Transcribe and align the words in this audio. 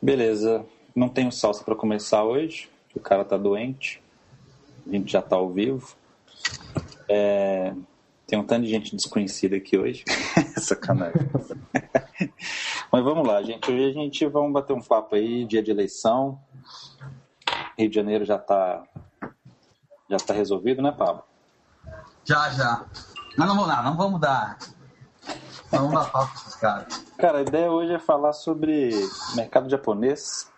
Beleza. 0.00 0.64
Não 0.94 1.08
tenho 1.08 1.30
salsa 1.30 1.64
para 1.64 1.74
começar 1.74 2.24
hoje. 2.24 2.70
O 2.94 3.00
cara 3.00 3.24
tá 3.24 3.36
doente. 3.36 4.02
A 4.86 4.90
gente 4.90 5.12
já 5.12 5.22
tá 5.22 5.36
ao 5.36 5.50
vivo. 5.50 5.94
É... 7.08 7.74
Tem 8.26 8.38
um 8.38 8.44
tanto 8.44 8.64
de 8.64 8.70
gente 8.70 8.94
desconhecida 8.94 9.56
aqui 9.56 9.76
hoje. 9.76 10.04
Sacanagem. 10.58 11.28
Mas 12.92 13.04
vamos 13.04 13.26
lá, 13.26 13.42
gente. 13.42 13.70
Hoje 13.70 13.84
a 13.84 13.92
gente 13.92 14.26
vamos 14.26 14.52
bater 14.52 14.72
um 14.72 14.82
papo 14.82 15.14
aí, 15.14 15.44
dia 15.44 15.62
de 15.62 15.70
eleição. 15.70 16.38
Rio 17.78 17.88
de 17.88 17.94
Janeiro 17.94 18.24
já 18.24 18.38
tá 18.38 18.84
já 20.10 20.16
tá 20.16 20.32
resolvido, 20.32 20.80
né, 20.80 20.90
Pablo? 20.90 21.22
Já, 22.24 22.50
já. 22.50 22.86
Mas 23.36 23.46
não 23.46 23.54
vamos 23.54 23.68
lá, 23.68 23.82
não 23.82 23.96
vamos 23.96 24.20
dar. 24.20 24.58
Não 25.72 25.88
vamos 25.88 25.94
dar 25.94 26.10
papo 26.10 26.34
esses 26.34 26.54
caras. 26.56 27.06
Cara, 27.18 27.38
a 27.38 27.42
ideia 27.42 27.70
hoje 27.70 27.92
é 27.92 27.98
falar 27.98 28.32
sobre 28.32 28.90
mercado 29.34 29.68
japonês, 29.68 30.50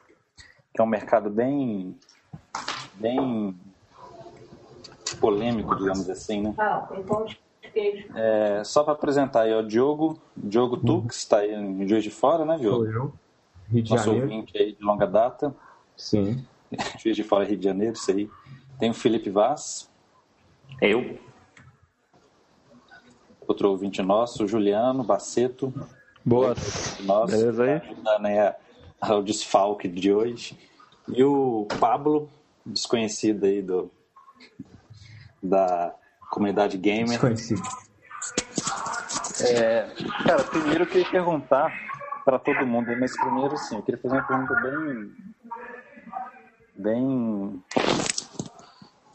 que 0.74 0.80
é 0.80 0.84
um 0.84 0.86
mercado 0.86 1.30
bem 1.30 1.96
bem 2.94 3.58
polêmico, 5.20 5.74
digamos 5.74 6.08
assim, 6.08 6.42
né? 6.42 6.54
Ah, 6.58 6.88
então 6.92 7.26
queijo. 7.72 8.08
É, 8.14 8.62
só 8.64 8.82
para 8.82 8.92
apresentar 8.92 9.42
aí, 9.42 9.54
ó, 9.54 9.60
o 9.60 9.66
Diogo, 9.66 10.20
Diogo 10.36 10.76
Tux, 10.76 11.16
está 11.16 11.38
aí 11.38 11.54
em 11.54 11.86
Juiz 11.88 12.02
de 12.02 12.10
Fora, 12.10 12.44
né, 12.44 12.56
Diogo? 12.56 12.84
Sou 12.84 12.92
eu. 12.92 13.12
Rio 13.68 13.82
de 13.82 13.90
Nosso 13.90 14.04
Janeiro. 14.04 14.26
ouvinte 14.26 14.58
aí 14.58 14.72
de 14.72 14.82
longa 14.82 15.06
data. 15.06 15.54
Sim. 15.96 16.44
Juiz 16.98 17.16
de 17.16 17.22
Fora, 17.22 17.44
Rio 17.44 17.56
de 17.56 17.64
Janeiro, 17.64 17.94
isso 17.94 18.10
aí. 18.10 18.28
Tem 18.78 18.90
o 18.90 18.94
Felipe 18.94 19.30
Vaz, 19.30 19.88
Eu? 20.80 21.18
Outro 23.50 23.68
ouvinte 23.70 24.00
nosso, 24.00 24.44
o 24.44 24.48
Juliano 24.48 25.02
Baceto, 25.04 25.72
Boas. 26.24 26.96
nosso, 27.00 27.36
Beleza 27.36 27.64
aí? 27.64 27.72
ajudando 27.90 28.26
aí 28.26 28.38
a- 28.38 28.56
ao 29.00 29.22
desfalque 29.22 29.88
de 29.88 30.12
hoje. 30.12 30.58
E 31.08 31.22
o 31.24 31.66
Pablo, 31.80 32.28
desconhecido 32.64 33.44
aí 33.44 33.60
do, 33.62 33.90
da 35.42 35.94
comunidade 36.30 36.76
gamer. 36.78 37.08
Desconhecido. 37.08 37.62
É, 39.42 39.88
cara, 40.26 40.44
primeiro 40.44 40.84
eu 40.84 40.86
queria 40.86 41.10
perguntar 41.10 41.72
para 42.24 42.38
todo 42.38 42.66
mundo, 42.66 42.94
mas 43.00 43.16
primeiro 43.18 43.56
sim, 43.56 43.76
eu 43.76 43.82
queria 43.82 44.00
fazer 44.00 44.14
uma 44.16 44.22
pergunta 44.26 44.54
bem, 44.60 45.12
bem 46.76 47.64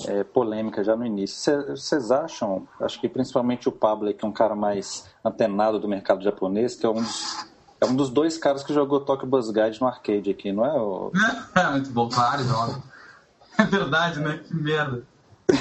é, 0.08 0.24
polêmica 0.24 0.84
já 0.84 0.96
no 0.96 1.06
início. 1.06 1.38
Cê- 1.38 1.72
Vocês 1.72 2.12
acham, 2.12 2.68
acho 2.80 3.00
que 3.00 3.08
principalmente 3.10 3.68
o 3.70 3.72
Pablo, 3.72 4.14
que 4.14 4.24
é 4.26 4.28
um 4.28 4.32
cara 4.32 4.56
mais 4.56 5.06
antenado 5.24 5.80
do 5.80 5.88
mercado 5.88 6.24
japonês, 6.24 6.76
que 6.76 6.86
é 6.86 6.90
um 6.90 6.96
dos, 7.02 7.46
é 7.82 7.86
um 7.86 7.96
dos 7.96 8.10
dois 8.10 8.38
caras 8.38 8.64
que 8.64 8.74
jogou 8.74 9.00
Tokyo 9.02 9.28
Bus 9.28 9.50
Guide 9.52 9.80
no 9.82 9.88
arcade 9.88 10.30
aqui, 10.30 10.52
não 10.52 10.66
é? 10.66 10.74
O... 10.74 11.12
É 11.56 11.70
muito 11.72 11.90
bom, 11.92 12.10
claro, 12.10 12.44
joga. 12.44 12.82
É 13.58 13.64
verdade, 13.64 14.20
né? 14.20 14.38
Que 14.46 14.54
merda. 14.54 15.04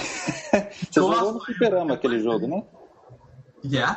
Você 0.91 0.98
Nossa. 1.01 1.14
jogou 1.17 1.33
no 1.34 1.41
fliperama 1.45 1.95
aquele 1.95 2.19
jogo, 2.20 2.47
né? 2.48 2.62
Que 3.62 3.79
é? 3.79 3.97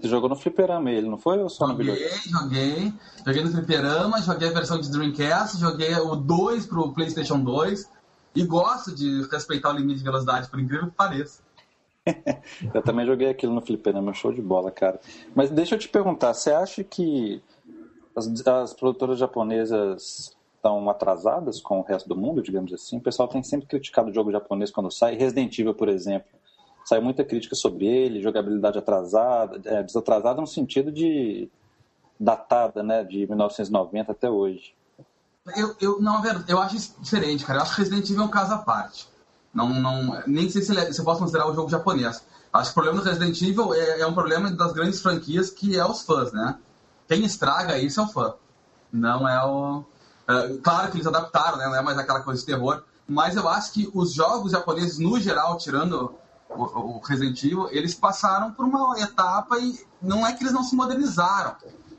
Você 0.00 0.06
jogou 0.08 0.28
no 0.28 0.36
fliperama 0.36 0.90
ele, 0.90 1.08
não 1.08 1.16
foi? 1.16 1.38
Ou 1.42 1.48
só 1.48 1.66
no 1.66 1.72
Joguei, 1.72 1.94
videogame? 1.94 2.22
joguei. 2.30 2.92
Joguei 3.26 3.42
no 3.44 3.50
Fliperama, 3.50 4.20
joguei 4.22 4.48
a 4.48 4.52
versão 4.52 4.78
de 4.80 4.90
Dreamcast, 4.90 5.58
joguei 5.58 5.94
o 5.96 6.14
2 6.14 6.66
pro 6.66 6.92
PlayStation 6.92 7.40
2 7.40 7.88
e 8.38 8.44
gosto 8.44 8.94
de 8.94 9.22
respeitar 9.28 9.70
o 9.70 9.76
limite 9.76 9.98
de 9.98 10.04
velocidade, 10.04 10.48
por 10.48 10.60
incrível 10.60 10.86
que 10.86 10.94
pareça. 10.94 11.42
Eu 12.72 12.80
também 12.82 13.04
joguei 13.04 13.28
aquilo 13.28 13.52
no 13.52 13.60
fliperama, 13.60 14.14
show 14.14 14.32
de 14.32 14.40
bola, 14.40 14.70
cara. 14.70 15.00
Mas 15.34 15.50
deixa 15.50 15.74
eu 15.74 15.78
te 15.78 15.88
perguntar, 15.88 16.32
você 16.32 16.52
acha 16.52 16.84
que 16.84 17.42
as, 18.16 18.26
as 18.46 18.72
produtoras 18.72 19.18
japonesas 19.18 20.36
estão 20.54 20.88
atrasadas 20.88 21.60
com 21.60 21.80
o 21.80 21.82
resto 21.82 22.08
do 22.08 22.16
mundo, 22.16 22.40
digamos 22.40 22.72
assim? 22.72 22.98
O 22.98 23.00
pessoal 23.00 23.28
tem 23.28 23.42
sempre 23.42 23.66
criticado 23.66 24.10
o 24.10 24.14
jogo 24.14 24.30
japonês 24.30 24.70
quando 24.70 24.90
sai. 24.90 25.16
Resident 25.16 25.58
Evil, 25.58 25.74
por 25.74 25.88
exemplo, 25.88 26.28
saiu 26.84 27.02
muita 27.02 27.24
crítica 27.24 27.56
sobre 27.56 27.86
ele, 27.86 28.22
jogabilidade 28.22 28.78
atrasada, 28.78 29.60
é, 29.64 29.82
desatrasada 29.82 30.40
no 30.40 30.46
sentido 30.46 30.90
de 30.90 31.50
datada, 32.18 32.82
né, 32.82 33.04
de 33.04 33.26
1990 33.26 34.12
até 34.12 34.30
hoje. 34.30 34.74
Eu, 35.56 35.76
eu, 35.80 36.00
não, 36.00 36.22
eu 36.46 36.60
acho 36.60 36.76
diferente, 37.00 37.44
cara. 37.44 37.58
Eu 37.58 37.62
acho 37.62 37.74
que 37.74 37.82
Resident 37.82 38.08
Evil 38.08 38.22
é 38.22 38.26
um 38.26 38.30
caso 38.30 38.54
à 38.54 38.58
parte. 38.58 39.08
Não, 39.52 39.68
não, 39.68 40.22
nem 40.26 40.50
sei 40.50 40.62
se, 40.62 40.72
ele 40.72 40.80
é- 40.80 40.92
se 40.92 41.00
eu 41.00 41.04
posso 41.04 41.20
considerar 41.20 41.48
o 41.48 41.54
jogo 41.54 41.68
japonês. 41.68 42.22
Acho 42.52 42.64
que 42.64 42.70
o 42.70 42.82
problema 42.82 43.00
do 43.02 43.08
Resident 43.08 43.40
Evil 43.42 43.74
é, 43.74 44.00
é 44.00 44.06
um 44.06 44.14
problema 44.14 44.50
das 44.50 44.72
grandes 44.72 45.00
franquias 45.00 45.50
que 45.50 45.76
é 45.76 45.84
os 45.84 46.02
fãs, 46.02 46.32
né? 46.32 46.58
Quem 47.06 47.24
estraga 47.24 47.78
isso 47.78 48.00
é 48.00 48.02
o 48.04 48.08
fã. 48.08 48.34
Não 48.92 49.28
é 49.28 49.44
o. 49.44 49.84
é, 50.26 50.56
claro 50.62 50.90
que 50.90 50.96
eles 50.96 51.06
adaptaram, 51.06 51.58
né? 51.58 51.66
Não 51.66 51.74
é 51.74 51.82
mais 51.82 51.98
aquela 51.98 52.20
coisa 52.20 52.40
de 52.40 52.46
terror. 52.46 52.82
Mas 53.06 53.36
eu 53.36 53.48
acho 53.48 53.72
que 53.72 53.90
os 53.94 54.12
jogos 54.12 54.52
japoneses, 54.52 54.98
no 54.98 55.18
geral, 55.18 55.56
tirando 55.56 56.14
o, 56.48 56.62
o 56.62 57.00
Resident 57.00 57.42
Evil, 57.42 57.68
eles 57.70 57.94
passaram 57.94 58.52
por 58.52 58.64
uma 58.64 58.98
etapa 59.00 59.58
e 59.58 59.78
não 60.00 60.26
é 60.26 60.32
que 60.32 60.42
eles 60.42 60.52
não 60.52 60.62
se 60.62 60.76
modernizaram. 60.76 61.56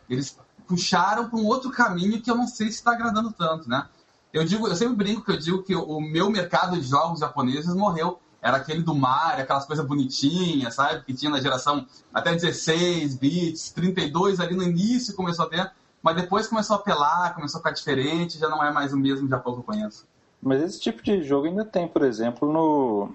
Eles 0.10 0.38
puxaram 0.70 1.28
para 1.28 1.40
um 1.40 1.48
outro 1.48 1.72
caminho 1.72 2.22
que 2.22 2.30
eu 2.30 2.36
não 2.36 2.48
sei 2.48 2.68
se 2.68 2.76
está 2.76 2.92
agradando 2.92 3.32
tanto, 3.32 3.68
né? 3.68 3.88
Eu 4.32 4.46
digo, 4.46 4.68
eu 4.68 4.76
sempre 4.76 4.96
brinco 4.96 5.26
que 5.26 5.32
eu 5.32 5.38
digo 5.38 5.64
que 5.64 5.76
o 5.76 6.00
meu 6.00 6.30
mercado 6.30 6.78
de 6.80 6.88
jogos 6.88 7.22
japoneses 7.22 7.74
morreu. 7.74 8.20
Era 8.40 8.58
aquele 8.58 8.84
do 8.84 8.94
Mario, 8.94 9.44
aquelas 9.44 9.66
coisas 9.66 9.86
bonitinhas, 9.86 10.76
sabe? 10.76 11.04
Que 11.04 11.14
tinha 11.14 11.32
na 11.32 11.42
geração 11.42 11.86
até 12.14 12.34
16 12.34 13.18
bits, 13.18 13.72
32 13.72 14.40
ali 14.40 14.56
no 14.56 14.64
início 14.64 15.16
começou 15.16 15.46
a 15.46 15.50
ter, 15.50 15.72
mas 16.02 16.16
depois 16.16 16.48
começou 16.48 16.76
a 16.78 16.80
apelar, 16.80 17.34
começou 17.34 17.58
a 17.58 17.62
ficar 17.62 17.72
diferente, 17.72 18.38
já 18.38 18.48
não 18.48 18.64
é 18.64 18.72
mais 18.72 18.94
o 18.94 18.98
mesmo 18.98 19.28
Japão 19.28 19.54
que 19.54 19.60
eu 19.60 19.64
conheço. 19.64 20.06
Mas 20.42 20.62
esse 20.62 20.80
tipo 20.80 21.04
de 21.04 21.24
jogo 21.24 21.48
ainda 21.48 21.66
tem, 21.66 21.88
por 21.88 22.04
exemplo, 22.04 22.54
no. 22.54 23.12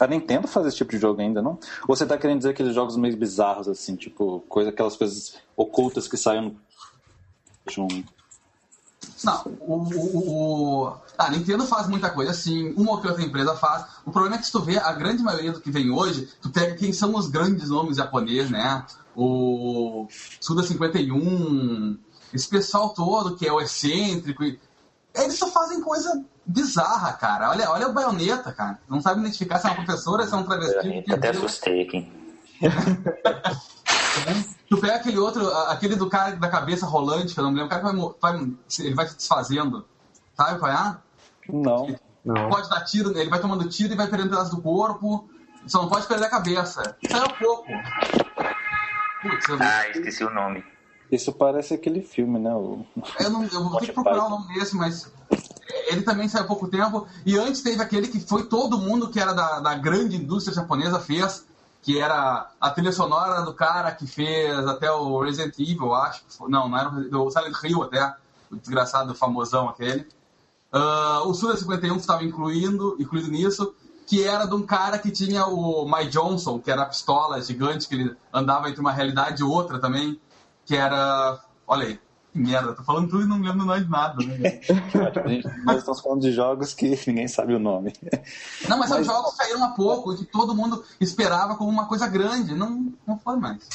A 0.00 0.06
Nintendo 0.06 0.48
faz 0.48 0.66
esse 0.66 0.78
tipo 0.78 0.90
de 0.90 0.98
jogo 0.98 1.20
ainda, 1.20 1.40
não? 1.40 1.58
Ou 1.86 1.94
você 1.94 2.04
tá 2.04 2.18
querendo 2.18 2.38
dizer 2.38 2.50
aqueles 2.50 2.74
jogos 2.74 2.96
meio 2.96 3.16
bizarros, 3.16 3.68
assim, 3.68 3.94
tipo, 3.94 4.42
coisa, 4.48 4.70
aquelas 4.70 4.96
coisas 4.96 5.36
ocultas 5.56 6.08
que 6.08 6.16
saem 6.16 6.56
Não, 9.24 9.42
o, 9.60 9.74
o, 9.74 10.84
o- 10.88 10.96
a 11.18 11.30
Nintendo 11.30 11.66
faz 11.66 11.88
muita 11.88 12.10
coisa 12.10 12.30
assim, 12.32 12.72
uma 12.76 12.90
ou 12.92 12.96
outra 12.96 13.20
empresa 13.22 13.56
faz. 13.56 13.86
O 14.04 14.10
problema 14.10 14.36
é 14.36 14.38
que 14.38 14.46
se 14.46 14.52
tu 14.52 14.60
vê 14.60 14.78
a 14.78 14.92
grande 14.92 15.22
maioria 15.22 15.52
do 15.52 15.60
que 15.60 15.70
vem 15.70 15.90
hoje, 15.90 16.28
tu 16.42 16.50
pega 16.50 16.74
quem 16.76 16.92
são 16.92 17.14
os 17.14 17.26
grandes 17.28 17.70
nomes 17.70 17.96
japoneses, 17.96 18.50
né? 18.50 18.84
O 19.16 20.06
Suda 20.40 20.62
51, 20.62 21.98
esse 22.34 22.48
pessoal 22.48 22.90
todo 22.90 23.34
que 23.36 23.46
é 23.46 23.52
o 23.52 23.60
excêntrico. 23.60 24.44
e- 24.44 24.60
Eles 25.14 25.38
só 25.38 25.48
fazem 25.48 25.80
coisa 25.80 26.22
bizarra, 26.44 27.12
cara. 27.14 27.48
Olha, 27.50 27.70
olha 27.70 27.88
o 27.88 27.94
baioneta, 27.94 28.52
cara. 28.52 28.78
Não 28.88 29.00
sabe 29.00 29.20
identificar 29.20 29.58
se 29.58 29.66
é 29.66 29.70
uma 29.70 29.82
professora, 29.84 30.26
se 30.26 30.34
é 30.34 30.36
um 30.36 30.42
travesti. 30.44 30.74
Eu 31.08 31.14
até 31.16 31.30
assustei 31.30 31.82
aqui. 31.82 32.12
Tu 34.68 34.76
pega 34.80 34.96
aquele 34.96 35.18
outro, 35.18 35.46
aquele 35.68 35.94
do 35.96 36.08
cara 36.08 36.34
da 36.36 36.48
cabeça 36.48 36.86
rolante, 36.86 37.34
que 37.34 37.40
eu 37.40 37.44
não 37.44 37.50
me 37.52 37.60
lembro, 37.60 37.66
o 37.76 37.80
cara 37.80 37.94
que 37.94 38.20
vai, 38.20 38.34
vai- 38.40 38.50
ele 38.80 38.94
vai 38.94 39.06
se 39.08 39.16
desfazendo. 39.16 39.84
Sabe 40.36 40.58
qual 40.58 40.70
é? 40.72 40.96
Não. 41.48 41.96
Não. 42.24 42.48
pode 42.50 42.68
dar 42.68 42.80
tiro, 42.84 43.16
ele 43.16 43.30
vai 43.30 43.40
tomando 43.40 43.68
tiro 43.68 43.92
e 43.92 43.96
vai 43.96 44.08
perdendo 44.08 44.30
pedaços 44.30 44.50
do 44.54 44.60
corpo. 44.60 45.28
Só 45.68 45.82
não 45.82 45.88
pode 45.88 46.06
perder 46.06 46.24
a 46.26 46.30
cabeça. 46.30 46.96
Isso 47.02 47.16
aí 47.16 47.22
é 47.22 47.28
pouco. 47.28 47.66
Putz, 49.22 49.48
eu, 49.48 49.56
Ah, 49.60 49.88
esqueci 49.90 50.24
o 50.24 50.30
nome. 50.30 50.64
Isso 51.10 51.32
parece 51.32 51.74
aquele 51.74 52.02
filme, 52.02 52.38
né? 52.38 52.52
O... 52.52 52.84
eu, 53.20 53.30
não, 53.30 53.44
eu 53.44 53.62
vou 53.68 53.78
ter 53.78 53.86
que 53.86 53.92
procurar 53.92 54.26
o 54.26 54.30
nome 54.30 54.54
desse, 54.54 54.74
mas 54.76 55.10
ele 55.88 56.02
também 56.02 56.28
saiu 56.28 56.44
há 56.44 56.46
pouco 56.48 56.66
tempo. 56.68 57.06
E 57.24 57.38
antes 57.38 57.62
teve 57.62 57.80
aquele 57.80 58.08
que 58.08 58.18
foi 58.20 58.44
todo 58.46 58.78
mundo 58.78 59.08
que 59.08 59.20
era 59.20 59.32
da, 59.32 59.60
da 59.60 59.74
grande 59.74 60.16
indústria 60.16 60.54
japonesa 60.54 60.98
fez, 60.98 61.46
que 61.86 62.00
era 62.00 62.50
a 62.60 62.70
trilha 62.70 62.90
sonora 62.90 63.42
do 63.42 63.54
cara 63.54 63.92
que 63.92 64.08
fez 64.08 64.58
até 64.66 64.90
o 64.90 65.20
Resident 65.20 65.56
Evil, 65.56 65.94
acho. 65.94 66.24
Não, 66.48 66.68
não 66.68 66.76
era 66.76 66.90
o 66.90 67.30
Silent 67.30 67.54
Hill 67.62 67.84
até, 67.84 68.12
o 68.50 68.56
desgraçado 68.56 69.14
famosão 69.14 69.68
aquele. 69.68 70.08
Ah, 70.72 71.22
o 71.24 71.32
Suda 71.32 71.56
51 71.56 71.94
estava 71.94 72.24
incluindo, 72.24 72.96
incluído 72.98 73.30
nisso, 73.30 73.72
que 74.04 74.24
era 74.24 74.46
de 74.46 74.54
um 74.56 74.66
cara 74.66 74.98
que 74.98 75.12
tinha 75.12 75.46
o 75.46 75.88
My 75.88 76.08
Johnson, 76.08 76.58
que 76.58 76.72
era 76.72 76.82
a 76.82 76.86
pistola 76.86 77.40
gigante, 77.40 77.86
que 77.86 77.94
ele 77.94 78.16
andava 78.32 78.68
entre 78.68 78.80
uma 78.80 78.90
realidade 78.90 79.42
e 79.42 79.44
outra 79.44 79.78
também, 79.78 80.20
que 80.64 80.74
era. 80.74 81.38
Olha 81.68 81.86
aí, 81.86 82.00
que 82.36 82.42
merda, 82.50 82.74
tô 82.74 82.82
falando 82.82 83.08
tudo 83.08 83.22
e 83.24 83.26
não 83.26 83.40
lembro 83.40 83.64
mais 83.66 83.82
de 83.84 83.90
nada, 83.90 84.16
né? 84.24 84.60
Nós 85.64 85.78
estamos 85.78 86.00
falando 86.00 86.20
de 86.20 86.32
jogos 86.32 86.74
que 86.74 86.98
ninguém 87.06 87.26
sabe 87.26 87.54
o 87.54 87.58
nome. 87.58 87.92
Não, 88.68 88.78
mas, 88.78 88.88
são 88.88 88.98
Mas- 88.98 89.06
jogos 89.06 89.30
que 89.32 89.36
saíram 89.38 89.64
há 89.64 89.70
pouco 89.70 90.12
e 90.12 90.16
que 90.18 90.24
todo 90.26 90.54
mundo 90.54 90.84
esperava 91.00 91.56
como 91.56 91.70
uma 91.70 91.86
coisa 91.86 92.06
grande. 92.06 92.54
Não, 92.54 92.92
não 93.06 93.18
foi 93.18 93.36
mais. 93.36 93.68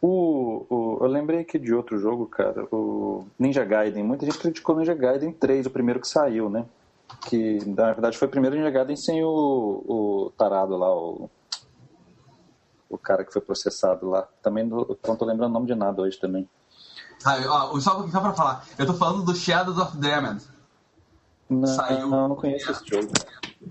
O, 0.00 0.64
o- 0.70 0.98
eu 1.02 1.06
lembrei 1.08 1.40
aqui 1.40 1.58
de 1.58 1.74
outro 1.74 1.98
jogo, 1.98 2.26
cara, 2.26 2.66
o 2.72 3.26
Ninja 3.38 3.64
Gaiden. 3.64 4.02
Muita 4.04 4.24
gente 4.24 4.38
criticou 4.38 4.76
Ninja 4.76 4.94
Gaiden 4.94 5.32
3, 5.32 5.66
o 5.66 5.70
primeiro 5.70 6.00
que 6.00 6.08
saiu, 6.08 6.48
né? 6.48 6.64
Que 7.28 7.58
na 7.66 7.86
verdade 7.92 8.16
foi 8.16 8.28
o 8.28 8.30
primeiro 8.30 8.56
Ninja 8.56 8.70
Gaiden 8.70 8.96
sem 8.96 9.22
o, 9.24 9.28
o 9.28 10.32
tarado 10.38 10.76
lá, 10.76 10.94
o, 10.94 11.28
o 12.88 12.96
cara 12.96 13.24
que 13.24 13.32
foi 13.32 13.42
processado 13.42 14.08
lá. 14.08 14.26
Também 14.40 14.64
não, 14.64 14.86
não 15.06 15.16
tô 15.16 15.24
lembrando 15.24 15.50
o 15.50 15.54
nome 15.54 15.66
de 15.66 15.74
nada 15.74 16.00
hoje 16.02 16.18
também. 16.18 16.48
Ah, 17.24 17.36
ó, 17.72 17.80
só 17.80 18.06
só 18.08 18.20
pra 18.20 18.32
falar, 18.32 18.64
eu 18.78 18.86
tô 18.86 18.94
falando 18.94 19.24
do 19.24 19.34
Shadows 19.34 19.78
of 19.78 19.96
Damned. 19.96 20.42
Não, 21.50 21.66
Saiu. 21.66 22.08
não, 22.08 22.28
não 22.28 22.36
conheço 22.36 22.70
esse 22.70 22.86
jogo. 22.86 23.08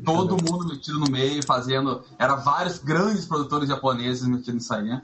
Todo 0.03 0.31
mundo 0.35 0.65
metido 0.67 0.99
no 0.99 1.09
meio, 1.09 1.45
fazendo. 1.45 2.03
Era 2.19 2.35
vários 2.35 2.79
grandes 2.79 3.25
produtores 3.25 3.69
japoneses 3.69 4.27
metidos 4.27 4.55
nisso 4.55 4.73
aí, 4.73 4.83
né? 4.83 5.01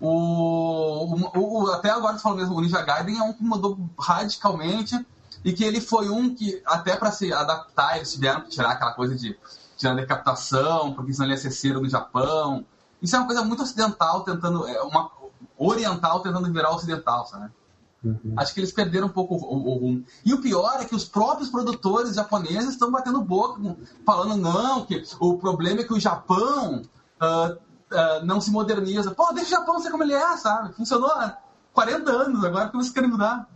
O, 0.00 1.14
o, 1.36 1.62
o- 1.64 1.70
até 1.72 1.90
agora 1.90 2.14
você 2.16 2.22
falou 2.22 2.38
mesmo, 2.38 2.54
o 2.56 2.60
Ninja 2.60 2.80
Gaiden 2.82 3.18
é 3.18 3.22
um 3.22 3.32
que 3.34 3.42
mudou 3.42 3.78
radicalmente 3.98 5.04
e 5.44 5.52
que 5.52 5.62
ele 5.62 5.80
foi 5.80 6.08
um 6.08 6.34
que, 6.34 6.62
até 6.64 6.96
para 6.96 7.10
se 7.12 7.32
adaptar, 7.32 7.96
eles 7.96 8.12
tiveram 8.12 8.40
que 8.42 8.48
tirar 8.50 8.70
aquela 8.70 8.92
coisa 8.92 9.14
de 9.14 9.36
tirar 9.76 9.94
decapitação, 9.94 10.94
porque 10.94 11.12
senão 11.12 11.26
ele 11.26 11.34
ia 11.34 11.40
ser 11.40 11.50
cero 11.50 11.80
no 11.82 11.88
Japão. 11.88 12.64
Isso 13.02 13.14
é 13.14 13.18
uma 13.18 13.26
coisa 13.26 13.42
muito 13.44 13.62
ocidental, 13.62 14.22
tentando. 14.22 14.66
É 14.66 14.82
uma 14.82 15.10
oriental 15.58 16.20
tentando 16.20 16.52
virar 16.52 16.70
ocidental, 16.70 17.26
sabe? 17.26 17.50
Acho 18.36 18.54
que 18.54 18.60
eles 18.60 18.72
perderam 18.72 19.08
um 19.08 19.10
pouco 19.10 19.34
o, 19.34 19.38
o- 19.38 19.74
o 19.74 19.78
rumo. 19.78 20.04
E 20.24 20.32
o 20.32 20.40
pior 20.40 20.78
é 20.80 20.86
que 20.86 20.94
os 20.94 21.04
próprios 21.04 21.50
produtores 21.50 22.14
japoneses 22.14 22.70
estão 22.70 22.90
batendo 22.90 23.20
boca, 23.20 23.76
falando 24.06 24.36
não, 24.36 24.86
que 24.86 25.02
o 25.20 25.36
problema 25.36 25.80
é 25.80 25.84
que 25.84 25.92
o 25.92 26.00
Japão 26.00 26.80
ah, 27.20 27.56
ah, 27.92 28.20
não 28.24 28.40
se 28.40 28.50
moderniza. 28.50 29.10
Pô, 29.14 29.30
deixa 29.34 29.48
o 29.48 29.58
Japão 29.60 29.80
ser 29.80 29.90
como 29.90 30.02
ele 30.02 30.14
é, 30.14 30.36
sabe? 30.38 30.72
Funcionou 30.74 31.10
há 31.10 31.36
40 31.74 32.10
anos, 32.10 32.42
agora 32.42 32.68
que 32.70 32.76
vocês 32.76 32.92
querem 32.92 33.10
mudar. 33.10 33.46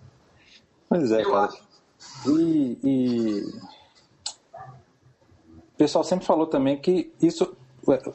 Pois 0.90 1.10
é, 1.10 1.22
Eu 1.24 1.32
cara. 1.32 1.46
acho. 1.46 1.62
E, 2.28 2.78
e 2.84 3.60
o 5.56 5.76
pessoal 5.78 6.04
sempre 6.04 6.26
falou 6.26 6.46
também 6.46 6.78
que 6.78 7.12
isso, 7.20 7.56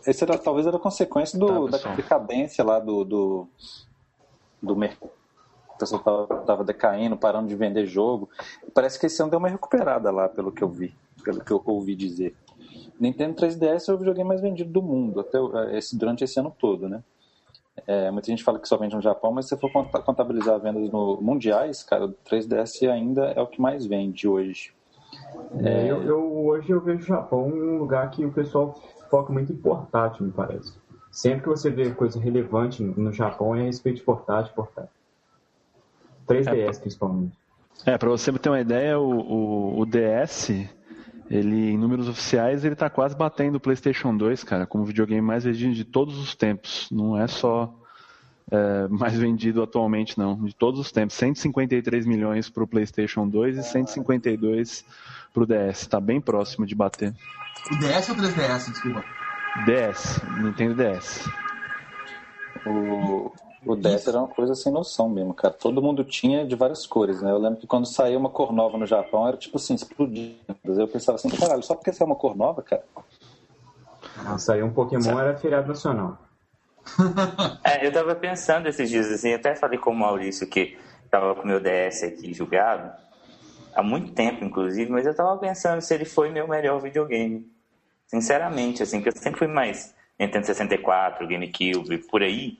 esse 0.06 0.24
era, 0.24 0.38
talvez 0.38 0.66
era 0.68 0.77
consequência 0.80 1.38
do, 1.38 1.69
Tá, 1.69 1.77
da 1.77 1.95
decadência 1.95 2.63
lá 2.63 2.80
do, 2.80 3.04
do, 3.04 3.48
do 4.62 4.75
mercado. 4.75 5.12
O 5.74 5.77
pessoal 5.80 6.01
tava, 6.01 6.27
tava 6.44 6.63
decaindo, 6.63 7.16
parando 7.18 7.48
de 7.48 7.56
vender 7.56 7.86
jogo. 7.86 8.30
Parece 8.74 9.00
que 9.00 9.06
esse 9.06 9.21
ano 9.21 9.31
deu 9.31 9.39
uma 9.39 9.48
recuperada 9.48 10.12
lá, 10.12 10.27
pelo 10.27 10.51
que 10.51 10.62
eu 10.62 10.68
vi, 10.69 10.94
pelo 11.24 11.44
que 11.44 11.51
eu 11.51 11.62
ouvi 11.66 11.95
dizer. 11.95 12.36
Nintendo 13.00 13.36
3DS 13.36 13.88
é 13.89 13.94
o 13.94 13.98
videogame 13.98 14.27
mais 14.27 14.42
vendido 14.42 14.69
do 14.71 14.81
mundo 14.81 15.21
até 15.21 15.39
o- 15.39 15.57
esse, 15.69 15.98
durante 15.98 16.24
esse 16.24 16.38
ano 16.39 16.54
todo, 16.60 16.89
né? 16.89 17.01
É, 17.88 18.12
muita 18.12 18.27
gente 18.27 18.44
fala 18.44 18.60
que 18.60 18.68
só 18.68 18.75
vende 18.75 18.94
no 18.94 19.01
Japão, 19.01 19.31
mas 19.31 19.45
se 19.45 19.50
você 19.51 19.57
for 19.57 19.72
conta- 19.72 20.01
contabilizar 20.01 20.60
vendas 20.60 20.89
no, 20.92 21.22
mundiais, 21.22 21.81
cara, 21.81 22.06
o 22.07 22.13
3DS 22.30 22.83
ainda 22.89 23.27
é 23.31 23.39
o 23.42 23.48
que 23.48 23.62
mais 23.62 23.86
vende 23.86 24.27
hoje. 24.27 24.74
É, 25.63 25.89
eu, 25.89 26.04
eu- 26.04 26.45
hoje 26.45 26.69
eu 26.72 26.81
vejo 26.81 27.00
o 27.04 27.07
Japão 27.07 27.48
um 27.48 27.77
lugar 27.77 28.12
que 28.12 28.25
o 28.25 28.33
pessoal 28.33 28.77
foca 29.10 29.34
muito 29.34 29.52
em 29.52 29.56
portátil, 29.56 30.26
me 30.26 30.32
parece. 30.32 30.74
Sempre 31.12 31.44
que 31.44 31.50
você 31.50 31.70
vê 31.70 31.90
coisa 31.92 32.20
relevante 32.20 32.84
no 32.84 33.12
Japão 33.12 33.56
é 33.56 33.62
a 33.62 33.64
respeito 33.64 33.98
de 33.98 34.04
portátil, 34.04 34.54
portátil. 34.54 34.92
3DS 36.28 36.80
principalmente. 36.80 37.38
É, 37.86 37.98
pra 37.98 38.10
você 38.10 38.32
ter 38.34 38.50
uma 38.50 38.60
ideia, 38.60 39.00
o, 39.00 39.20
o, 39.20 39.80
o 39.80 39.86
DS, 39.86 40.50
ele, 41.30 41.72
em 41.72 41.78
números 41.78 42.08
oficiais, 42.08 42.64
ele 42.64 42.76
tá 42.76 42.90
quase 42.90 43.16
batendo 43.16 43.56
o 43.56 43.60
PlayStation 43.60 44.16
2, 44.16 44.44
cara, 44.44 44.68
como 44.68 44.84
o 44.84 44.88
videogame 44.88 45.22
mais 45.22 45.44
vendido 45.44 45.74
de 45.74 45.86
todos 45.86 46.20
os 46.20 46.36
tempos. 46.36 46.88
Não 46.92 47.18
é 47.18 47.28
só 47.28 47.74
é, 48.51 48.88
mais 48.88 49.13
vendido 49.13 49.62
atualmente, 49.62 50.18
não. 50.18 50.36
De 50.36 50.54
todos 50.54 50.80
os 50.80 50.92
tempos. 50.92 51.16
153 51.16 52.06
milhões 52.06 52.50
pro 52.50 52.68
PlayStation 52.68 53.28
2 53.28 53.57
e 53.57 53.63
152 53.63 54.86
pro 55.34 55.46
DS. 55.46 55.88
Tá 55.88 56.00
bem 56.00 56.19
próximo 56.19 56.66
de 56.66 56.75
bater. 56.75 57.13
O 57.72 57.78
DS 57.78 58.10
ou 58.10 58.16
o 58.16 58.19
3DS, 58.19 58.72
desculpa. 58.72 59.04
DS, 59.66 60.22
Nintendo 60.42 60.75
DS. 60.75 61.30
O, 62.66 63.31
o 63.66 63.75
DS 63.75 64.07
era 64.07 64.19
uma 64.19 64.28
coisa 64.28 64.56
sem 64.56 64.72
noção 64.72 65.10
mesmo, 65.10 65.34
cara. 65.34 65.54
Todo 65.54 65.81
mundo 65.81 66.04
tinha 66.04 66.46
de 66.46 66.56
várias 66.56 66.86
cores, 66.86 67.22
né? 67.22 67.31
Eu 67.31 67.38
lembro 67.38 67.60
que 67.60 67.68
quando 67.68 67.86
saiu 67.86 68.19
uma 68.19 68.30
cor 68.30 68.51
nova 68.51 68.78
no 68.78 68.86
Japão, 68.86 69.28
era 69.28 69.38
tipo 69.38 69.57
assim, 69.57 69.75
explodindo. 69.75 70.38
Eu 70.63 70.88
pensava 70.88 71.16
assim, 71.18 71.30
caralho, 71.30 71.63
só 71.63 71.75
porque 71.75 71.94
saiu 71.94 72.07
uma 72.07 72.16
cor 72.16 72.36
nova, 72.36 72.62
cara? 72.62 72.84
Saiu 74.38 74.66
um 74.66 74.72
Pokémon, 74.72 75.19
era 75.19 75.36
feriado 75.38 75.68
nacional. 75.68 76.18
É, 77.64 77.86
eu 77.86 77.92
tava 77.92 78.16
pensando 78.16 78.68
esses 78.68 78.90
dias 78.90 79.12
assim, 79.12 79.34
até 79.34 79.56
falei 79.56 79.78
com 79.78 79.92
o 79.92 79.96
Maurício 79.96 80.48
que 80.48 80.78
tava 81.10 81.36
com 81.36 81.44
o 81.44 81.48
meu 81.48 81.60
DS 81.60 82.04
aqui 82.04 82.34
jogado, 82.34 82.92
há 83.74 83.84
muito 83.84 84.12
tempo 84.14 84.44
inclusive, 84.44 84.92
mas 84.92 85.06
eu 85.06 85.16
tava 85.16 85.38
pensando 85.38 85.81
se 85.81 85.94
ele 85.94 86.06
foi 86.06 86.30
meu 86.30 86.48
melhor 86.48 86.80
videogame. 86.81 87.48
Sinceramente, 88.08 88.81
assim, 88.81 89.02
que 89.02 89.10
eu 89.10 89.14
sempre 89.16 89.40
fui 89.40 89.48
mais 89.48 89.94
Nintendo 90.20 90.46
64, 90.46 91.28
GameCube, 91.28 91.98
por 92.10 92.24
aí. 92.24 92.58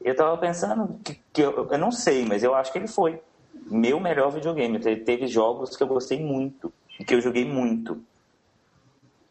Eu 0.00 0.16
tava 0.16 0.36
pensando 0.36 1.00
que, 1.04 1.18
que 1.32 1.42
eu, 1.42 1.68
eu 1.70 1.78
não 1.78 1.92
sei, 1.92 2.24
mas 2.24 2.42
eu 2.42 2.54
acho 2.54 2.72
que 2.72 2.78
ele 2.78 2.88
foi 2.88 3.20
meu 3.70 4.00
melhor 4.00 4.30
videogame. 4.30 4.76
Ele 4.84 4.96
teve 4.96 5.26
jogos 5.26 5.76
que 5.76 5.82
eu 5.82 5.86
gostei 5.86 6.20
muito 6.20 6.72
que 7.02 7.14
eu 7.14 7.20
joguei 7.20 7.44
muito. 7.44 8.00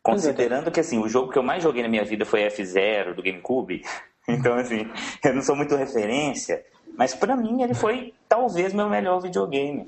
Considerando 0.04 0.70
que 0.70 0.80
assim, 0.82 1.00
o 1.00 1.08
jogo 1.08 1.32
que 1.32 1.38
eu 1.38 1.44
mais 1.44 1.64
joguei 1.64 1.82
na 1.82 1.90
minha 1.90 2.04
vida 2.04 2.26
foi 2.26 2.42
F0 2.48 3.14
do 3.16 3.24
GameCube. 3.24 3.82
Então, 4.26 4.56
assim, 4.56 4.90
eu 5.22 5.34
não 5.34 5.42
sou 5.42 5.54
muito 5.54 5.76
referência, 5.76 6.64
mas 6.98 7.14
pra 7.14 7.36
mim 7.36 7.62
ele 7.62 7.74
foi 7.74 8.14
talvez 8.30 8.74
meu 8.74 8.88
melhor 8.88 9.20
videogame. 9.20 9.86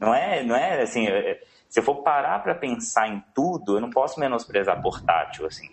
Não 0.00 0.14
é, 0.14 0.42
não 0.42 0.56
é 0.56 0.80
assim, 0.80 1.06
é- 1.06 1.38
se 1.68 1.78
eu 1.78 1.84
for 1.84 1.96
parar 1.96 2.42
pra 2.42 2.54
pensar 2.54 3.08
em 3.08 3.22
tudo, 3.34 3.76
eu 3.76 3.80
não 3.82 3.90
posso 3.90 4.18
menosprezar 4.18 4.80
portátil, 4.80 5.44
assim. 5.44 5.68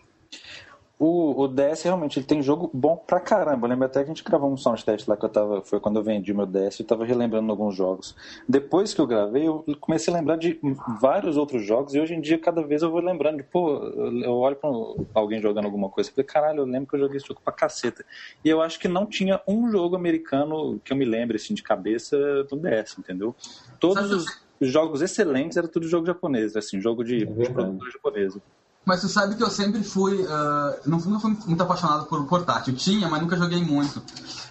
O, 0.97 1.43
o 1.43 1.47
DS 1.47 1.83
realmente 1.83 2.19
ele 2.19 2.25
tem 2.25 2.41
jogo 2.41 2.69
bom 2.73 2.95
pra 2.95 3.19
caramba. 3.19 3.67
Eu 3.67 3.69
lembro 3.69 3.85
até 3.85 3.99
que 3.99 4.05
a 4.05 4.13
gente 4.13 4.23
gravou 4.23 4.51
um 4.51 4.55
soundtest 4.55 5.07
lá 5.07 5.17
que 5.17 5.25
eu 5.25 5.29
tava. 5.29 5.61
Foi 5.61 5.79
quando 5.79 5.97
eu 5.97 6.03
vendi 6.03 6.33
meu 6.33 6.45
DS, 6.45 6.79
eu 6.79 6.85
tava 6.85 7.03
relembrando 7.03 7.51
alguns 7.51 7.75
jogos. 7.75 8.15
Depois 8.47 8.93
que 8.93 9.01
eu 9.01 9.07
gravei, 9.07 9.47
eu 9.47 9.65
comecei 9.79 10.13
a 10.13 10.17
lembrar 10.17 10.37
de 10.37 10.59
vários 11.01 11.35
outros 11.35 11.65
jogos 11.65 11.93
e 11.93 11.99
hoje 11.99 12.13
em 12.13 12.21
dia, 12.21 12.39
cada 12.39 12.63
vez 12.63 12.81
eu 12.81 12.89
vou 12.89 13.01
lembrando 13.01 13.37
de, 13.37 13.43
pô, 13.43 13.77
eu 14.23 14.33
olho 14.35 14.55
pra 14.55 14.69
alguém 15.13 15.41
jogando 15.41 15.65
alguma 15.65 15.89
coisa 15.89 16.09
e 16.09 16.13
falei, 16.13 16.25
caralho, 16.25 16.59
eu 16.59 16.65
lembro 16.65 16.87
que 16.87 16.95
eu 16.95 16.99
joguei 16.99 17.17
esse 17.17 17.27
jogo 17.27 17.41
pra 17.43 17.51
caceta. 17.51 18.05
E 18.43 18.49
eu 18.49 18.61
acho 18.61 18.79
que 18.79 18.87
não 18.87 19.05
tinha 19.05 19.41
um 19.45 19.69
jogo 19.69 19.97
americano 19.97 20.79
que 20.79 20.93
eu 20.93 20.97
me 20.97 21.05
lembre 21.05 21.35
assim 21.35 21.53
de 21.53 21.61
cabeça 21.61 22.17
do 22.45 22.55
DS, 22.55 22.97
entendeu? 22.97 23.35
Todos 23.79 24.11
os 24.11 24.69
jogos 24.69 25.01
excelentes 25.01 25.57
eram 25.57 25.67
tudo 25.67 25.87
jogo 25.87 26.05
japonês, 26.05 26.55
assim, 26.55 26.79
jogo 26.79 27.03
de, 27.03 27.17
de 27.17 27.25
verdade. 27.25 27.53
produtor 27.53 27.91
japonesa. 27.91 28.41
Mas 28.85 29.01
você 29.01 29.09
sabe 29.09 29.35
que 29.35 29.43
eu 29.43 29.49
sempre 29.49 29.83
fui. 29.83 30.25
ah, 30.29 30.77
não 30.85 30.99
fui, 30.99 31.11
não 31.11 31.19
fui 31.19 31.35
muito 31.47 31.61
apaixonado 31.63 32.05
por 32.05 32.23
portátil. 32.27 32.75
Tinha, 32.75 33.09
mas 33.09 33.21
nunca 33.21 33.35
joguei 33.35 33.63
muito. 33.63 34.01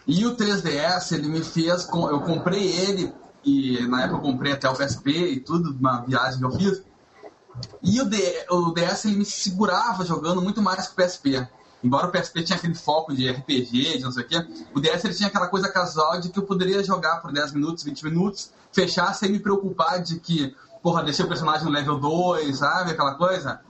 E 0.06 0.26
o 0.26 0.36
3DS, 0.36 1.12
ele 1.12 1.28
me 1.28 1.42
fez. 1.42 1.84
com- 1.84 2.08
Eu 2.10 2.20
comprei 2.20 2.66
ele, 2.66 3.12
e 3.44 3.86
na 3.86 4.02
época 4.02 4.18
eu 4.18 4.22
comprei 4.22 4.52
até 4.52 4.68
o 4.68 4.74
PSP 4.74 5.10
e 5.10 5.40
tudo, 5.40 5.70
uma 5.78 6.00
viagem 6.04 6.38
que 6.40 6.44
eu 6.44 6.50
fiz. 6.50 6.82
E 7.82 8.00
o, 8.00 8.04
D- 8.06 8.46
o 8.50 8.72
DS 8.72 9.04
ele 9.04 9.16
me 9.18 9.24
segurava 9.24 10.04
jogando 10.04 10.42
muito 10.42 10.60
mais 10.60 10.88
que 10.88 10.92
o 10.94 10.96
PSP. 10.96 11.46
Embora 11.84 12.08
o 12.08 12.10
PSP 12.10 12.42
tinha 12.42 12.56
aquele 12.58 12.74
foco 12.74 13.14
de 13.14 13.28
RPG, 13.28 13.98
de 13.98 14.02
não 14.04 14.10
sei 14.10 14.24
o 14.24 14.26
quê, 14.26 14.44
o 14.74 14.80
DS 14.80 15.04
ele 15.04 15.14
tinha 15.14 15.28
aquela 15.28 15.46
coisa 15.48 15.68
casual 15.70 16.18
de 16.18 16.30
que 16.30 16.38
eu 16.38 16.42
poderia 16.42 16.82
jogar 16.82 17.20
por 17.20 17.30
10 17.30 17.52
minutos, 17.52 17.84
20 17.84 18.02
minutos, 18.04 18.50
fechar 18.72 19.14
sem 19.14 19.30
me 19.30 19.38
preocupar 19.38 20.02
de 20.02 20.18
que, 20.18 20.56
porra, 20.82 21.02
deixei 21.04 21.24
o 21.24 21.28
personagem 21.28 21.64
no 21.66 21.70
level 21.70 22.00
2, 22.00 22.58
sabe? 22.58 22.90
Aquela 22.90 23.14
coisa. 23.14 23.60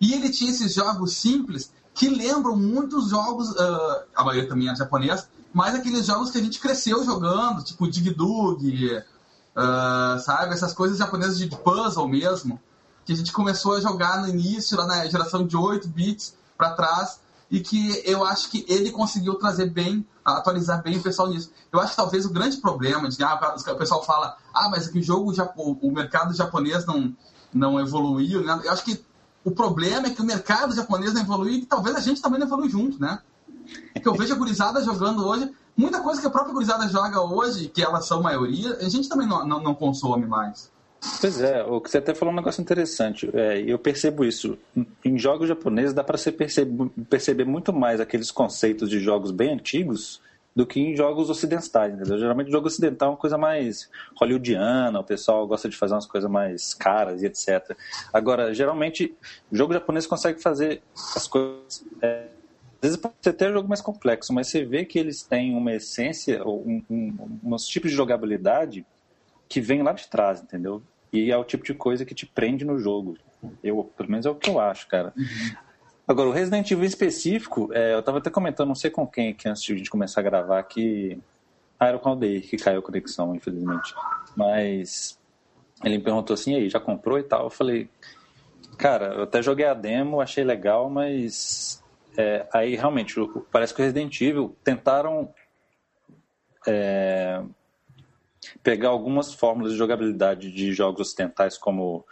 E 0.00 0.12
ele 0.12 0.30
tinha 0.30 0.50
esses 0.50 0.74
jogos 0.74 1.14
simples 1.14 1.70
que 1.94 2.08
lembram 2.08 2.54
muitos 2.54 3.08
jogos, 3.08 3.56
ah, 3.56 4.04
a 4.14 4.24
maioria 4.24 4.48
também 4.48 4.68
é 4.68 4.76
japonês, 4.76 5.26
mas 5.52 5.74
aqueles 5.74 6.04
jogos 6.04 6.30
que 6.30 6.38
a 6.38 6.42
gente 6.42 6.60
cresceu 6.60 7.02
jogando, 7.04 7.64
tipo 7.64 7.90
Dig 7.90 8.10
Dug, 8.10 9.02
ah, 9.56 10.18
sabe? 10.20 10.52
Essas 10.52 10.74
coisas 10.74 10.98
japonesas 10.98 11.38
de 11.38 11.48
puzzle 11.48 12.06
mesmo, 12.06 12.60
que 13.04 13.12
a 13.12 13.16
gente 13.16 13.32
começou 13.32 13.74
a 13.74 13.80
jogar 13.80 14.20
no 14.20 14.28
início, 14.28 14.76
lá 14.76 14.86
na 14.86 15.06
geração 15.06 15.46
de 15.46 15.56
8 15.56 15.88
bits 15.88 16.34
para 16.58 16.74
trás, 16.74 17.20
e 17.50 17.60
que 17.60 18.02
eu 18.04 18.24
acho 18.24 18.50
que 18.50 18.66
ele 18.68 18.90
conseguiu 18.90 19.36
trazer 19.36 19.70
bem, 19.70 20.04
atualizar 20.24 20.82
bem 20.82 20.98
o 20.98 21.02
pessoal 21.02 21.28
nisso. 21.28 21.50
Eu 21.72 21.80
acho 21.80 21.92
que 21.92 21.96
talvez 21.96 22.26
o 22.26 22.32
grande 22.32 22.58
problema 22.58 23.08
de 23.08 23.22
ah, 23.22 23.54
o 23.68 23.76
pessoal 23.76 24.04
fala, 24.04 24.36
ah, 24.52 24.68
mas 24.68 24.88
é 24.88 24.92
que 24.92 24.98
o 24.98 25.02
jogo, 25.02 25.32
o 25.56 25.90
mercado 25.90 26.34
japonês 26.34 26.84
não, 26.84 27.16
não 27.54 27.80
evoluiu, 27.80 28.44
né? 28.44 28.60
Eu 28.64 28.72
acho 28.72 28.84
que 28.84 29.02
o 29.46 29.52
problema 29.52 30.08
é 30.08 30.10
que 30.10 30.20
o 30.20 30.24
mercado 30.24 30.74
japonês 30.74 31.14
não 31.14 31.20
evoluiu 31.20 31.54
e 31.54 31.64
talvez 31.64 31.94
a 31.94 32.00
gente 32.00 32.20
também 32.20 32.40
não 32.40 32.48
evolui 32.48 32.68
junto, 32.68 33.00
né? 33.00 33.20
Que 33.94 34.08
eu 34.08 34.12
vejo 34.12 34.34
a 34.34 34.36
gurizada 34.36 34.82
jogando 34.82 35.24
hoje, 35.24 35.48
muita 35.76 36.00
coisa 36.00 36.20
que 36.20 36.26
a 36.26 36.30
própria 36.30 36.52
gurizada 36.52 36.88
joga 36.88 37.20
hoje, 37.20 37.68
que 37.68 37.80
elas 37.80 38.06
são 38.06 38.20
maioria, 38.20 38.76
a 38.80 38.88
gente 38.88 39.08
também 39.08 39.24
não, 39.24 39.46
não, 39.46 39.62
não 39.62 39.72
consome 39.72 40.26
mais. 40.26 40.68
Pois 41.20 41.40
é, 41.40 41.62
o 41.62 41.80
que 41.80 41.88
você 41.88 41.98
até 41.98 42.12
falou 42.12 42.34
um 42.34 42.36
negócio 42.36 42.60
interessante. 42.60 43.30
É, 43.32 43.60
eu 43.60 43.78
percebo 43.78 44.24
isso. 44.24 44.58
Em 45.04 45.16
jogos 45.16 45.46
japoneses 45.46 45.94
dá 45.94 46.02
para 46.02 46.18
perceber 47.08 47.44
muito 47.44 47.72
mais 47.72 48.00
aqueles 48.00 48.32
conceitos 48.32 48.90
de 48.90 48.98
jogos 48.98 49.30
bem 49.30 49.52
antigos 49.54 50.20
do 50.56 50.66
que 50.66 50.80
em 50.80 50.96
jogos 50.96 51.28
ocidentais, 51.28 51.92
entendeu? 51.92 52.18
Geralmente 52.18 52.50
jogo 52.50 52.66
ocidental 52.66 53.08
é 53.08 53.12
uma 53.12 53.18
coisa 53.18 53.36
mais 53.36 53.90
hollywoodiana, 54.18 54.98
o 54.98 55.04
pessoal 55.04 55.46
gosta 55.46 55.68
de 55.68 55.76
fazer 55.76 55.92
umas 55.92 56.06
coisas 56.06 56.30
mais 56.30 56.72
caras 56.72 57.22
e 57.22 57.26
etc. 57.26 57.76
Agora, 58.10 58.54
geralmente, 58.54 59.14
o 59.52 59.56
jogo 59.56 59.74
japonês 59.74 60.06
consegue 60.06 60.40
fazer 60.40 60.82
as 61.14 61.28
coisas 61.28 61.84
é, 62.00 62.28
vezes 62.80 62.96
pode 62.96 63.14
ser 63.20 63.30
até 63.30 63.50
um 63.50 63.52
jogo 63.52 63.68
mais 63.68 63.80
complexo, 63.80 64.32
mas 64.32 64.48
você 64.48 64.64
vê 64.64 64.84
que 64.84 64.98
eles 64.98 65.22
têm 65.22 65.54
uma 65.54 65.72
essência, 65.72 66.42
um, 66.46 66.82
um, 66.88 67.38
uns 67.42 67.66
tipos 67.66 67.90
de 67.90 67.96
jogabilidade 67.96 68.86
que 69.48 69.60
vem 69.60 69.82
lá 69.82 69.92
de 69.92 70.08
trás, 70.08 70.42
entendeu? 70.42 70.82
E 71.12 71.30
é 71.30 71.36
o 71.36 71.44
tipo 71.44 71.64
de 71.64 71.74
coisa 71.74 72.04
que 72.04 72.14
te 72.14 72.26
prende 72.26 72.64
no 72.64 72.78
jogo. 72.78 73.16
Eu, 73.62 73.84
pelo 73.96 74.10
menos 74.10 74.26
é 74.26 74.30
o 74.30 74.34
que 74.34 74.50
eu 74.50 74.58
acho, 74.58 74.88
cara. 74.88 75.12
Uhum. 75.16 75.65
Agora, 76.06 76.28
o 76.28 76.32
Resident 76.32 76.70
Evil 76.70 76.84
em 76.84 76.88
específico, 76.88 77.68
é, 77.72 77.94
eu 77.94 78.02
tava 78.02 78.18
até 78.18 78.30
comentando, 78.30 78.68
não 78.68 78.74
sei 78.74 78.90
com 78.90 79.06
quem 79.06 79.34
que 79.34 79.48
antes 79.48 79.62
de 79.62 79.72
a 79.72 79.76
gente 79.76 79.90
começar 79.90 80.20
a 80.20 80.24
gravar, 80.24 80.62
que. 80.62 81.18
Ah, 81.78 81.88
era 81.88 81.98
com 81.98 82.08
o 82.08 82.12
Aldeir 82.12 82.48
que 82.48 82.56
caiu 82.56 82.78
a 82.78 82.82
conexão, 82.82 83.34
infelizmente. 83.34 83.94
Mas 84.34 85.18
ele 85.84 85.98
me 85.98 86.04
perguntou 86.04 86.32
assim, 86.32 86.54
aí, 86.54 86.70
já 86.70 86.80
comprou 86.80 87.18
e 87.18 87.22
tal? 87.22 87.44
Eu 87.44 87.50
falei, 87.50 87.88
cara, 88.78 89.14
eu 89.14 89.22
até 89.24 89.42
joguei 89.42 89.66
a 89.66 89.74
demo, 89.74 90.20
achei 90.20 90.42
legal, 90.42 90.88
mas 90.88 91.82
é, 92.16 92.46
aí 92.52 92.76
realmente 92.76 93.14
parece 93.52 93.74
que 93.74 93.80
o 93.82 93.84
Resident 93.84 94.18
Evil 94.20 94.56
tentaram 94.64 95.34
é, 96.66 97.42
pegar 98.62 98.88
algumas 98.88 99.34
fórmulas 99.34 99.72
de 99.72 99.78
jogabilidade 99.78 100.50
de 100.50 100.72
jogos 100.72 101.00
ocidentais 101.00 101.58
como 101.58 102.06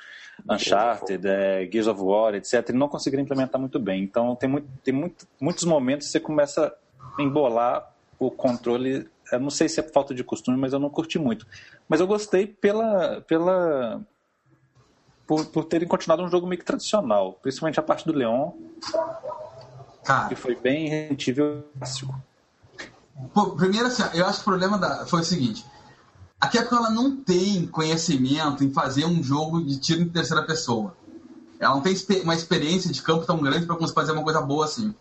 Uncharted, 0.49 1.27
é, 1.27 1.69
Gears 1.71 1.87
of 1.87 2.01
War, 2.01 2.35
etc., 2.35 2.69
e 2.69 2.73
não 2.73 2.89
conseguiram 2.89 3.23
implementar 3.23 3.61
muito 3.61 3.79
bem. 3.79 4.03
Então 4.03 4.37
tem, 4.37 4.49
muito, 4.49 4.69
tem 4.83 4.93
muito, 4.93 5.27
muitos 5.41 5.65
momentos 5.65 6.07
que 6.07 6.13
você 6.13 6.21
começa 6.21 6.75
a 7.19 7.23
embolar 7.23 7.91
o 8.19 8.31
controle. 8.31 9.09
Eu 9.33 9.41
não 9.41 9.51
sei 9.51 9.69
se 9.69 9.81
é 9.81 9.83
falta 9.83 10.15
de 10.15 10.23
costume, 10.23 10.57
mas 10.59 10.73
eu 10.73 10.79
não 10.79 10.91
curti 10.91 11.19
muito. 11.19 11.47
Mas 11.89 12.01
eu 12.01 12.07
gostei 12.07 12.47
pela. 12.47 13.21
pela 13.23 14.01
por, 15.27 15.47
por 15.47 15.65
terem 15.65 15.89
continuado 15.89 16.23
um 16.23 16.29
jogo 16.29 16.47
meio 16.47 16.59
que 16.59 16.67
tradicional, 16.67 17.39
principalmente 17.41 17.81
a 17.81 17.83
parte 17.83 18.05
do 18.05 18.13
Leon, 18.13 18.51
Cara, 20.05 20.29
que 20.29 20.35
foi 20.35 20.55
bem 20.55 20.87
rentível 20.87 21.65
clássico. 21.79 22.15
Primeiro, 23.57 23.87
assim, 23.87 24.03
eu 24.13 24.27
acho 24.27 24.39
que 24.39 24.43
o 24.43 24.45
problema 24.45 24.77
da, 24.77 25.07
foi 25.07 25.21
o 25.21 25.25
seguinte: 25.25 25.65
a 26.45 26.49
Capcom 26.49 26.77
ela 26.77 26.91
não 26.91 27.17
tem 27.17 27.67
conhecimento 27.67 28.63
em 28.63 28.71
fazer 28.71 29.07
um 29.07 29.23
jogo 29.23 29.65
de 29.65 29.79
tiro 29.79 30.03
em 30.03 30.09
terceira 30.09 30.43
pessoa. 30.43 30.95
Ela 31.59 31.75
não 31.75 31.81
tem 31.81 31.97
uma 32.23 32.35
experiência 32.35 32.93
de 32.93 33.01
campo 33.01 33.25
tão 33.25 33.41
grande 33.41 33.65
para 33.65 33.77
conseguir 33.77 33.95
fazer 33.95 34.13
uma 34.13 34.23
coisa 34.23 34.43
boa 34.43 34.67
assim. 34.67 34.95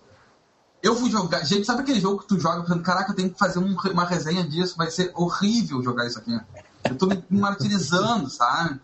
Eu 0.81 0.95
fui 0.95 1.11
jogar. 1.11 1.43
Gente, 1.43 1.65
sabe 1.65 1.81
aquele 1.81 1.99
jogo 1.99 2.21
que 2.21 2.27
tu 2.27 2.39
joga 2.39 2.61
pensando, 2.61 2.81
caraca, 2.81 3.11
eu 3.11 3.15
tenho 3.15 3.29
que 3.29 3.37
fazer 3.37 3.59
um, 3.59 3.75
uma 3.91 4.05
resenha 4.05 4.43
disso, 4.43 4.77
vai 4.77 4.89
ser 4.89 5.11
horrível 5.15 5.83
jogar 5.83 6.07
isso 6.07 6.17
aqui. 6.17 6.39
Eu 6.85 6.97
tô 6.97 7.07
me 7.07 7.21
martirizando, 7.29 8.29
sabe? 8.29 8.79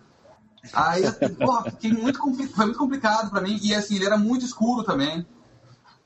Aí, 0.73 1.03
porra, 1.39 1.71
fiquei 1.71 1.93
muito, 1.93 2.19
foi 2.19 2.65
muito 2.65 2.79
complicado 2.79 3.29
para 3.29 3.39
mim. 3.39 3.57
E 3.61 3.73
assim, 3.73 3.95
ele 3.95 4.05
era 4.05 4.17
muito 4.17 4.43
escuro 4.43 4.83
também 4.83 5.25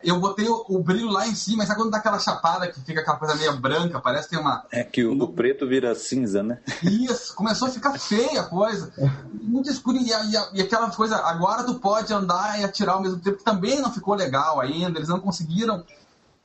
eu 0.03 0.19
botei 0.19 0.47
o, 0.47 0.65
o, 0.67 0.79
brilho 0.79 1.09
lá 1.09 1.27
em 1.27 1.35
cima, 1.35 1.65
sabe 1.65 1.79
quando 1.79 1.91
dá 1.91 1.97
aquela 1.97 2.19
chapada 2.19 2.67
que 2.67 2.79
fica 2.81 3.01
aquela 3.01 3.17
coisa 3.17 3.35
meio 3.35 3.57
branca, 3.57 3.99
parece 3.99 4.27
que 4.27 4.35
tem 4.35 4.39
uma. 4.39 4.63
É 4.71 4.83
que 4.83 5.03
o, 5.05 5.27
preto 5.27 5.67
vira 5.67 5.95
cinza, 5.95 6.43
né? 6.43 6.59
Isso, 6.83 7.33
começou 7.35 7.67
a 7.67 7.71
ficar 7.71 7.97
feia 7.97 8.41
a 8.41 8.45
coisa. 8.45 8.91
Muito 9.33 9.69
escuro. 9.69 9.97
E, 9.97 10.09
e, 10.11 10.59
e, 10.59 10.61
aquela 10.61 10.89
coisa, 10.89 11.17
agora 11.17 11.63
tu 11.63 11.75
pode 11.75 12.13
andar 12.13 12.59
e 12.59 12.63
atirar 12.63 12.95
ao 12.95 13.01
mesmo 13.01 13.19
tempo, 13.19 13.37
que 13.37 13.43
também 13.43 13.79
não 13.79 13.91
ficou 13.91 14.13
legal 14.15 14.59
ainda, 14.59 14.99
eles 14.99 15.09
não 15.09 15.19
conseguiram 15.19 15.83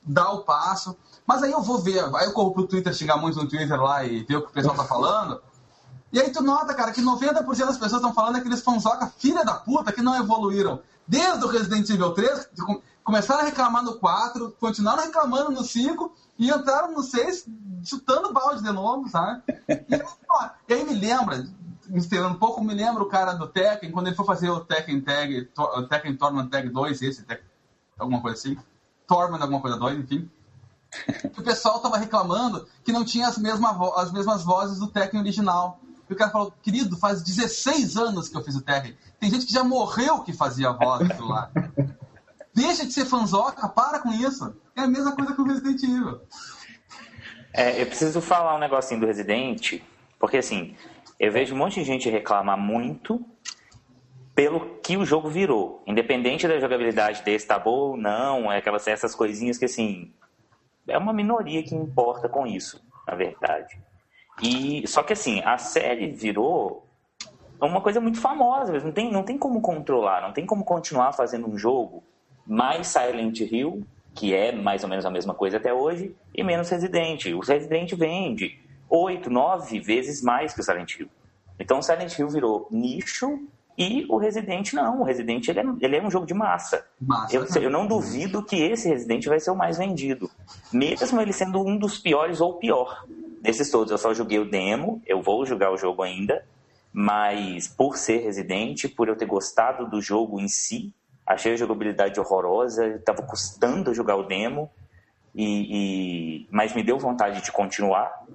dar 0.03 0.31
o 0.31 0.43
passo. 0.43 0.95
Mas 1.25 1.43
aí 1.43 1.51
eu 1.51 1.61
vou 1.61 1.79
ver, 1.79 2.03
aí 2.15 2.25
eu 2.25 2.33
corro 2.33 2.53
pro 2.53 2.67
Twitter 2.67 2.93
xingar 2.93 3.17
muito 3.17 3.37
no 3.37 3.47
Twitter 3.47 3.79
lá 3.79 4.03
e 4.03 4.23
ver 4.23 4.37
o 4.37 4.41
que 4.41 4.49
o 4.49 4.53
pessoal 4.53 4.75
tá 4.75 4.83
falando. 4.83 5.41
E 6.11 6.19
aí 6.19 6.31
tu 6.31 6.41
nota, 6.41 6.73
cara, 6.73 6.91
que 6.91 7.01
90% 7.01 7.45
das 7.45 7.77
pessoas 7.77 8.01
estão 8.01 8.13
falando 8.13 8.37
aqueles 8.37 8.61
fanzoca 8.61 9.11
filha 9.17 9.45
da 9.45 9.53
puta 9.53 9.91
que 9.91 10.01
não 10.01 10.15
evoluíram. 10.15 10.81
Desde 11.07 11.43
o 11.43 11.47
Resident 11.47 11.89
Evil 11.89 12.11
3, 12.11 12.49
começaram 13.03 13.41
a 13.41 13.45
reclamar 13.45 13.83
no 13.83 13.95
4, 13.95 14.55
continuaram 14.59 15.03
reclamando 15.03 15.51
no 15.51 15.63
5 15.63 16.13
e 16.37 16.49
entraram 16.49 16.91
no 16.91 17.03
6 17.03 17.45
chutando 17.83 18.33
balde 18.33 18.63
de 18.63 18.71
novo, 18.71 19.09
sabe? 19.09 19.41
E, 19.67 20.03
ó, 20.29 20.49
e 20.67 20.73
aí 20.73 20.83
me 20.83 20.93
lembra, 20.93 21.47
misturando 21.87 22.35
um 22.35 22.39
pouco, 22.39 22.63
me 22.63 22.73
lembra 22.73 23.01
o 23.01 23.07
cara 23.07 23.33
do 23.33 23.47
Tekken, 23.47 23.91
quando 23.91 24.07
ele 24.07 24.15
foi 24.15 24.25
fazer 24.25 24.49
o 24.49 24.59
Tekken 24.59 25.01
Tag, 25.01 25.49
o 25.57 25.83
Tekken 25.83 26.15
Tournament 26.15 26.49
Tag 26.49 26.69
2, 26.69 27.01
esse, 27.01 27.25
alguma 27.97 28.21
coisa 28.21 28.37
assim, 28.37 28.57
Tournament 29.07 29.41
alguma 29.41 29.61
coisa 29.61 29.77
2, 29.77 29.99
enfim. 29.99 30.29
O 31.37 31.43
pessoal 31.43 31.79
tava 31.79 31.97
reclamando 31.97 32.67
que 32.83 32.91
não 32.91 33.05
tinha 33.05 33.27
as, 33.27 33.37
mesma 33.37 33.71
as 33.95 34.11
mesmas 34.11 34.43
vozes 34.43 34.79
do 34.79 34.87
Tekken 34.87 35.19
original. 35.19 35.79
E 36.09 36.13
o 36.13 36.15
cara 36.15 36.31
falou, 36.31 36.51
querido, 36.63 36.97
faz 36.97 37.21
16 37.21 37.95
anos 37.95 38.27
que 38.27 38.35
eu 38.35 38.43
fiz 38.43 38.55
o 38.55 38.61
Tekken. 38.61 38.97
Tem 39.19 39.29
gente 39.29 39.45
que 39.45 39.53
já 39.53 39.63
morreu 39.63 40.21
que 40.21 40.33
fazia 40.33 40.69
a 40.69 40.73
voz 40.73 41.07
do 41.15 41.27
lá. 41.27 41.51
Deixa 42.59 42.85
de 42.85 42.91
ser 42.91 43.05
fanzoca, 43.05 43.69
para 43.69 43.99
com 43.99 44.09
isso. 44.09 44.53
É 44.75 44.81
a 44.81 44.87
mesma 44.87 45.15
coisa 45.15 45.33
que 45.33 45.41
o 45.41 45.45
Resident 45.45 45.81
Evil. 45.81 46.19
É, 47.53 47.81
eu 47.81 47.85
preciso 47.85 48.19
falar 48.19 48.53
um 48.53 48.59
negocinho 48.59 48.99
do 48.99 49.05
Resident, 49.05 49.81
porque 50.19 50.37
assim, 50.37 50.75
eu 51.17 51.31
vejo 51.31 51.55
um 51.55 51.57
monte 51.57 51.75
de 51.75 51.85
gente 51.85 52.09
reclamar 52.09 52.57
muito 52.57 53.25
pelo 54.35 54.77
que 54.79 54.97
o 54.97 55.05
jogo 55.05 55.29
virou. 55.29 55.81
Independente 55.87 56.49
da 56.49 56.59
jogabilidade 56.59 57.23
desse, 57.23 57.47
tá 57.47 57.57
boa 57.57 57.91
ou 57.91 57.97
não, 57.97 58.51
é 58.51 58.57
aquelas 58.57 58.85
essas 58.87 59.15
coisinhas 59.15 59.57
que 59.57 59.63
assim. 59.63 60.13
É 60.85 60.97
uma 60.97 61.13
minoria 61.13 61.63
que 61.63 61.73
importa 61.73 62.27
com 62.27 62.45
isso, 62.45 62.83
na 63.07 63.15
verdade. 63.15 63.79
E 64.41 64.85
só 64.85 65.01
que 65.01 65.13
assim, 65.13 65.41
a 65.45 65.57
série 65.57 66.11
virou 66.11 66.85
uma 67.61 67.79
coisa 67.79 68.01
muito 68.01 68.19
famosa, 68.19 68.73
não 68.79 68.91
tem, 68.91 69.09
não 69.09 69.23
tem 69.23 69.37
como 69.37 69.61
controlar, 69.61 70.21
não 70.21 70.33
tem 70.33 70.45
como 70.45 70.65
continuar 70.65 71.13
fazendo 71.13 71.47
um 71.47 71.57
jogo 71.57 72.03
mais 72.49 72.87
Silent 72.87 73.39
Hill, 73.41 73.85
que 74.15 74.33
é 74.33 74.51
mais 74.51 74.83
ou 74.83 74.89
menos 74.89 75.05
a 75.05 75.11
mesma 75.11 75.35
coisa 75.35 75.57
até 75.57 75.71
hoje, 75.71 76.15
e 76.33 76.43
menos 76.43 76.67
Resident. 76.67 77.27
O 77.27 77.39
Resident 77.39 77.93
vende 77.93 78.59
oito, 78.89 79.29
nove 79.29 79.79
vezes 79.79 80.23
mais 80.23 80.51
que 80.51 80.59
o 80.59 80.63
Silent 80.63 80.99
Hill. 80.99 81.07
Então 81.59 81.77
o 81.77 81.83
Silent 81.83 82.17
Hill 82.17 82.27
virou 82.27 82.67
nicho 82.71 83.39
e 83.77 84.05
o 84.09 84.17
Resident 84.17 84.73
não. 84.73 85.01
O 85.01 85.03
Resident 85.03 85.47
ele 85.47 85.59
é, 85.59 85.63
ele 85.79 85.95
é 85.97 86.01
um 86.01 86.09
jogo 86.09 86.25
de 86.25 86.33
massa. 86.33 86.83
massa 86.99 87.35
eu, 87.35 87.45
eu, 87.61 87.69
não 87.69 87.85
duvido 87.85 88.43
que 88.43 88.55
esse 88.55 88.89
Resident 88.89 89.25
vai 89.27 89.39
ser 89.39 89.51
o 89.51 89.55
mais 89.55 89.77
vendido. 89.77 90.29
Mesmo 90.73 91.21
ele 91.21 91.31
sendo 91.31 91.61
um 91.61 91.77
dos 91.77 91.99
piores 91.99 92.41
ou 92.41 92.55
pior 92.55 93.05
desses 93.41 93.69
todos. 93.69 93.91
Eu 93.91 93.97
só 93.99 94.11
joguei 94.13 94.39
o 94.39 94.49
demo, 94.49 95.01
eu 95.05 95.21
vou 95.21 95.45
jogar 95.45 95.71
o 95.71 95.77
jogo 95.77 96.01
ainda, 96.01 96.43
mas 96.91 97.67
por 97.67 97.95
ser 97.95 98.23
Resident, 98.23 98.87
por 98.95 99.07
eu 99.07 99.15
ter 99.15 99.27
gostado 99.27 99.87
do 99.87 100.01
jogo 100.01 100.39
em 100.39 100.47
si, 100.47 100.91
achei 101.29 101.53
a 101.53 101.55
jogabilidade 101.55 102.19
horrorosa, 102.19 102.87
estava 102.87 103.21
custando 103.21 103.93
jogar 103.93 104.15
o 104.15 104.23
demo, 104.23 104.67
e, 105.35 105.43
e, 106.41 106.47
mas 106.49 106.73
me 106.73 106.81
deu 106.81 106.97
vontade 106.97 107.43
de 107.43 107.51
continuar. 107.51 108.25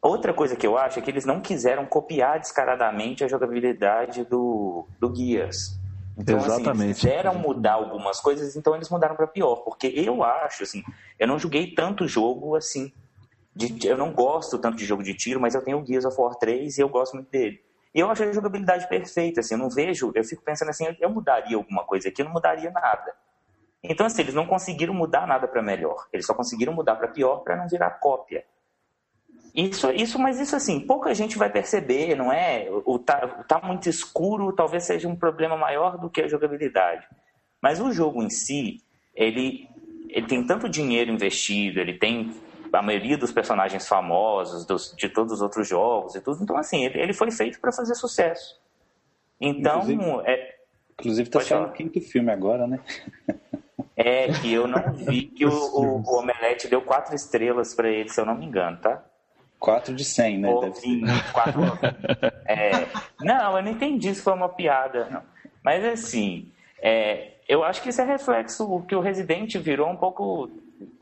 Outra 0.00 0.32
coisa 0.32 0.56
que 0.56 0.66
eu 0.66 0.78
acho 0.78 0.98
é 0.98 1.02
que 1.02 1.10
eles 1.10 1.26
não 1.26 1.42
quiseram 1.42 1.84
copiar 1.84 2.40
descaradamente 2.40 3.22
a 3.22 3.28
jogabilidade 3.28 4.24
do, 4.24 4.86
do 4.98 5.14
Gears. 5.14 5.78
Então, 6.16 6.38
Exatamente. 6.38 6.70
Assim, 6.70 6.84
eles 6.84 6.98
quiseram 6.98 7.34
mudar 7.34 7.74
algumas 7.74 8.20
coisas, 8.20 8.56
então 8.56 8.74
eles 8.74 8.88
mudaram 8.88 9.14
para 9.14 9.26
pior. 9.26 9.56
Porque 9.56 9.86
eu 9.88 10.24
acho, 10.24 10.62
assim, 10.62 10.82
eu 11.18 11.28
não 11.28 11.38
joguei 11.38 11.74
tanto 11.74 12.08
jogo 12.08 12.56
assim. 12.56 12.90
De, 13.54 13.86
eu 13.86 13.98
não 13.98 14.12
gosto 14.12 14.58
tanto 14.58 14.78
de 14.78 14.86
jogo 14.86 15.02
de 15.02 15.14
tiro, 15.14 15.38
mas 15.38 15.54
eu 15.54 15.60
tenho 15.60 15.78
o 15.78 15.86
Gears 15.86 16.06
of 16.06 16.18
War 16.18 16.34
3 16.36 16.78
e 16.78 16.80
eu 16.80 16.88
gosto 16.88 17.14
muito 17.14 17.30
dele. 17.30 17.60
E 17.94 18.00
eu 18.00 18.10
achei 18.10 18.28
a 18.28 18.32
jogabilidade 18.32 18.88
perfeita, 18.88 19.40
assim, 19.40 19.54
eu 19.54 19.58
não 19.58 19.68
vejo, 19.68 20.12
eu 20.14 20.24
fico 20.24 20.42
pensando 20.42 20.70
assim, 20.70 20.86
eu 20.98 21.10
mudaria 21.10 21.56
alguma 21.56 21.84
coisa 21.84 22.08
aqui, 22.08 22.22
eu 22.22 22.26
não 22.26 22.32
mudaria 22.32 22.70
nada. 22.70 23.14
Então, 23.82 24.06
assim, 24.06 24.22
eles 24.22 24.34
não 24.34 24.46
conseguiram 24.46 24.94
mudar 24.94 25.26
nada 25.26 25.46
para 25.46 25.60
melhor, 25.60 26.06
eles 26.12 26.24
só 26.24 26.32
conseguiram 26.32 26.72
mudar 26.72 26.96
para 26.96 27.08
pior 27.08 27.38
para 27.38 27.56
não 27.56 27.68
virar 27.68 27.90
cópia. 27.90 28.44
Isso, 29.54 29.90
isso, 29.90 30.18
mas 30.18 30.40
isso 30.40 30.56
assim, 30.56 30.80
pouca 30.80 31.14
gente 31.14 31.36
vai 31.36 31.50
perceber, 31.50 32.14
não 32.14 32.32
é? 32.32 32.68
O 32.86 32.98
tá, 32.98 33.26
tá 33.46 33.60
muito 33.62 33.88
escuro, 33.88 34.52
talvez 34.52 34.84
seja 34.84 35.06
um 35.06 35.16
problema 35.16 35.56
maior 35.56 35.98
do 35.98 36.08
que 36.08 36.22
a 36.22 36.28
jogabilidade. 36.28 37.06
Mas 37.60 37.78
o 37.78 37.92
jogo 37.92 38.22
em 38.22 38.30
si, 38.30 38.82
ele, 39.14 39.68
ele 40.08 40.26
tem 40.26 40.46
tanto 40.46 40.70
dinheiro 40.70 41.12
investido, 41.12 41.80
ele 41.80 41.98
tem 41.98 42.34
a 42.72 42.82
maioria 42.82 43.18
dos 43.18 43.32
personagens 43.32 43.86
famosos 43.86 44.64
dos, 44.64 44.94
de 44.96 45.08
todos 45.08 45.34
os 45.34 45.42
outros 45.42 45.68
jogos 45.68 46.14
e 46.14 46.20
tudo. 46.20 46.42
Então, 46.42 46.56
assim, 46.56 46.84
ele, 46.84 47.00
ele 47.00 47.12
foi 47.12 47.30
feito 47.30 47.60
para 47.60 47.72
fazer 47.72 47.94
sucesso. 47.94 48.60
Então, 49.40 49.80
inclusive, 49.82 50.30
é... 50.30 50.54
Inclusive 50.98 51.30
tá 51.30 51.40
saindo 51.40 51.66
o 51.66 51.72
quinto 51.72 52.00
filme 52.00 52.30
agora, 52.30 52.66
né? 52.66 52.78
É, 53.96 54.28
que 54.32 54.52
eu 54.52 54.66
não 54.66 54.92
vi 54.92 55.22
que 55.34 55.44
o, 55.44 55.50
o, 55.50 56.02
o 56.02 56.18
Omelete 56.18 56.68
deu 56.68 56.80
quatro 56.80 57.14
estrelas 57.14 57.74
para 57.74 57.88
ele, 57.88 58.08
se 58.08 58.20
eu 58.20 58.24
não 58.24 58.36
me 58.36 58.46
engano, 58.46 58.78
tá? 58.78 59.04
Quatro 59.58 59.94
de 59.94 60.04
cem, 60.04 60.38
né? 60.38 60.52
Deve 60.60 60.74
sim, 60.74 61.02
quatro. 61.32 61.60
é, 62.46 62.86
não, 63.20 63.56
eu 63.56 63.62
não 63.62 63.70
entendi 63.70 64.14
se 64.14 64.22
foi 64.22 64.32
uma 64.32 64.48
piada, 64.48 65.08
não. 65.10 65.22
Mas 65.62 65.84
assim, 65.84 66.50
é, 66.80 67.32
eu 67.48 67.62
acho 67.62 67.82
que 67.82 67.90
isso 67.90 68.00
é 68.00 68.04
reflexo 68.04 68.84
que 68.88 68.94
o 68.94 69.00
Resident 69.00 69.56
virou 69.58 69.88
um 69.88 69.96
pouco 69.96 70.50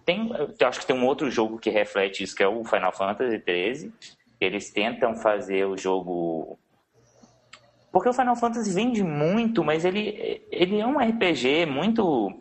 tem, 0.04 0.30
eu 0.58 0.68
acho 0.68 0.80
que 0.80 0.86
tem 0.86 0.96
um 0.96 1.06
outro 1.06 1.30
jogo 1.30 1.58
que 1.58 1.70
reflete 1.70 2.22
isso, 2.22 2.34
que 2.34 2.42
é 2.42 2.48
o 2.48 2.64
Final 2.64 2.92
Fantasy 2.92 3.42
XIII. 3.46 3.92
Eles 4.40 4.70
tentam 4.70 5.14
fazer 5.14 5.66
o 5.66 5.76
jogo. 5.76 6.58
Porque 7.92 8.08
o 8.08 8.12
Final 8.12 8.36
Fantasy 8.36 8.72
vende 8.72 9.02
muito, 9.02 9.64
mas 9.64 9.84
ele, 9.84 10.42
ele 10.50 10.78
é 10.78 10.86
um 10.86 10.98
RPG 10.98 11.66
muito 11.66 12.32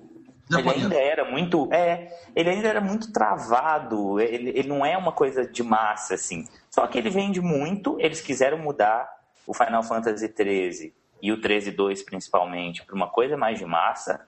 ele 0.57 0.69
ainda 0.69 0.95
era 0.95 1.29
muito. 1.29 1.71
É, 1.71 2.11
ele 2.35 2.49
ainda 2.49 2.67
era 2.67 2.81
muito 2.81 3.11
travado. 3.11 4.19
Ele, 4.19 4.49
ele 4.49 4.67
não 4.67 4.83
é 4.83 4.97
uma 4.97 5.11
coisa 5.11 5.45
de 5.45 5.61
massa, 5.61 6.15
assim. 6.15 6.45
Só 6.71 6.87
que 6.87 6.97
ele 6.97 7.09
vende 7.09 7.39
muito. 7.39 7.97
Eles 7.99 8.19
quiseram 8.19 8.57
mudar 8.57 9.07
o 9.45 9.53
Final 9.53 9.83
Fantasy 9.83 10.27
XIII 10.27 10.93
e 11.21 11.31
o 11.31 11.39
13.2 11.39 12.03
principalmente 12.03 12.83
para 12.83 12.95
uma 12.95 13.07
coisa 13.07 13.37
mais 13.37 13.59
de 13.59 13.65
massa. 13.65 14.25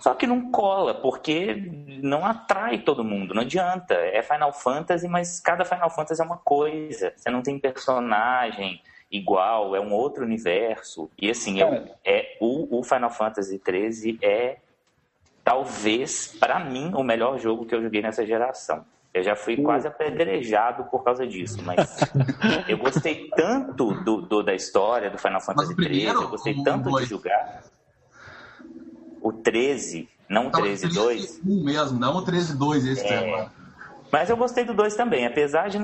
Só 0.00 0.14
que 0.14 0.26
não 0.26 0.50
cola, 0.50 0.94
porque 0.94 1.54
não 2.02 2.24
atrai 2.24 2.78
todo 2.78 3.02
mundo, 3.02 3.34
não 3.34 3.42
adianta. 3.42 3.94
É 3.94 4.22
Final 4.22 4.52
Fantasy, 4.52 5.08
mas 5.08 5.40
cada 5.40 5.64
Final 5.64 5.90
Fantasy 5.90 6.20
é 6.20 6.24
uma 6.24 6.36
coisa. 6.38 7.12
Você 7.16 7.30
não 7.30 7.42
tem 7.42 7.58
personagem 7.58 8.80
igual, 9.10 9.74
é 9.74 9.80
um 9.80 9.92
outro 9.92 10.24
universo. 10.24 11.10
E 11.18 11.30
assim, 11.30 11.62
é, 11.62 11.94
é 12.04 12.36
o, 12.40 12.78
o 12.78 12.82
Final 12.82 13.10
Fantasy 13.10 13.60
XIII 13.64 14.18
é 14.22 14.58
talvez, 15.42 16.36
para 16.40 16.58
mim, 16.58 16.92
o 16.94 17.02
melhor 17.02 17.38
jogo 17.38 17.64
que 17.64 17.74
eu 17.74 17.82
joguei 17.82 18.02
nessa 18.02 18.26
geração. 18.26 18.84
Eu 19.14 19.22
já 19.22 19.34
fui 19.34 19.56
quase 19.56 19.88
apedrejado 19.88 20.84
por 20.90 21.02
causa 21.02 21.26
disso, 21.26 21.62
mas 21.64 22.00
eu 22.68 22.76
gostei 22.76 23.30
tanto 23.34 23.94
do, 24.02 24.20
do, 24.20 24.42
da 24.42 24.54
história 24.54 25.08
do 25.08 25.16
Final 25.16 25.40
Fantasy 25.40 25.74
XIII, 25.74 26.04
eu 26.04 26.28
gostei 26.28 26.62
tanto 26.62 26.90
de 26.98 27.06
jogar. 27.06 27.62
O 29.26 29.32
13, 29.32 30.08
não 30.28 30.46
o 30.46 30.50
13 30.52 30.86
2. 30.88 31.40
Um 31.44 31.64
mesmo, 31.64 31.98
não 31.98 32.18
o 32.18 32.22
13 32.22 32.56
2 32.56 32.86
esse 32.86 33.04
é... 33.04 33.48
Mas 34.12 34.30
eu 34.30 34.36
gostei 34.36 34.64
do 34.64 34.72
2 34.72 34.94
também, 34.94 35.26
apesar 35.26 35.68
de, 35.68 35.78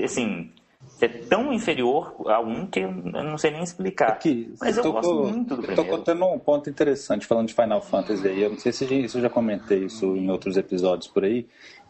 assim, 0.00 0.52
ser 0.86 1.26
tão 1.26 1.52
inferior 1.52 2.14
a 2.26 2.38
um 2.38 2.64
que 2.64 2.78
eu 2.78 2.92
não 2.92 3.36
sei 3.36 3.50
nem 3.50 3.64
explicar. 3.64 4.10
Aqui, 4.10 4.54
Mas 4.60 4.76
eu 4.76 4.84
tocou, 4.84 5.02
gosto 5.02 5.34
muito 5.34 5.56
do 5.56 5.62
primeiro. 5.62 5.82
Estou 5.82 5.98
contando 5.98 6.24
um 6.26 6.38
ponto 6.38 6.70
interessante 6.70 7.26
falando 7.26 7.48
de 7.48 7.54
Final 7.54 7.82
Fantasy 7.82 8.28
aí. 8.28 8.42
Eu 8.42 8.50
não 8.50 8.58
sei 8.58 8.70
se 8.70 8.84
eu 8.84 9.20
já 9.20 9.28
comentei 9.28 9.86
isso 9.86 10.16
em 10.16 10.30
outros 10.30 10.56
episódios 10.56 11.08
por 11.08 11.24
aí, 11.24 11.44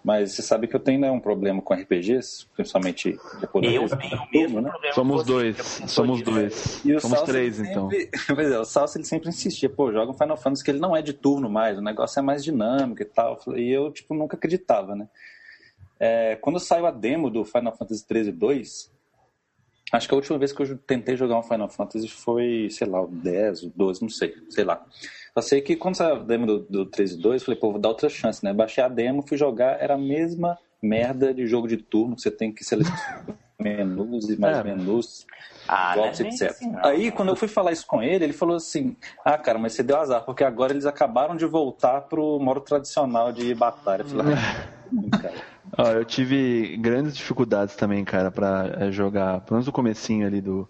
mas 0.06 0.30
você 0.30 0.42
sabe 0.42 0.68
que 0.68 0.76
eu 0.76 0.78
tenho 0.78 1.00
né, 1.00 1.10
um 1.10 1.18
problema 1.18 1.60
com 1.60 1.74
RPGs, 1.74 2.46
principalmente 2.54 3.18
japonês. 3.40 3.90
Eu 3.90 3.98
tenho 3.98 4.22
o 4.22 4.30
mesmo 4.32 4.60
né? 4.60 4.70
problema. 4.70 4.94
Somos 4.94 5.24
dois, 5.24 5.56
somos 5.88 6.22
dois. 6.22 6.84
E 6.84 7.00
somos 7.00 7.22
três, 7.22 7.58
então. 7.58 7.90
sempre, 7.90 8.08
então. 8.12 8.20
Pois 8.36 8.52
é, 8.52 8.56
o 8.56 8.64
Salsa 8.64 8.98
ele 8.98 9.04
sempre 9.04 9.30
insistia, 9.30 9.68
pô, 9.68 9.90
joga 9.90 10.12
um 10.12 10.14
Final 10.14 10.36
Fantasy 10.36 10.62
que 10.62 10.70
ele 10.70 10.78
não 10.78 10.94
é 10.94 11.02
de 11.02 11.12
turno 11.12 11.50
mais, 11.50 11.76
o 11.76 11.82
negócio 11.82 12.20
é 12.20 12.22
mais 12.22 12.44
dinâmico 12.44 13.02
e 13.02 13.04
tal. 13.04 13.36
E 13.56 13.68
eu, 13.68 13.90
tipo, 13.90 14.14
nunca 14.14 14.36
acreditava, 14.36 14.94
né? 14.94 15.08
É, 15.98 16.36
quando 16.36 16.60
saiu 16.60 16.86
a 16.86 16.92
demo 16.92 17.28
do 17.28 17.44
Final 17.44 17.76
Fantasy 17.76 18.06
13 18.06 18.30
2, 18.30 18.94
Acho 19.92 20.08
que 20.08 20.14
a 20.14 20.16
última 20.16 20.36
vez 20.36 20.52
que 20.52 20.62
eu 20.62 20.78
tentei 20.78 21.16
jogar 21.16 21.38
um 21.38 21.42
Final 21.44 21.68
Fantasy 21.68 22.08
foi, 22.08 22.68
sei 22.70 22.88
lá, 22.88 23.02
o 23.02 23.06
10, 23.06 23.62
o 23.64 23.72
12, 23.74 24.02
não 24.02 24.08
sei, 24.08 24.34
sei 24.50 24.64
lá. 24.64 24.84
Só 25.36 25.42
sei 25.42 25.60
que 25.60 25.76
quando 25.76 25.96
saiu 25.96 26.16
a 26.16 26.18
demo 26.18 26.46
do, 26.46 26.60
do 26.60 26.86
13 26.86 27.18
2, 27.18 27.44
falei, 27.44 27.60
pô, 27.60 27.70
vou 27.72 27.78
dar 27.78 27.90
outra 27.90 28.08
chance, 28.08 28.42
né? 28.42 28.54
Baixei 28.54 28.82
a 28.82 28.88
demo, 28.88 29.20
fui 29.20 29.36
jogar, 29.36 29.82
era 29.82 29.92
a 29.92 29.98
mesma 29.98 30.56
merda 30.82 31.34
de 31.34 31.46
jogo 31.46 31.68
de 31.68 31.76
turno, 31.76 32.18
você 32.18 32.30
tem 32.30 32.50
que 32.50 32.64
selecionar 32.64 33.22
menus 33.60 34.30
e 34.30 34.40
mais 34.40 34.56
é. 34.56 34.64
menus. 34.64 35.26
Ah, 35.68 35.94
golpes, 35.94 36.20
é 36.20 36.28
etc. 36.28 36.50
Assim, 36.50 36.72
Aí, 36.82 37.10
quando 37.10 37.28
eu 37.28 37.36
fui 37.36 37.48
falar 37.48 37.72
isso 37.72 37.86
com 37.86 38.02
ele, 38.02 38.24
ele 38.24 38.32
falou 38.32 38.56
assim: 38.56 38.96
Ah, 39.22 39.36
cara, 39.36 39.58
mas 39.58 39.74
você 39.74 39.82
deu 39.82 39.98
azar, 39.98 40.24
porque 40.24 40.42
agora 40.42 40.72
eles 40.72 40.86
acabaram 40.86 41.36
de 41.36 41.44
voltar 41.44 42.02
pro 42.02 42.38
modo 42.40 42.60
tradicional 42.62 43.30
de 43.30 43.54
batalha. 43.54 44.02
Eu 44.02 44.08
falei, 44.08 44.34
ah, 44.34 45.18
cara. 45.20 45.34
Ó, 45.76 45.90
eu 45.90 46.04
tive 46.04 46.78
grandes 46.78 47.14
dificuldades 47.14 47.76
também, 47.76 48.02
cara, 48.04 48.30
para 48.30 48.74
eh, 48.78 48.90
jogar, 48.90 49.40
pelo 49.40 49.56
menos 49.56 49.66
no 49.66 49.72
comecinho 49.72 50.26
ali 50.26 50.40
do 50.40 50.66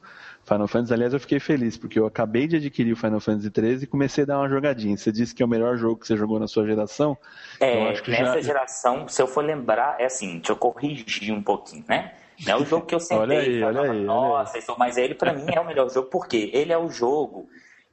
Final 0.46 0.68
Fantasy. 0.68 0.94
Aliás, 0.94 1.12
eu 1.12 1.18
fiquei 1.18 1.40
feliz, 1.40 1.76
porque 1.76 1.98
eu 1.98 2.06
acabei 2.06 2.46
de 2.46 2.56
adquirir 2.56 2.92
o 2.92 2.96
Final 2.96 3.18
Fantasy 3.18 3.50
13 3.50 3.84
e 3.84 3.86
comecei 3.86 4.22
a 4.22 4.26
dar 4.28 4.38
uma 4.38 4.48
jogadinha. 4.48 4.96
Você 4.96 5.10
disse 5.10 5.34
que 5.34 5.42
é 5.42 5.46
o 5.46 5.48
melhor 5.48 5.76
jogo 5.76 5.96
que 5.96 6.06
você 6.06 6.16
jogou 6.16 6.38
na 6.38 6.46
sua 6.46 6.64
geração? 6.64 7.18
É, 7.58 7.92
nessa 7.92 8.34
já... 8.34 8.40
geração, 8.40 9.08
se 9.08 9.20
eu 9.20 9.26
for 9.26 9.44
lembrar, 9.44 10.00
é 10.00 10.04
assim, 10.04 10.36
deixa 10.36 10.52
eu 10.52 10.56
corrigir 10.56 11.34
um 11.34 11.42
pouquinho, 11.42 11.84
né? 11.88 12.14
Não 12.46 12.52
é 12.52 12.56
o 12.56 12.64
jogo 12.64 12.86
que 12.86 12.94
eu 12.94 13.00
sentei 13.00 13.18
olha 13.18 13.38
aí, 13.38 13.60
falava, 13.60 13.80
olha 13.80 13.92
aí, 13.92 14.04
nossa, 14.04 14.52
olha 14.58 14.64
aí. 14.68 14.74
mas 14.78 14.96
ele 14.96 15.14
para 15.14 15.32
mim 15.32 15.46
é 15.52 15.60
o 15.60 15.66
melhor 15.66 15.90
jogo, 15.90 16.08
porque 16.08 16.50
ele 16.52 16.72
é 16.72 16.78
o 16.78 16.88
jogo 16.88 17.48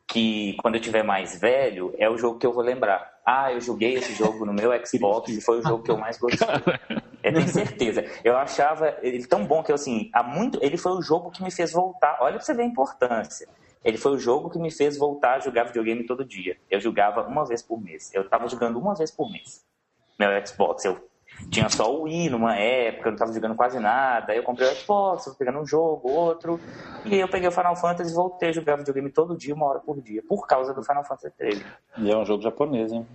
que 0.06 0.56
quando 0.62 0.76
eu 0.76 0.82
tiver 0.82 1.02
mais 1.02 1.40
velho, 1.40 1.94
é 1.98 2.08
o 2.10 2.18
jogo 2.18 2.38
que 2.38 2.46
eu 2.46 2.54
vou 2.54 2.64
lembrar. 2.64 3.10
Ah, 3.26 3.52
eu 3.52 3.62
joguei 3.62 3.96
esse 3.96 4.14
jogo 4.14 4.46
no 4.46 4.54
meu 4.54 4.72
Xbox 4.86 5.32
e 5.32 5.42
foi 5.42 5.60
o 5.60 5.64
jogo 5.64 5.84
que 5.84 5.90
eu 5.90 5.98
mais 5.98 6.18
gostei. 6.18 6.48
Eu 7.24 7.34
tenho 7.34 7.48
certeza. 7.48 8.06
Eu 8.24 8.38
achava 8.38 8.98
ele 9.02 9.26
tão 9.26 9.46
bom 9.46 9.64
que 9.64 9.72
eu, 9.72 9.76
assim, 9.76 10.10
há 10.14 10.22
muito, 10.22 10.60
ele 10.62 10.78
foi 10.78 10.92
o 10.92 11.02
jogo 11.02 11.32
que 11.32 11.42
me 11.42 11.50
fez 11.50 11.72
voltar. 11.72 12.18
Olha 12.20 12.36
pra 12.36 12.44
você 12.44 12.54
ver 12.54 12.64
a 12.64 12.66
importância. 12.66 13.48
Ele 13.84 13.98
foi 13.98 14.12
o 14.14 14.20
jogo 14.20 14.50
que 14.50 14.60
me 14.60 14.72
fez 14.72 14.98
voltar 14.98 15.36
a 15.36 15.40
jogar 15.40 15.66
videogame 15.66 16.06
todo 16.06 16.24
dia. 16.24 16.58
Eu 16.70 16.80
jogava 16.80 17.24
uma 17.24 17.46
vez 17.46 17.62
por 17.62 17.82
mês. 17.82 18.12
Eu 18.14 18.28
tava 18.30 18.48
jogando 18.48 18.78
uma 18.78 18.94
vez 18.94 19.12
por 19.12 19.32
mês. 19.32 19.66
Meu 20.18 20.30
Xbox, 20.46 20.86
eu 20.86 21.10
tinha 21.50 21.68
só 21.70 21.94
o 21.94 22.04
Wii 22.04 22.30
numa 22.30 22.56
época, 22.56 23.08
eu 23.08 23.12
não 23.12 23.16
estava 23.16 23.34
jogando 23.34 23.56
quase 23.56 23.80
nada. 23.80 24.32
Aí 24.32 24.38
eu 24.38 24.44
comprei 24.44 24.68
o 24.68 24.76
Xbox, 24.76 25.26
fui 25.26 25.34
pegando 25.38 25.60
um 25.60 25.66
jogo, 25.66 26.10
outro. 26.10 26.60
E 27.06 27.14
aí 27.14 27.20
eu 27.20 27.28
peguei 27.28 27.48
o 27.48 27.52
Final 27.52 27.76
Fantasy 27.76 28.12
e 28.12 28.16
voltei 28.16 28.50
a 28.50 28.52
jogar 28.54 28.78
videogame 28.78 29.10
todo 29.10 29.36
dia, 29.36 29.54
uma 29.54 29.66
hora 29.66 29.80
por 29.80 30.00
dia, 30.02 30.24
por 30.28 30.48
causa 30.48 30.74
do 30.74 30.84
Final 30.84 31.04
Fantasy 31.04 31.32
13. 31.38 31.66
E 31.98 32.12
é 32.12 32.18
um 32.18 32.26
jogo 32.26 32.42
japonês, 32.42 32.92
hein? 32.92 33.06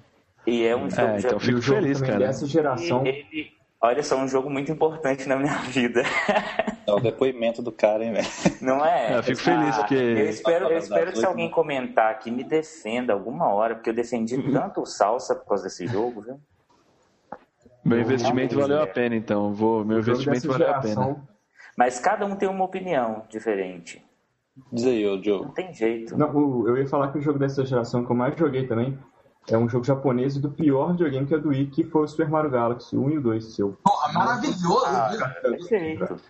E 0.46 0.64
é 0.64 0.76
um 0.76 0.86
é, 0.86 0.90
jogo 0.90 1.02
é, 1.02 1.18
então 1.18 1.30
eu 1.30 1.40
fico 1.40 1.62
feliz, 1.62 2.00
cara. 2.00 2.18
Dessa 2.18 2.46
geração. 2.46 3.06
Ele, 3.06 3.52
olha 3.80 4.02
só, 4.02 4.16
um 4.16 4.28
jogo 4.28 4.50
muito 4.50 4.70
importante 4.70 5.28
na 5.28 5.36
minha 5.36 5.54
vida. 5.68 6.02
É 6.86 6.92
o 6.92 7.00
depoimento 7.00 7.62
do 7.62 7.70
cara, 7.70 8.04
hein, 8.04 8.12
velho? 8.12 8.26
Não 8.60 8.84
é? 8.84 9.18
Eu 9.18 9.22
fico 9.22 9.40
feliz 9.40 9.74
ah, 9.74 9.78
porque. 9.78 9.94
Eu 9.94 10.28
espero, 10.28 10.66
eu 10.68 10.78
espero 10.78 11.12
que 11.12 11.18
se 11.18 11.26
alguém 11.26 11.50
comentar 11.50 12.10
aqui 12.10 12.30
me 12.30 12.44
defenda 12.44 13.12
alguma 13.12 13.52
hora, 13.52 13.74
porque 13.74 13.90
eu 13.90 13.94
defendi 13.94 14.40
tanto 14.52 14.80
o 14.80 14.86
Salsa 14.86 15.34
por 15.34 15.46
causa 15.46 15.64
desse 15.64 15.86
jogo, 15.86 16.22
viu? 16.22 16.40
Meu 17.84 18.00
investimento 18.00 18.58
valeu 18.58 18.82
a 18.82 18.86
pena, 18.86 19.16
então. 19.16 19.52
Vou, 19.52 19.84
meu 19.84 19.98
investimento 19.98 20.48
valeu 20.48 20.70
a 20.70 20.80
pena. 20.80 21.16
Mas 21.76 22.00
cada 22.00 22.26
um 22.26 22.34
tem 22.34 22.48
uma 22.48 22.64
opinião 22.64 23.24
diferente. 23.28 24.04
Diz 24.72 24.86
aí, 24.86 25.06
ô 25.06 25.22
Joe. 25.22 25.42
Não 25.42 25.52
tem 25.52 25.72
jeito. 25.72 26.16
Não, 26.16 26.66
eu 26.66 26.76
ia 26.76 26.86
falar 26.86 27.12
que 27.12 27.18
o 27.18 27.20
jogo 27.20 27.38
dessa 27.38 27.64
geração 27.64 28.04
que 28.04 28.10
eu 28.10 28.16
mais 28.16 28.36
joguei 28.36 28.66
também 28.66 28.98
é 29.50 29.56
um 29.56 29.68
jogo 29.68 29.84
japonês 29.84 30.36
do 30.36 30.50
pior 30.50 30.92
videogame 30.92 31.26
que 31.26 31.34
é 31.34 31.38
do 31.38 31.48
Wii, 31.48 31.66
que 31.66 31.84
foi 31.84 32.02
o 32.02 32.08
Super 32.08 32.28
Mario 32.28 32.50
Galaxy 32.50 32.96
1 32.96 33.10
e 33.10 33.18
o 33.18 33.20
2 33.20 33.44
seu. 33.44 33.78
Porra, 33.82 34.12
maravilhoso! 34.12 34.86
Ah, 34.86 35.34
perfeito. 35.42 36.20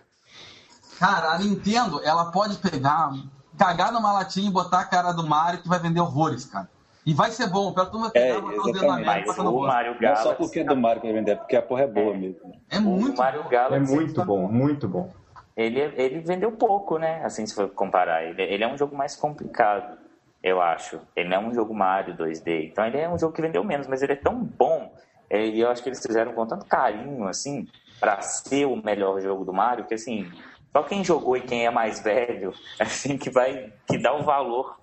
Cara, 0.99 1.31
a 1.31 1.39
Nintendo, 1.39 2.01
ela 2.03 2.31
pode 2.31 2.57
pegar, 2.57 3.11
cagar 3.57 3.91
numa 3.91 4.11
latinha 4.11 4.49
e 4.49 4.51
botar 4.51 4.81
a 4.81 4.85
cara 4.85 5.11
do 5.11 5.25
Mario 5.25 5.61
que 5.61 5.69
vai 5.69 5.79
vender 5.79 5.99
horrores, 6.01 6.45
cara. 6.45 6.69
E 7.05 7.13
vai 7.13 7.31
ser 7.31 7.47
bom, 7.47 7.73
pra 7.73 7.85
turma 7.85 8.09
pegar, 8.09 8.35
é, 8.35 8.41
botar 8.41 9.43
o 9.43 9.57
o 9.57 9.61
Mario 9.61 9.99
Galaxy, 9.99 10.25
Não 10.25 10.31
só 10.31 10.35
porque 10.35 10.59
é 10.59 10.63
do 10.63 10.75
Mario 10.75 11.01
que 11.01 11.07
vai 11.07 11.15
vender, 11.15 11.31
é 11.31 11.35
porque 11.35 11.55
a 11.55 11.61
porra 11.61 11.83
é 11.83 11.87
boa 11.87 12.13
mesmo. 12.13 12.53
É 12.69 12.79
muito, 12.79 13.17
Mario 13.17 13.43
Galaxy 13.49 13.93
é 13.93 13.95
muito 13.95 14.25
bom, 14.25 14.47
muito 14.47 14.87
bom. 14.87 15.11
Ele, 15.55 15.79
ele 15.79 16.19
vendeu 16.19 16.51
pouco, 16.51 16.97
né? 16.97 17.23
Assim, 17.23 17.45
se 17.45 17.53
for 17.53 17.69
comparar. 17.69 18.23
Ele, 18.23 18.41
ele 18.41 18.63
é 18.63 18.67
um 18.67 18.77
jogo 18.77 18.95
mais 18.95 19.15
complicado, 19.15 19.97
eu 20.43 20.61
acho. 20.61 20.99
Ele 21.15 21.29
não 21.29 21.37
é 21.37 21.39
um 21.39 21.53
jogo 21.53 21.73
Mario 21.73 22.15
2D. 22.15 22.69
Então 22.71 22.85
ele 22.85 22.97
é 22.97 23.09
um 23.09 23.17
jogo 23.17 23.33
que 23.33 23.41
vendeu 23.41 23.63
menos, 23.63 23.87
mas 23.87 24.01
ele 24.01 24.13
é 24.13 24.15
tão 24.15 24.35
bom. 24.35 24.93
É, 25.29 25.45
e 25.45 25.59
eu 25.59 25.69
acho 25.69 25.83
que 25.83 25.89
eles 25.89 26.01
fizeram 26.01 26.33
com 26.33 26.45
tanto 26.45 26.65
carinho, 26.65 27.27
assim, 27.27 27.67
para 27.99 28.21
ser 28.21 28.65
o 28.65 28.75
melhor 28.75 29.21
jogo 29.21 29.45
do 29.45 29.53
Mario, 29.53 29.85
que 29.85 29.93
assim, 29.93 30.31
só 30.71 30.81
quem 30.83 31.03
jogou 31.03 31.37
e 31.37 31.41
quem 31.41 31.65
é 31.65 31.69
mais 31.69 31.99
velho, 31.99 32.53
assim, 32.79 33.17
que 33.17 33.29
vai 33.29 33.71
que 33.87 33.97
dá 33.97 34.13
o 34.15 34.23
valor 34.23 34.77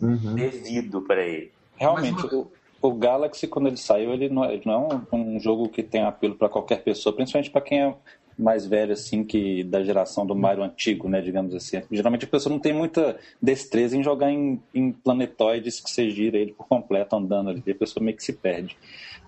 uhum. 0.00 0.34
devido 0.34 1.02
para 1.02 1.22
ele. 1.22 1.52
Realmente, 1.76 2.26
o, 2.34 2.50
o, 2.80 2.92
Galaxy, 2.94 3.46
quando 3.46 3.68
ele 3.68 3.76
saiu, 3.76 4.12
ele 4.12 4.28
não, 4.28 4.44
é, 4.44 4.54
ele 4.54 4.62
não 4.64 4.88
é 5.10 5.16
um, 5.16 5.34
um 5.36 5.40
jogo 5.40 5.68
que 5.68 5.82
tem 5.82 6.02
apelo 6.02 6.34
para 6.34 6.48
qualquer 6.48 6.82
pessoa, 6.82 7.14
principalmente 7.14 7.50
para 7.50 7.60
quem 7.60 7.82
é 7.82 7.94
mais 8.42 8.66
velho, 8.66 8.92
assim, 8.92 9.24
que 9.24 9.64
da 9.64 9.82
geração 9.82 10.26
do 10.26 10.34
Mario 10.34 10.62
antigo, 10.62 11.08
né, 11.08 11.20
digamos 11.20 11.54
assim. 11.54 11.82
Geralmente 11.90 12.24
a 12.24 12.28
pessoa 12.28 12.52
não 12.52 12.60
tem 12.60 12.72
muita 12.72 13.16
destreza 13.40 13.96
em 13.96 14.02
jogar 14.02 14.30
em, 14.30 14.60
em 14.74 14.92
planetoides 14.92 15.80
que 15.80 15.90
você 15.90 16.10
gira 16.10 16.36
ele 16.36 16.52
por 16.52 16.66
completo 16.66 17.16
andando 17.16 17.50
ali, 17.50 17.62
a 17.66 17.74
pessoa 17.74 18.04
meio 18.04 18.16
que 18.16 18.24
se 18.24 18.32
perde. 18.32 18.76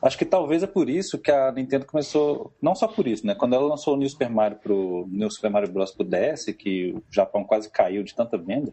Acho 0.03 0.19
que 0.19 0.25
talvez 0.25 0.63
é 0.63 0.67
por 0.67 0.91
isso 0.91 1.19
que 1.19 1.31
a 1.31 1.51
Nintendo 1.53 1.87
começou, 1.87 2.53
não 2.61 2.75
só 2.75 2.87
por 2.87 3.07
isso, 3.07 3.27
né, 3.27 3.35
quando 3.35 3.55
ela 3.55 3.67
lançou 3.67 3.95
o 3.95 3.97
New 3.97 4.09
Super 4.09 4.29
Mario 4.29 4.59
pro 4.59 5.07
New 5.11 5.31
Super 5.31 5.51
Mario 5.51 5.73
Bros 5.73 5.93
pro 5.93 6.05
DS, 6.05 6.53
que 6.59 6.93
o 6.93 7.03
Japão 7.11 7.45
quase 7.45 7.71
caiu 7.71 8.03
de 8.03 8.15
tanta 8.15 8.37
venda, 8.37 8.73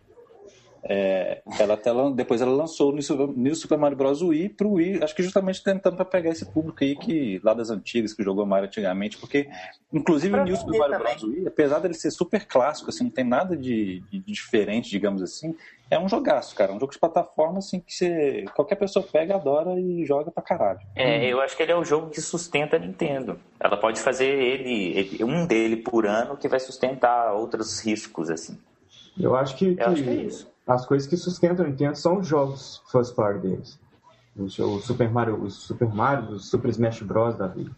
é, 0.83 1.41
ela 1.59 1.75
até, 1.75 1.91
depois 2.15 2.41
ela 2.41 2.51
lançou 2.51 2.91
o 2.91 2.95
New 3.35 3.55
Super 3.55 3.77
Mario 3.77 3.97
Bros. 3.97 4.21
Wii 4.21 4.49
pro 4.49 4.73
Wii, 4.73 5.03
acho 5.03 5.15
que 5.15 5.21
justamente 5.21 5.63
tentando 5.63 5.95
para 5.95 6.05
pegar 6.05 6.31
esse 6.31 6.45
público 6.45 6.83
aí 6.83 6.95
que, 6.95 7.39
lá 7.43 7.53
das 7.53 7.69
antigas, 7.69 8.13
que 8.13 8.23
jogou 8.23 8.45
Mario 8.45 8.67
antigamente, 8.67 9.17
porque, 9.17 9.47
inclusive, 9.93 10.35
o 10.35 10.43
New 10.43 10.55
Super 10.55 10.79
Mario 10.79 10.99
Bros. 10.99 11.23
Wii, 11.23 11.47
apesar 11.47 11.79
dele 11.79 11.93
ser 11.93 12.09
super 12.09 12.47
clássico, 12.47 12.89
assim, 12.89 13.03
não 13.03 13.11
tem 13.11 13.23
nada 13.23 13.55
de, 13.55 14.01
de, 14.11 14.19
diferente, 14.19 14.89
digamos 14.89 15.21
assim, 15.21 15.55
é 15.89 15.99
um 15.99 16.09
jogaço, 16.09 16.55
cara, 16.55 16.71
um 16.71 16.79
jogo 16.79 16.91
de 16.91 16.99
plataforma, 16.99 17.59
assim, 17.59 17.79
que 17.79 17.93
você, 17.93 18.45
qualquer 18.55 18.75
pessoa 18.75 19.05
pega, 19.05 19.35
adora 19.35 19.79
e 19.79 20.03
joga 20.05 20.31
pra 20.31 20.41
caralho. 20.41 20.79
É, 20.95 21.27
eu 21.27 21.39
acho 21.41 21.55
que 21.55 21.61
ele 21.61 21.73
é 21.73 21.75
o 21.75 21.83
jogo 21.83 22.09
que 22.09 22.21
sustenta 22.21 22.77
a 22.77 22.79
Nintendo. 22.79 23.39
Ela 23.59 23.77
pode 23.77 23.99
fazer 23.99 24.27
ele, 24.27 24.97
ele 24.97 25.23
um 25.23 25.45
dele 25.45 25.77
por 25.77 26.07
ano 26.07 26.37
que 26.37 26.47
vai 26.47 26.59
sustentar 26.59 27.33
outros 27.33 27.79
riscos, 27.81 28.29
assim. 28.29 28.57
Eu 29.19 29.35
acho 29.35 29.55
que, 29.57 29.67
eu 29.67 29.75
que, 29.75 29.83
acho 29.83 30.03
que 30.03 30.09
é 30.09 30.13
as 30.73 30.85
coisas 30.85 31.07
que 31.07 31.17
sustentam 31.17 31.65
a 31.65 31.67
Nintendo 31.67 31.97
são 31.97 32.19
os 32.19 32.27
jogos 32.27 32.81
first 32.91 33.15
party 33.15 33.39
deles. 33.39 33.79
O, 34.35 34.43
o 34.43 34.79
Super 34.79 35.09
Mario, 35.09 35.41
os 35.41 35.55
Super 35.63 35.89
Mario, 35.89 36.29
os 36.31 36.49
Super 36.49 36.69
Smash 36.69 37.01
Bros. 37.01 37.35
da 37.37 37.47
vida. 37.47 37.71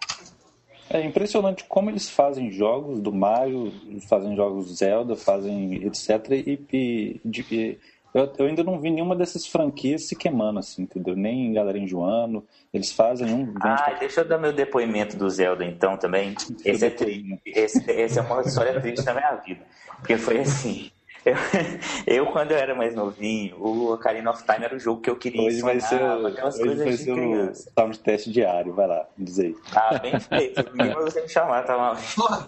É 0.90 1.04
impressionante 1.04 1.64
como 1.68 1.90
eles 1.90 2.10
fazem 2.10 2.52
jogos 2.52 3.00
do 3.00 3.12
Mario, 3.12 3.72
fazem 4.08 4.36
jogos 4.36 4.76
Zelda, 4.76 5.16
fazem 5.16 5.84
etc. 5.86 6.30
E, 6.32 6.60
e, 6.72 7.22
e 7.26 7.80
eu, 8.14 8.32
eu, 8.38 8.46
ainda 8.46 8.64
não 8.64 8.80
vi 8.80 8.92
nenhuma 8.92 9.16
dessas 9.16 9.48
franquias 9.48 10.08
se 10.08 10.16
queimando, 10.16 10.60
assim, 10.60 10.84
entendeu? 10.84 11.16
Nem 11.16 11.52
galera 11.52 11.80
enjoando. 11.80 12.46
Eles 12.72 12.92
fazem 12.92 13.34
um. 13.34 13.56
Ah, 13.60 13.96
deixa 14.00 14.22
eu 14.22 14.28
dar 14.28 14.38
meu 14.38 14.54
depoimento 14.54 15.18
do 15.18 15.28
Zelda, 15.32 15.66
então, 15.66 15.98
também. 15.98 16.36
Esse 16.64 16.86
é, 16.86 16.90
triste. 16.92 17.42
Esse, 17.44 17.92
esse 17.92 18.20
é 18.20 18.22
uma 18.22 18.42
história 18.42 18.80
triste 18.80 19.04
da 19.04 19.16
minha 19.16 19.36
vida. 19.38 19.62
Porque 19.98 20.16
foi 20.16 20.42
assim. 20.42 20.92
Eu, 21.26 21.36
eu, 22.06 22.26
quando 22.28 22.52
eu 22.52 22.58
era 22.58 22.76
mais 22.76 22.94
novinho, 22.94 23.56
o 23.58 23.94
Ocarina 23.94 24.30
of 24.32 24.44
Time 24.44 24.66
era 24.66 24.76
o 24.76 24.80
jogo 24.80 25.02
que 25.02 25.10
eu 25.10 25.16
queria 25.16 25.48
hoje 25.48 25.62
vai 25.62 25.80
ser, 25.80 26.02
aquelas 26.02 26.56
hoje 26.56 26.64
coisas 26.66 26.84
vai 26.84 26.94
ser 26.94 27.06
de 27.06 27.14
criança. 27.14 27.72
teste 28.04 28.32
diário, 28.32 28.74
vai 28.74 28.88
lá, 28.88 29.08
diz 29.18 29.40
aí. 29.40 29.56
Ah, 29.74 29.98
bem 30.00 30.20
feito. 30.20 30.64
Ninguém 30.74 30.94
você 30.96 31.22
me 31.22 31.30
chamar, 31.30 31.64
tá 31.64 31.78
mal. 31.78 31.96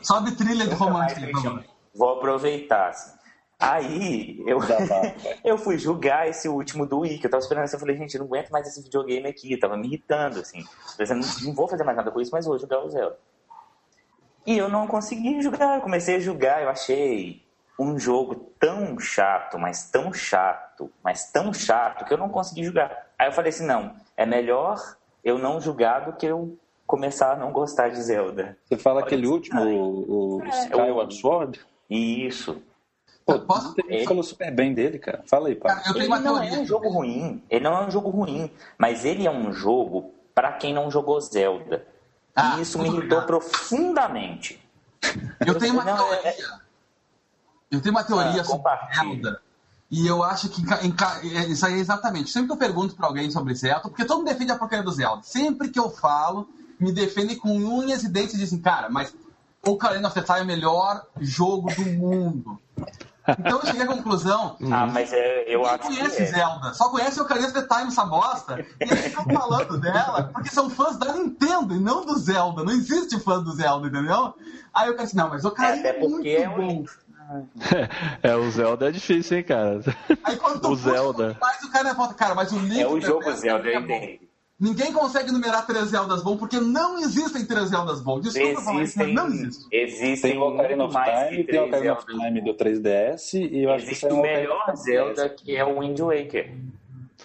Sobe 0.02 0.36
trilha 0.36 0.68
de 0.68 0.76
romântico. 0.76 1.64
Vou 1.94 2.10
aproveitar. 2.10 2.90
Assim. 2.90 3.16
Aí 3.58 4.44
eu, 4.46 4.60
eu 5.44 5.58
fui 5.58 5.78
julgar 5.78 6.28
esse 6.28 6.50
último 6.50 6.86
do 6.86 7.00
Wii, 7.00 7.20
que 7.20 7.28
eu 7.28 7.32
tava 7.32 7.42
esperando 7.42 7.64
assim, 7.64 7.78
eu 7.78 7.80
falei, 7.80 7.96
gente, 7.96 8.16
eu 8.16 8.20
não 8.20 8.28
aguento 8.28 8.50
mais 8.50 8.68
esse 8.68 8.84
videogame 8.84 9.28
aqui, 9.28 9.54
eu 9.54 9.60
tava 9.60 9.78
me 9.78 9.88
irritando, 9.88 10.40
assim. 10.42 10.64
Pensando, 10.98 11.26
não 11.44 11.54
vou 11.54 11.68
fazer 11.68 11.86
mais 11.86 11.96
nada 11.96 12.12
com 12.12 12.20
isso, 12.20 12.32
mas 12.34 12.46
vou 12.46 12.60
jogar 12.60 12.84
o 12.84 12.90
Zelda. 12.90 13.18
E 14.46 14.58
eu 14.58 14.70
não 14.70 14.86
consegui 14.86 15.42
jogar, 15.42 15.78
eu 15.78 15.82
comecei 15.82 16.18
a 16.18 16.20
jogar, 16.20 16.62
eu 16.62 16.70
achei 16.70 17.45
um 17.78 18.00
jogo 18.00 18.36
tão 18.60 18.98
chato, 19.00 19.60
mas 19.60 19.90
tão 19.90 20.14
chato, 20.14 20.90
mas 21.04 21.32
tão 21.32 21.54
chato, 21.54 22.06
que 22.06 22.14
eu 22.14 22.18
não 22.18 22.30
consegui 22.30 22.64
jogar. 22.64 23.08
Aí 23.18 23.28
eu 23.28 23.32
falei 23.32 23.50
assim, 23.50 23.66
não, 23.66 23.96
é 24.16 24.26
melhor 24.26 24.82
eu 25.24 25.38
não 25.38 25.60
jogar 25.60 26.02
do 26.02 26.14
que 26.14 26.26
eu 26.26 26.58
começar 26.86 27.34
a 27.34 27.36
não 27.36 27.52
gostar 27.52 27.90
de 27.90 28.02
Zelda. 28.02 28.58
Você 28.66 28.78
fala 28.78 28.98
Olha 28.98 29.06
aquele 29.06 29.28
último, 29.28 29.62
o, 29.62 30.38
o 30.38 30.44
é, 30.44 30.50
Skyward 30.50 31.16
Sword? 31.16 31.60
Isso. 31.90 32.62
Pô, 33.26 33.40
Posso... 33.40 33.74
Ele 33.88 34.06
falou 34.06 34.24
super 34.24 34.52
bem 34.52 34.74
dele, 34.74 35.00
cara. 35.00 35.24
Fala 35.26 35.48
aí, 35.48 35.56
pá. 35.56 35.82
Ele 35.96 36.08
não 36.08 36.42
é 36.42 36.52
um 36.52 36.66
jogo 36.66 36.90
ruim. 36.90 37.44
Ele 37.50 37.64
não 37.64 37.74
é 37.82 37.88
um 37.88 37.92
jogo 37.92 38.10
ruim. 38.10 38.52
Mas 38.78 39.04
ele 39.04 39.26
é 39.26 39.32
um 39.32 39.52
jogo 39.52 40.14
para 40.34 40.54
quem 40.54 40.74
não 40.74 40.92
jogou 40.92 41.20
Zelda. 41.20 41.88
Ah, 42.36 42.58
e 42.58 42.62
isso 42.62 42.78
me 42.78 42.88
irritou 42.88 43.22
profundamente. 43.24 44.62
Eu 45.46 45.58
tenho 45.58 45.74
uma 45.74 45.84
não, 45.84 45.98
teoria. 45.98 46.30
É... 46.30 46.36
Eu 47.76 47.82
tenho 47.82 47.96
uma 47.96 48.04
teoria 48.04 48.42
ah, 48.42 48.46
sobre 48.46 48.72
Zelda. 48.94 49.42
E 49.90 50.08
eu 50.08 50.24
acho 50.24 50.50
que 50.50 50.64
é, 50.74 51.46
isso 51.46 51.66
aí 51.66 51.76
é 51.76 51.78
exatamente. 51.78 52.30
Sempre 52.30 52.48
que 52.48 52.54
eu 52.54 52.58
pergunto 52.58 52.96
para 52.96 53.08
alguém 53.08 53.30
sobre 53.30 53.54
Zelda, 53.54 53.82
porque 53.82 54.06
todo 54.06 54.20
mundo 54.20 54.28
defende 54.28 54.52
a 54.52 54.58
porcaria 54.58 54.84
do 54.84 54.92
Zelda. 54.92 55.22
Sempre 55.24 55.70
que 55.70 55.80
eu 55.80 55.90
falo, 55.90 56.50
me 56.80 56.92
defendem 56.92 57.38
com 57.38 57.56
unhas 57.56 58.04
e 58.04 58.10
dentes 58.10 58.34
e 58.36 58.38
dizem, 58.38 58.60
cara, 58.60 58.90
mas 58.90 59.14
o 59.66 59.72
Ocarina 59.72 60.08
of 60.08 60.20
the 60.20 60.22
Time 60.22 60.40
é 60.40 60.44
o 60.44 60.46
melhor 60.46 61.06
jogo 61.20 61.74
do 61.74 61.86
mundo. 61.86 62.60
Então 63.28 63.60
eu 63.60 63.66
cheguei 63.66 63.84
à 63.84 63.88
conclusão. 63.88 64.56
Ah, 64.72 64.88
mas 64.88 65.14
é, 65.14 65.46
eu 65.48 65.66
acho 65.66 65.84
conhece 65.84 66.24
é. 66.24 66.26
Zelda, 66.26 66.74
só 66.74 66.90
conhece 66.90 67.20
o 67.20 67.24
Ocarina 67.24 67.48
of 67.48 67.54
the 67.54 67.68
Time, 67.68 67.88
essa 67.88 68.06
bosta. 68.06 68.66
E 68.80 68.84
eles 68.84 69.00
ficam 69.06 69.26
falando 69.26 69.78
dela 69.80 70.30
porque 70.34 70.50
são 70.50 70.70
fãs 70.70 70.98
da 70.98 71.14
Nintendo 71.14 71.76
e 71.76 71.80
não 71.80 72.06
do 72.06 72.18
Zelda. 72.18 72.64
Não 72.64 72.72
existe 72.72 73.20
fã 73.20 73.42
do 73.42 73.54
Zelda, 73.54 73.88
entendeu? 73.88 74.34
Aí 74.74 74.88
eu 74.88 74.96
pensei, 74.96 75.18
não, 75.18 75.30
mas 75.30 75.46
o 75.46 75.48
Ocarina 75.48 75.88
é, 75.88 75.96
é 75.96 76.00
muito 76.00 76.28
é 76.28 76.48
bom. 76.48 76.84
É, 78.22 78.36
o 78.36 78.50
Zelda 78.52 78.90
é 78.90 78.92
difícil, 78.92 79.38
hein, 79.38 79.44
cara. 79.44 79.80
Aí 80.24 80.36
quando 80.38 80.70
o 80.70 80.76
Zelda. 80.76 81.38
O 81.64 81.70
cara 81.72 81.94
volta, 81.94 82.14
cara, 82.14 82.36
mas 82.36 82.52
o 82.52 82.60
Link. 82.60 82.82
É 82.82 82.88
o 82.88 83.00
jogo 83.00 83.32
Zelda, 83.34 83.68
eu 83.68 83.82
entendi. 83.82 84.26
Ninguém 84.58 84.94
consegue 84.94 85.34
numerar 85.34 85.68
três 85.68 85.90
Zeldas 85.90 86.24
bons 86.24 86.38
porque 86.38 86.60
não 86.62 86.98
existem 87.00 87.46
três 87.46 87.70
Zeldas 87.70 88.00
bons. 88.00 88.22
Desculpa 88.22 88.62
falar 88.62 88.84
isso, 88.84 88.98
mas 88.98 89.14
não 89.14 89.28
existe. 89.28 89.66
Existem 89.70 90.32
tem 90.32 90.40
o 90.40 90.48
Ocarina 90.48 90.86
of 90.86 90.96
Time, 90.96 91.44
tem 91.44 91.60
o 91.60 91.66
Ocarina 91.66 91.94
of 91.94 92.06
Time 92.06 92.42
do 92.42 92.54
3DS 92.54 93.34
e 93.34 93.64
eu 93.64 93.72
acho 93.72 93.86
que 93.86 94.06
é 94.06 94.14
o 94.14 94.22
melhor 94.22 94.76
Zelda 94.78 95.30
que 95.30 95.56
é 95.58 95.66
o 95.66 95.80
Wind 95.80 96.00
Waker. 96.00 96.56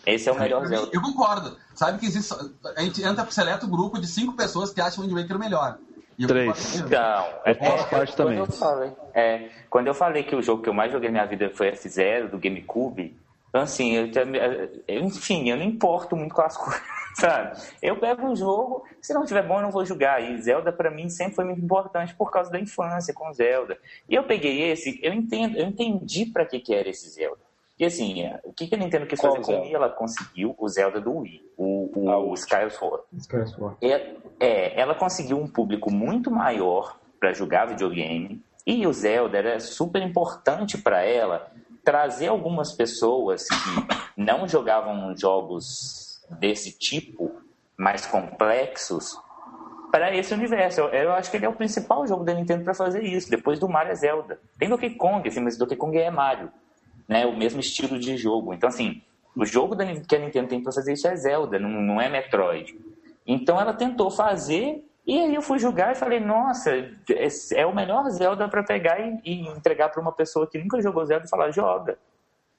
Esse 0.05 0.29
é 0.29 0.33
o 0.33 0.39
melhor 0.39 0.67
Zelda. 0.67 0.91
Eu 0.93 1.01
concordo. 1.01 1.57
Sabe 1.73 1.99
que 1.99 2.07
existe. 2.07 2.35
A 2.77 2.83
gente 2.83 3.01
entra 3.01 3.25
pro 3.25 3.33
seleto 3.33 3.69
grupo 3.69 4.01
de 4.01 4.09
cinco 4.09 4.33
pessoas 4.33 4.73
que 4.73 4.81
acham 4.81 5.05
o 5.05 5.07
Wind 5.07 5.17
Waker 5.17 5.39
melhor. 5.39 5.79
Três. 6.27 6.77
Então, 6.77 7.27
é, 7.45 7.51
é, 7.51 7.55
parte 7.55 8.17
também. 8.17 8.39
Quando 8.39 8.51
eu, 8.51 8.57
falei, 8.57 8.93
é, 9.15 9.49
quando 9.69 9.87
eu 9.87 9.95
falei 9.95 10.23
que 10.23 10.37
o 10.37 10.43
jogo 10.43 10.63
que 10.63 10.69
eu 10.69 10.75
mais 10.75 10.93
joguei 10.93 11.09
na 11.09 11.21
minha 11.21 11.27
vida 11.27 11.51
foi 11.55 11.71
F0 11.73 12.29
do 12.29 12.39
GameCube, 12.39 13.17
então, 13.51 13.63
assim, 13.63 13.95
eu, 13.95 15.05
enfim, 15.05 15.51
eu 15.51 15.57
não 15.57 15.65
importo 15.65 16.17
muito 16.17 16.35
com 16.35 16.43
as 16.43 16.57
coisas, 16.57 16.83
sabe? 17.17 17.61
Eu 17.83 17.99
pego 17.99 18.27
um 18.27 18.37
jogo, 18.37 18.85
se 19.03 19.13
não 19.13 19.27
tiver 19.27 19.43
bom, 19.43 19.57
eu 19.57 19.63
não 19.63 19.71
vou 19.71 19.85
jogar. 19.85 20.23
E 20.23 20.41
Zelda, 20.41 20.73
para 20.73 20.91
mim, 20.91 21.09
sempre 21.09 21.35
foi 21.35 21.45
muito 21.45 21.61
importante 21.61 22.15
por 22.15 22.31
causa 22.31 22.51
da 22.51 22.61
infância 22.61 23.13
com 23.13 23.33
Zelda. 23.33 23.77
E 24.09 24.15
eu 24.15 24.23
peguei 24.23 24.71
esse, 24.71 25.01
eu 25.03 25.13
entendo, 25.13 25.57
eu 25.57 25.67
entendi 25.67 26.27
para 26.27 26.47
que, 26.47 26.61
que 26.61 26.73
era 26.73 26.89
esse 26.89 27.11
Zelda. 27.11 27.50
E 27.81 27.85
assim, 27.87 28.31
o 28.45 28.53
que, 28.53 28.67
que 28.67 28.75
a 28.75 28.79
Nintendo 28.79 29.07
quis 29.07 29.19
fazer 29.19 29.41
com 29.41 29.53
ele? 29.53 29.75
Ela 29.75 29.89
conseguiu 29.89 30.55
o 30.59 30.69
Zelda 30.69 31.01
do 31.01 31.17
Wii, 31.17 31.43
o, 31.57 31.91
o, 31.97 32.11
ah, 32.11 32.19
o 32.19 32.35
Skyward 32.35 32.75
Sword. 32.75 33.05
Sword. 33.57 33.77
É, 33.81 34.17
é, 34.39 34.79
ela 34.79 34.95
conseguiu 34.95 35.39
um 35.39 35.49
público 35.49 35.91
muito 35.91 36.31
maior 36.31 36.99
para 37.19 37.33
jogar 37.33 37.65
videogame. 37.65 38.45
E 38.67 38.87
o 38.87 38.93
Zelda 38.93 39.39
era 39.39 39.59
super 39.61 40.03
importante 40.03 40.77
para 40.77 41.03
ela 41.03 41.51
trazer 41.83 42.29
algumas 42.29 42.71
pessoas 42.71 43.49
que 43.49 44.15
não 44.15 44.47
jogavam 44.47 45.17
jogos 45.17 46.21
desse 46.39 46.79
tipo, 46.79 47.33
mais 47.79 48.05
complexos, 48.05 49.17
para 49.91 50.15
esse 50.15 50.35
universo. 50.35 50.83
Eu, 50.83 50.89
eu, 50.89 51.13
acho 51.15 51.31
que 51.31 51.39
ele 51.39 51.47
é 51.47 51.49
o 51.49 51.57
principal 51.57 52.07
jogo 52.07 52.25
da 52.25 52.35
Nintendo 52.35 52.63
para 52.63 52.75
fazer 52.75 53.03
isso, 53.03 53.31
depois 53.31 53.59
do 53.59 53.67
Mario 53.67 53.93
é 53.93 53.95
Zelda. 53.95 54.39
Tem 54.59 54.69
Donkey 54.69 54.91
Kong, 54.97 55.27
assim, 55.27 55.41
mas 55.41 55.57
Donkey 55.57 55.77
Kong 55.77 55.97
é 55.97 56.11
Mario, 56.11 56.53
né? 57.11 57.27
O 57.27 57.37
mesmo 57.37 57.59
estilo 57.59 57.99
de 57.99 58.17
jogo. 58.17 58.55
Então, 58.55 58.69
assim, 58.69 59.03
o 59.35 59.45
jogo 59.45 59.77
que 60.07 60.15
a 60.15 60.21
Nintendo 60.21 60.63
para 60.63 60.73
fazer 60.73 60.93
isso 60.93 61.09
é 61.09 61.17
Zelda, 61.17 61.59
não, 61.59 61.69
não 61.69 62.01
é 62.01 62.09
Metroid. 62.09 62.79
Então, 63.27 63.61
ela 63.61 63.75
tentou 63.75 64.13
fazer 64.13 64.85
e 65.05 65.19
aí 65.19 65.35
eu 65.35 65.43
fui 65.43 65.59
julgar 65.59 65.91
e 65.91 65.97
falei, 65.97 66.21
nossa, 66.21 66.71
é 67.53 67.67
o 67.67 67.75
melhor 67.75 68.09
Zelda 68.11 68.49
para 68.49 68.63
pegar 68.63 69.01
e, 69.01 69.21
e 69.25 69.41
entregar 69.49 69.89
para 69.89 70.01
uma 70.01 70.13
pessoa 70.13 70.47
que 70.47 70.57
nunca 70.57 70.81
jogou 70.81 71.05
Zelda 71.05 71.27
e 71.27 71.29
falar, 71.29 71.51
joga. 71.51 71.99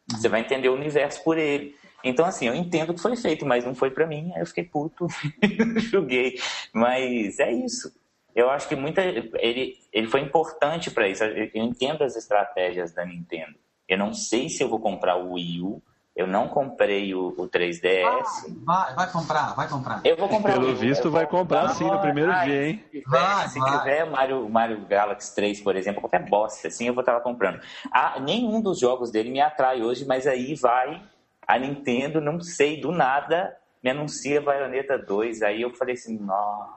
Você 0.09 0.27
vai 0.27 0.41
entender 0.41 0.67
o 0.67 0.75
universo 0.75 1.23
por 1.23 1.37
ele. 1.37 1.73
Então, 2.03 2.25
assim, 2.25 2.47
eu 2.47 2.53
entendo 2.53 2.93
que 2.93 2.99
foi 2.99 3.15
feito, 3.15 3.45
mas 3.45 3.63
não 3.63 3.73
foi 3.73 3.89
para 3.89 4.05
mim. 4.05 4.33
Aí 4.35 4.41
eu 4.41 4.45
fiquei 4.45 4.65
puto, 4.65 5.07
julguei. 5.89 6.37
Mas 6.73 7.39
é 7.39 7.53
isso. 7.53 7.89
Eu 8.35 8.49
acho 8.49 8.67
que 8.67 8.75
muita 8.75 9.01
ele, 9.01 9.77
ele 9.93 10.07
foi 10.07 10.19
importante 10.19 10.91
para 10.91 11.07
isso. 11.07 11.23
Eu 11.23 11.63
entendo 11.63 12.03
as 12.03 12.17
estratégias 12.17 12.91
da 12.91 13.05
Nintendo. 13.05 13.55
Eu 13.91 13.97
não 13.97 14.13
sei 14.13 14.47
se 14.47 14.63
eu 14.63 14.69
vou 14.69 14.80
comprar 14.80 15.17
o 15.17 15.34
Wii 15.34 15.62
U, 15.63 15.84
eu 16.15 16.25
não 16.25 16.47
comprei 16.47 17.13
o, 17.13 17.27
o 17.38 17.49
3DS. 17.49 18.06
Ah, 18.06 18.23
vai, 18.63 18.95
vai 18.95 19.12
comprar, 19.12 19.54
vai 19.54 19.67
comprar. 19.67 19.99
Eu 20.06 20.15
vou 20.15 20.30
comprar. 20.30 20.54
Pelo 20.54 20.73
visto, 20.73 21.12
vai 21.12 21.27
comprar 21.27 21.67
sim 21.73 21.84
no 21.84 21.99
primeiro 21.99 22.32
dia, 22.45 22.69
hein? 22.69 22.86
Se, 22.89 23.01
vai, 23.01 23.49
se 23.49 23.60
vai. 23.60 23.80
tiver 23.80 24.10
Mario, 24.10 24.49
Mario 24.49 24.86
Galaxy 24.86 25.36
3, 25.36 25.60
por 25.60 25.75
exemplo, 25.75 25.99
qualquer 25.99 26.23
bosta 26.30 26.69
assim, 26.69 26.88
eu 26.88 26.93
vou 26.93 27.01
estar 27.01 27.19
comprando. 27.19 27.60
Ah, 27.91 28.17
nenhum 28.21 28.62
dos 28.62 28.80
jogos 28.80 29.12
dele 29.12 29.30
me 29.30 29.41
atrai 29.41 29.82
hoje, 29.82 30.06
mas 30.06 30.25
aí 30.25 30.56
vai 30.56 31.04
a 31.45 31.60
Nintendo, 31.60 32.21
não 32.21 32.39
sei, 32.39 32.80
do 32.80 32.93
nada, 32.93 33.58
me 33.84 33.89
anuncia 33.89 34.39
Bayonetta 34.39 34.97
2. 34.97 35.41
Aí 35.41 35.63
eu 35.63 35.73
falei 35.73 35.95
assim, 35.95 36.17
nossa, 36.17 36.69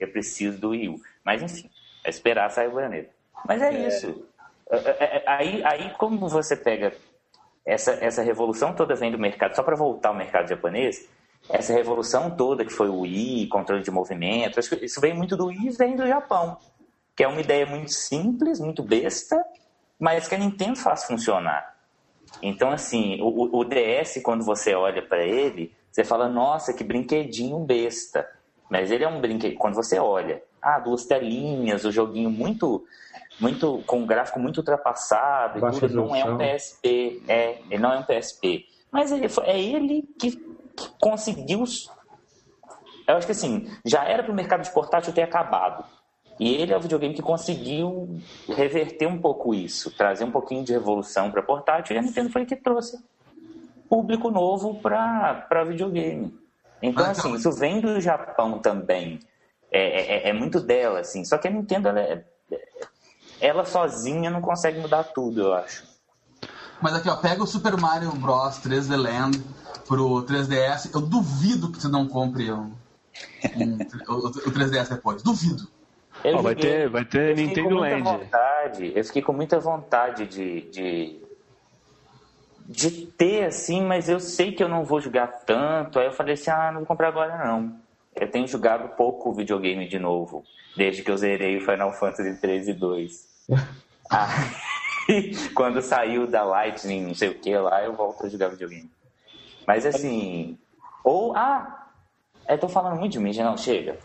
eu 0.00 0.10
preciso 0.10 0.58
do 0.58 0.70
Wii 0.70 0.88
U. 0.88 0.96
Mas 1.22 1.42
enfim, 1.42 1.68
é 2.02 2.08
esperar 2.08 2.50
sair 2.50 2.68
o 2.68 2.72
Bayonetta. 2.72 3.10
Mas 3.46 3.60
é, 3.60 3.68
é. 3.68 3.86
isso. 3.86 4.26
É, 4.70 4.76
é, 4.76 5.22
aí, 5.26 5.64
aí, 5.64 5.90
como 5.98 6.28
você 6.28 6.56
pega 6.56 6.92
essa, 7.64 7.92
essa 7.92 8.22
revolução 8.22 8.74
toda 8.74 8.94
vem 8.94 9.10
do 9.10 9.18
mercado, 9.18 9.54
só 9.54 9.62
para 9.62 9.76
voltar 9.76 10.10
ao 10.10 10.14
mercado 10.14 10.48
japonês, 10.48 11.08
essa 11.48 11.72
revolução 11.72 12.30
toda 12.30 12.64
que 12.64 12.72
foi 12.72 12.88
o 12.88 13.00
Wii, 13.00 13.48
controle 13.48 13.82
de 13.82 13.90
movimento, 13.90 14.58
isso 14.58 15.00
vem 15.00 15.14
muito 15.14 15.36
do 15.36 15.46
Wii 15.46 15.68
e 15.68 15.70
vem 15.70 15.96
do 15.96 16.06
Japão, 16.06 16.56
que 17.14 17.22
é 17.22 17.28
uma 17.28 17.40
ideia 17.40 17.64
muito 17.66 17.92
simples, 17.92 18.58
muito 18.58 18.82
besta, 18.82 19.44
mas 19.98 20.26
que 20.26 20.34
a 20.34 20.38
Nintendo 20.38 20.76
faz 20.76 21.04
funcionar. 21.04 21.76
Então, 22.42 22.70
assim, 22.70 23.20
o, 23.22 23.58
o 23.58 23.64
DS, 23.64 24.20
quando 24.22 24.44
você 24.44 24.74
olha 24.74 25.02
para 25.02 25.24
ele, 25.24 25.72
você 25.90 26.04
fala, 26.04 26.28
nossa, 26.28 26.74
que 26.74 26.84
brinquedinho 26.84 27.58
besta. 27.60 28.28
Mas 28.68 28.90
ele 28.90 29.04
é 29.04 29.08
um 29.08 29.20
brinquedo, 29.20 29.56
quando 29.56 29.74
você 29.74 29.98
olha, 29.98 30.42
ah, 30.60 30.78
duas 30.80 31.04
telinhas, 31.04 31.84
o 31.84 31.92
joguinho 31.92 32.28
muito 32.28 32.84
muito 33.38 33.82
com 33.86 34.00
um 34.00 34.06
gráfico 34.06 34.38
muito 34.38 34.58
ultrapassado 34.58 35.58
e 35.58 35.80
tudo, 35.80 35.94
não 35.94 36.14
é 36.14 36.24
um 36.24 36.38
PSP, 36.38 37.22
é, 37.28 37.58
ele 37.70 37.82
não 37.82 37.92
é 37.92 37.98
um 37.98 38.02
PSP. 38.02 38.66
Mas 38.90 39.12
ele 39.12 39.26
é 39.44 39.60
ele 39.60 40.08
que, 40.18 40.30
que 40.30 40.88
conseguiu. 41.00 41.64
Eu 43.06 43.16
acho 43.16 43.26
que 43.26 43.32
assim, 43.32 43.70
já 43.84 44.04
era 44.04 44.22
para 44.22 44.32
o 44.32 44.34
mercado 44.34 44.62
de 44.62 44.70
portátil 44.70 45.12
ter 45.12 45.22
acabado. 45.22 45.84
E 46.38 46.54
ele 46.54 46.72
é 46.72 46.76
o 46.76 46.80
videogame 46.80 47.14
que 47.14 47.22
conseguiu 47.22 48.20
reverter 48.48 49.06
um 49.06 49.18
pouco 49.18 49.54
isso, 49.54 49.90
trazer 49.96 50.24
um 50.24 50.30
pouquinho 50.30 50.62
de 50.62 50.72
revolução 50.72 51.30
para 51.30 51.42
portátil, 51.42 51.96
e 51.96 51.98
a 51.98 52.02
Nintendo 52.02 52.30
foi 52.30 52.44
que 52.44 52.56
trouxe. 52.56 53.02
público 53.88 54.30
novo 54.30 54.74
para 54.80 55.64
videogame. 55.66 56.34
Então, 56.82 57.06
ah, 57.06 57.10
assim, 57.10 57.34
isso 57.34 57.50
vem 57.52 57.80
do 57.80 58.00
Japão 58.00 58.58
também. 58.58 59.18
É, 59.70 60.28
é, 60.28 60.28
é, 60.28 60.32
muito 60.32 60.60
dela, 60.60 61.00
assim. 61.00 61.24
Só 61.24 61.38
que 61.38 61.48
a 61.48 61.50
Nintendo, 61.50 61.88
ela, 61.88 62.00
é, 62.00 62.24
ela 63.40 63.64
sozinha 63.64 64.30
não 64.30 64.40
consegue 64.40 64.78
mudar 64.78 65.04
tudo, 65.04 65.42
eu 65.42 65.54
acho. 65.54 65.84
Mas 66.80 66.94
aqui, 66.94 67.08
ó, 67.08 67.16
pega 67.16 67.42
o 67.42 67.46
Super 67.46 67.76
Mario 67.80 68.12
Bros 68.12 68.58
3D 68.58 68.96
Land 68.96 69.42
pro 69.86 70.24
3DS. 70.24 70.94
Eu 70.94 71.00
duvido 71.00 71.72
que 71.72 71.80
você 71.80 71.88
não 71.88 72.06
compre 72.06 72.52
um, 72.52 72.72
um, 73.56 73.78
o, 74.08 74.26
o 74.26 74.52
3DS 74.52 74.90
depois. 74.90 75.22
Duvido. 75.22 75.68
Oh, 76.24 76.42
vai 76.42 76.54
ter, 76.54 76.88
vai 76.88 77.04
ter 77.04 77.36
Nintendo 77.36 77.76
Land. 77.76 78.02
Vontade, 78.02 78.92
eu 78.94 79.04
fiquei 79.04 79.22
com 79.22 79.32
muita 79.32 79.60
vontade 79.60 80.26
de, 80.26 80.62
de, 80.70 81.20
de 82.66 83.06
ter, 83.06 83.44
assim, 83.44 83.82
mas 83.82 84.08
eu 84.08 84.18
sei 84.18 84.52
que 84.52 84.62
eu 84.62 84.68
não 84.68 84.84
vou 84.84 85.00
jogar 85.00 85.28
tanto. 85.28 85.98
Aí 85.98 86.06
eu 86.06 86.12
falei 86.12 86.34
assim, 86.34 86.50
ah, 86.50 86.70
não 86.72 86.80
vou 86.80 86.86
comprar 86.86 87.08
agora 87.08 87.44
não. 87.44 87.78
Eu 88.18 88.30
tenho 88.30 88.46
jogado 88.46 88.96
pouco 88.96 89.32
videogame 89.32 89.86
de 89.86 89.98
novo, 89.98 90.42
desde 90.76 91.02
que 91.02 91.10
eu 91.10 91.16
zerei 91.16 91.58
o 91.58 91.60
Final 91.60 91.92
Fantasy 91.92 92.40
13 92.40 92.70
e 92.70 92.74
2. 92.74 93.28
Aí, 94.10 95.36
quando 95.54 95.82
saiu 95.82 96.26
da 96.26 96.42
Lightning, 96.42 97.06
não 97.06 97.14
sei 97.14 97.28
o 97.28 97.34
que 97.34 97.56
lá, 97.56 97.84
eu 97.84 97.92
volto 97.92 98.24
a 98.24 98.28
jogar 98.28 98.48
videogame. 98.48 98.90
Mas 99.66 99.84
assim, 99.84 100.58
ou, 101.04 101.36
ah, 101.36 101.88
eu 102.48 102.58
tô 102.58 102.68
falando 102.68 102.98
muito 102.98 103.12
de 103.12 103.18
mídia, 103.18 103.44
não, 103.44 103.56
chega. 103.56 103.98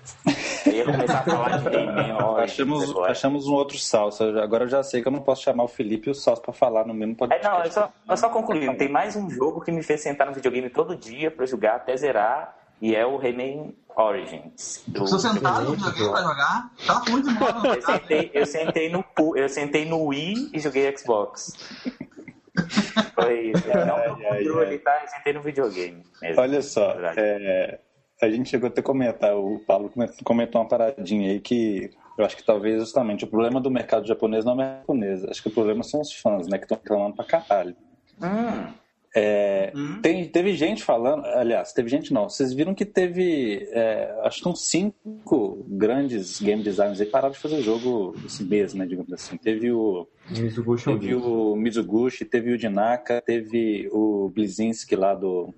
Eu 0.65 0.71
ia 0.73 0.85
começar 0.85 1.19
a 1.19 1.23
falar 1.23 1.57
de 1.57 1.69
game 1.69 2.11
achamos, 2.43 2.97
achamos 3.05 3.47
um 3.47 3.53
outro 3.53 3.77
salsa. 3.77 4.41
Agora 4.41 4.65
eu 4.65 4.67
já 4.67 4.83
sei 4.83 5.01
que 5.01 5.07
eu 5.07 5.11
não 5.11 5.21
posso 5.21 5.43
chamar 5.43 5.63
o 5.63 5.67
Felipe 5.67 6.09
e 6.09 6.11
o 6.11 6.15
Salsa 6.15 6.41
pra 6.41 6.53
falar 6.53 6.85
no 6.85 6.93
mesmo 6.93 7.15
podcast. 7.15 7.45
É, 7.45 7.49
não, 7.49 7.63
eu 7.63 7.71
só, 7.71 7.91
eu 8.09 8.17
só 8.17 8.29
concluí. 8.29 8.75
Tem 8.75 8.89
mais 8.89 9.15
um 9.15 9.29
jogo 9.29 9.61
que 9.61 9.71
me 9.71 9.83
fez 9.83 10.01
sentar 10.01 10.27
no 10.27 10.33
videogame 10.33 10.69
todo 10.69 10.95
dia 10.95 11.31
pra 11.31 11.45
jogar 11.45 11.75
até 11.75 11.95
zerar. 11.95 12.55
E 12.81 12.95
é 12.95 13.05
o 13.05 13.15
Rayman 13.17 13.75
Origins. 13.95 14.83
Do... 14.87 15.01
Você 15.01 15.19
sentado 15.19 15.65
no 15.65 15.75
videogame 15.75 16.09
pra 16.09 16.21
jogar? 16.21 16.73
Tá 16.87 17.03
muito 17.09 17.31
mal. 17.31 17.65
Eu 17.75 17.81
sentei, 17.81 18.31
eu, 18.33 18.45
sentei 18.45 18.89
no, 18.89 19.05
eu 19.35 19.49
sentei 19.49 19.85
no 19.85 20.05
Wii 20.05 20.49
e 20.53 20.59
joguei 20.59 20.95
Xbox. 20.97 21.53
Foi 23.13 23.51
isso. 23.51 23.67
Não 23.67 24.09
no 24.09 24.23
controle, 24.23 24.79
tá? 24.79 24.99
Eu 25.03 25.07
sentei 25.07 25.33
no 25.33 25.41
videogame. 25.41 26.03
Mesmo, 26.21 26.41
Olha 26.41 26.61
só, 26.61 26.95
é, 27.15 27.79
a 28.21 28.29
gente 28.29 28.49
chegou 28.49 28.67
até 28.67 28.81
a 28.81 28.83
comentar, 28.83 29.35
o 29.35 29.59
Paulo 29.59 29.91
comentou 30.23 30.61
uma 30.61 30.67
paradinha 30.67 31.31
aí 31.31 31.39
que 31.39 31.91
eu 32.17 32.25
acho 32.25 32.35
que 32.35 32.43
talvez 32.43 32.79
justamente 32.79 33.23
o 33.23 33.27
problema 33.27 33.61
do 33.61 33.71
mercado 33.71 34.07
japonês 34.07 34.43
não 34.43 34.59
é 34.61 34.79
japonês, 34.79 35.23
acho 35.25 35.41
que 35.41 35.49
o 35.49 35.53
problema 35.53 35.83
são 35.83 36.01
os 36.01 36.13
fãs, 36.13 36.47
né, 36.47 36.57
que 36.57 36.65
estão 36.65 36.77
reclamando 36.77 37.15
pra 37.15 37.25
caralho. 37.25 37.75
Hum. 38.21 38.73
É, 39.13 39.73
hum. 39.75 39.99
tem, 40.01 40.25
teve 40.29 40.55
gente 40.55 40.83
falando, 40.83 41.25
aliás, 41.25 41.73
teve 41.73 41.89
gente 41.89 42.13
não, 42.13 42.29
vocês 42.29 42.53
viram 42.53 42.73
que 42.73 42.85
teve, 42.85 43.67
é, 43.71 44.17
acho 44.23 44.41
que 44.41 44.47
uns 44.47 44.61
cinco 44.61 45.65
grandes 45.67 46.39
game 46.39 46.63
designers 46.63 47.01
aí 47.01 47.07
pararam 47.07 47.33
de 47.33 47.39
fazer 47.39 47.61
jogo 47.61 48.15
esse 48.25 48.41
mês, 48.43 48.73
né, 48.73 48.85
digamos 48.85 49.11
assim. 49.11 49.35
Teve 49.35 49.69
o 49.69 50.07
Mizuguchi, 50.29 50.85
teve 50.85 51.15
o 51.15 51.55
Mizuguchi, 51.57 52.23
teve 52.23 52.53
o 52.53 52.57
Dinaka, 52.57 53.21
teve 53.21 53.89
o 53.91 54.29
Blizinski 54.29 54.95
lá 54.95 55.13
do 55.13 55.53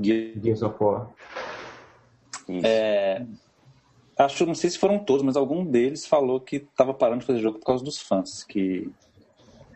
Gears 0.00 0.62
of 0.62 0.76
War. 0.78 1.10
É, 2.62 3.26
acho, 4.16 4.46
não 4.46 4.54
sei 4.54 4.70
se 4.70 4.78
foram 4.78 5.00
todos, 5.00 5.24
mas 5.24 5.36
algum 5.36 5.64
deles 5.64 6.06
falou 6.06 6.40
que 6.40 6.56
estava 6.56 6.94
parando 6.94 7.20
de 7.20 7.26
fazer 7.26 7.40
jogo 7.40 7.58
por 7.58 7.66
causa 7.66 7.84
dos 7.84 8.00
fãs. 8.00 8.44
Que, 8.44 8.88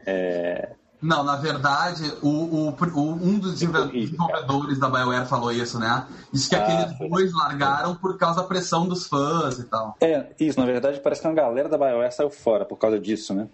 é... 0.06 0.74
Não, 1.02 1.24
na 1.24 1.36
verdade, 1.36 2.12
o, 2.20 2.28
o, 2.28 2.68
o 2.68 3.12
um 3.12 3.38
dos 3.38 3.54
desenvolvedores 3.58 4.78
da 4.78 4.90
BioWare 4.90 5.26
falou 5.26 5.50
isso, 5.50 5.78
né? 5.78 6.06
Disse 6.30 6.50
que 6.50 6.54
ah, 6.54 6.62
aqueles 6.62 6.98
foi. 6.98 7.08
dois 7.08 7.32
largaram 7.32 7.94
por 7.94 8.18
causa 8.18 8.42
da 8.42 8.46
pressão 8.46 8.86
dos 8.86 9.06
fãs 9.06 9.58
e 9.58 9.64
tal. 9.64 9.96
É, 10.00 10.26
isso, 10.38 10.60
na 10.60 10.66
verdade, 10.66 11.00
parece 11.00 11.22
que 11.22 11.28
uma 11.28 11.34
galera 11.34 11.68
da 11.68 11.78
BioWare 11.78 12.12
saiu 12.12 12.30
fora 12.30 12.66
por 12.66 12.76
causa 12.76 13.00
disso, 13.00 13.32
né? 13.32 13.48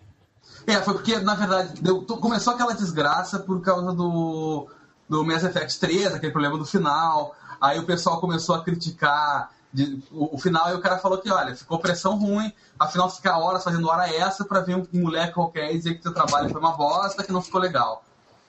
É, 0.67 0.75
foi 0.83 0.95
porque, 0.95 1.19
na 1.21 1.35
verdade, 1.35 1.81
deu, 1.81 2.03
começou 2.03 2.53
aquela 2.53 2.75
desgraça 2.75 3.39
por 3.39 3.61
causa 3.61 3.93
do, 3.93 4.67
do 5.09 5.25
Mass 5.25 5.45
Effect 5.45 5.79
3, 5.79 6.15
aquele 6.15 6.33
problema 6.33 6.59
do 6.59 6.65
final. 6.65 7.35
Aí 7.61 7.79
o 7.79 7.87
pessoal 7.87 8.21
começou 8.21 8.57
a 8.57 8.65
criticar 8.65 9.53
de, 9.77 10.03
o, 10.11 10.37
o, 10.37 10.39
final 10.39 10.71
e 10.71 10.75
o 10.75 10.81
cara 10.81 10.97
falou 10.97 11.19
que, 11.19 11.31
olha, 11.31 11.55
ficou 11.55 11.79
pressão 11.79 12.19
ruim, 12.19 12.51
afinal 12.79 13.11
ficar 13.11 13.37
horas 13.37 13.63
fazendo 13.63 13.87
hora 13.89 14.09
essa 14.09 14.43
para 14.43 14.61
ver 14.61 14.75
um, 14.75 14.87
moleque 14.95 15.35
qualquer 15.35 15.71
e 15.71 15.77
dizer 15.77 15.97
que 15.97 16.03
seu 16.03 16.15
trabalho 16.15 16.49
foi 16.49 16.59
uma 16.59 16.75
bosta, 16.75 17.23
que 17.23 17.31
não 17.31 17.43
ficou 17.43 17.61
legal. 17.61 18.03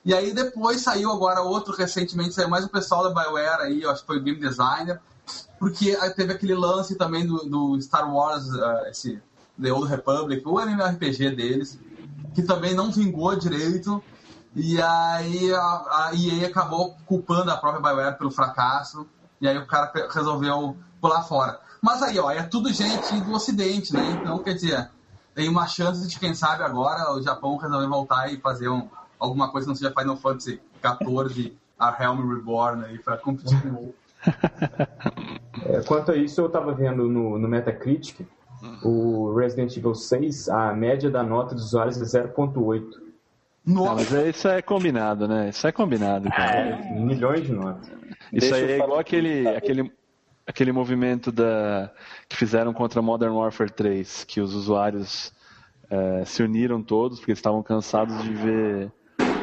E 0.06 0.14
aí 0.14 0.34
depois 0.34 0.80
saiu 0.80 1.12
agora 1.12 1.42
outro, 1.42 1.76
recentemente, 1.76 2.34
saiu 2.34 2.48
mais 2.48 2.64
o 2.64 2.70
pessoal 2.70 3.04
da 3.04 3.10
BioWare 3.10 3.64
aí, 3.64 3.82
eu 3.82 3.92
acho 3.92 4.02
que 4.02 4.08
foi 4.08 4.20
o 4.20 4.24
Game 4.24 4.40
Designer, 4.40 5.02
porque 5.60 5.98
teve 6.16 6.32
aquele 6.32 6.56
lance 6.56 6.96
também 6.96 7.28
do, 7.28 7.40
do 7.40 7.82
Star 7.82 8.10
Wars, 8.10 8.46
uh, 8.46 8.88
esse 8.90 9.22
The 9.62 9.74
Old 9.74 9.90
Republic, 9.90 10.48
o 10.48 10.62
MMORPG 10.62 11.32
deles, 11.36 11.78
que 12.34 12.42
também 12.42 12.74
não 12.74 12.90
vingou 12.90 13.36
direito, 13.36 14.02
e 14.56 14.82
aí 14.82 15.54
a, 15.54 15.60
a 15.60 16.12
EA 16.14 16.48
acabou 16.48 16.96
culpando 17.06 17.52
a 17.52 17.58
própria 17.58 17.82
BioWare 17.82 18.18
pelo 18.18 18.32
fracasso. 18.32 19.06
E 19.40 19.48
aí 19.48 19.58
o 19.58 19.68
cara 19.68 19.92
resolveu 20.10 20.76
pular 21.02 21.24
fora. 21.24 21.60
Mas 21.82 22.02
aí, 22.02 22.18
ó, 22.20 22.32
é 22.32 22.44
tudo 22.44 22.72
gente 22.72 23.20
do 23.22 23.34
Ocidente, 23.34 23.94
né? 23.94 24.20
Então, 24.22 24.40
quer 24.40 24.54
dizer, 24.54 24.90
tem 25.36 25.48
uma 25.48 25.68
chance 25.68 26.08
de, 26.08 26.20
quem 26.20 26.34
sabe, 26.34 26.64
agora 26.64 27.14
o 27.14 27.22
Japão 27.22 27.58
resolver 27.58 27.88
voltar 27.88 28.32
e 28.32 28.38
fazer 28.38 28.70
um, 28.70 28.88
alguma 29.20 29.52
coisa 29.52 29.66
que 29.66 29.70
não 29.70 29.76
seja 29.76 29.94
Final 29.98 30.18
Fantasy 30.18 30.60
XIV, 30.82 31.58
a 31.78 32.04
Helm 32.04 32.28
Reborn 32.34 32.86
aí, 32.86 32.98
pra 32.98 33.18
competir 33.18 33.62
com 33.62 33.70
o 33.70 33.96
é, 35.66 35.82
Quanto 35.84 36.12
a 36.12 36.16
isso, 36.16 36.42
eu 36.42 36.50
tava 36.50 36.74
vendo 36.74 37.08
no, 37.08 37.38
no 37.38 37.48
Metacritic, 37.48 38.28
o 38.84 39.34
Resident 39.36 39.76
Evil 39.78 39.94
6, 39.94 40.50
a 40.50 40.74
média 40.74 41.10
da 41.10 41.24
nota 41.24 41.54
dos 41.54 41.66
usuários 41.66 42.02
é 42.02 42.24
0.8. 42.24 43.08
Nossa. 43.66 43.90
Não, 43.90 43.96
mas 43.96 44.12
isso 44.36 44.48
é 44.48 44.62
combinado, 44.62 45.28
né? 45.28 45.50
Isso 45.50 45.68
é 45.68 45.72
combinado, 45.72 46.30
cara. 46.30 46.58
É, 46.58 47.00
milhões 47.00 47.46
de 47.46 47.52
notas. 47.52 47.88
Isso 48.32 48.50
Deixa 48.50 48.56
aí 48.56 48.72
é 48.72 48.78
igual 48.78 49.00
aquele, 49.00 49.48
aquele, 49.50 49.92
aquele 50.48 50.72
movimento 50.72 51.32
da, 51.32 51.92
que 52.30 52.38
fizeram 52.38 52.74
contra 52.74 53.02
Modern 53.02 53.34
Warfare 53.34 53.70
3, 53.70 54.24
que 54.24 54.40
os 54.40 54.56
usuários 54.56 55.34
é, 55.90 56.24
se 56.26 56.42
uniram 56.42 56.82
todos 56.82 57.20
porque 57.20 57.32
eles 57.32 57.40
estavam 57.40 57.62
cansados 57.62 58.24
de 58.24 58.34
ver 58.34 58.92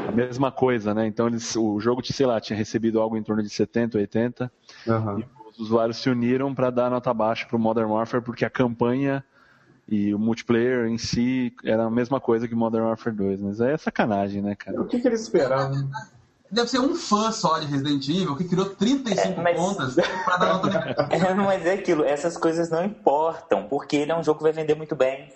a 0.09 0.13
mesma 0.13 0.51
coisa, 0.51 0.95
né? 0.95 1.07
Então 1.07 1.27
eles, 1.27 1.55
o 1.57 1.79
jogo, 1.79 2.05
sei 2.05 2.27
lá, 2.27 2.41
tinha 2.41 2.57
recebido 2.57 3.01
algo 3.01 3.17
em 3.17 3.23
torno 3.23 3.43
de 3.43 3.51
70, 3.51 3.99
80, 3.99 4.53
uhum. 4.87 5.21
e 5.21 5.27
os 5.51 5.59
usuários 5.59 5.99
se 5.99 6.09
uniram 6.09 6.55
para 6.55 6.71
dar 6.71 6.91
nota 6.91 7.13
baixa 7.13 7.47
para 7.47 7.57
o 7.57 7.61
Modern 7.61 7.91
Warfare 7.91 8.25
porque 8.25 8.45
a 8.45 8.51
campanha 8.51 9.23
e 9.87 10.15
o 10.15 10.19
multiplayer 10.19 10.87
em 10.87 10.97
si 10.97 11.55
era 11.63 11.85
a 11.85 11.91
mesma 11.91 12.19
coisa 12.19 12.49
que 12.49 12.55
Modern 12.55 12.87
Warfare 12.87 13.15
2, 13.15 13.43
mas 13.43 13.61
é 13.61 13.77
sacanagem, 13.77 14.41
né, 14.41 14.55
cara? 14.55 14.81
O 14.81 14.87
que, 14.87 14.99
que 14.99 15.07
eles 15.07 15.21
esperavam? 15.21 15.91
Deve 16.55 16.69
ser 16.69 16.79
um 16.79 16.95
fã 16.95 17.33
só 17.33 17.59
de 17.59 17.67
Resident 17.67 18.09
Evil 18.09 18.37
que 18.37 18.45
criou 18.45 18.71
35 18.77 19.41
é, 19.41 19.43
mas... 19.43 19.57
contas 19.57 19.97
pra 20.25 20.37
dar 20.37 20.55
nota 20.55 20.69
é, 21.11 21.35
Mas 21.35 21.67
é 21.67 21.73
aquilo, 21.73 22.05
essas 22.05 22.37
coisas 22.37 22.71
não 22.71 22.85
importam, 22.85 23.67
porque 23.67 23.97
ele 23.97 24.13
é 24.13 24.17
um 24.17 24.23
jogo 24.23 24.39
que 24.39 24.45
vai 24.45 24.53
vender 24.53 24.77
muito 24.77 24.95
bem. 24.95 25.33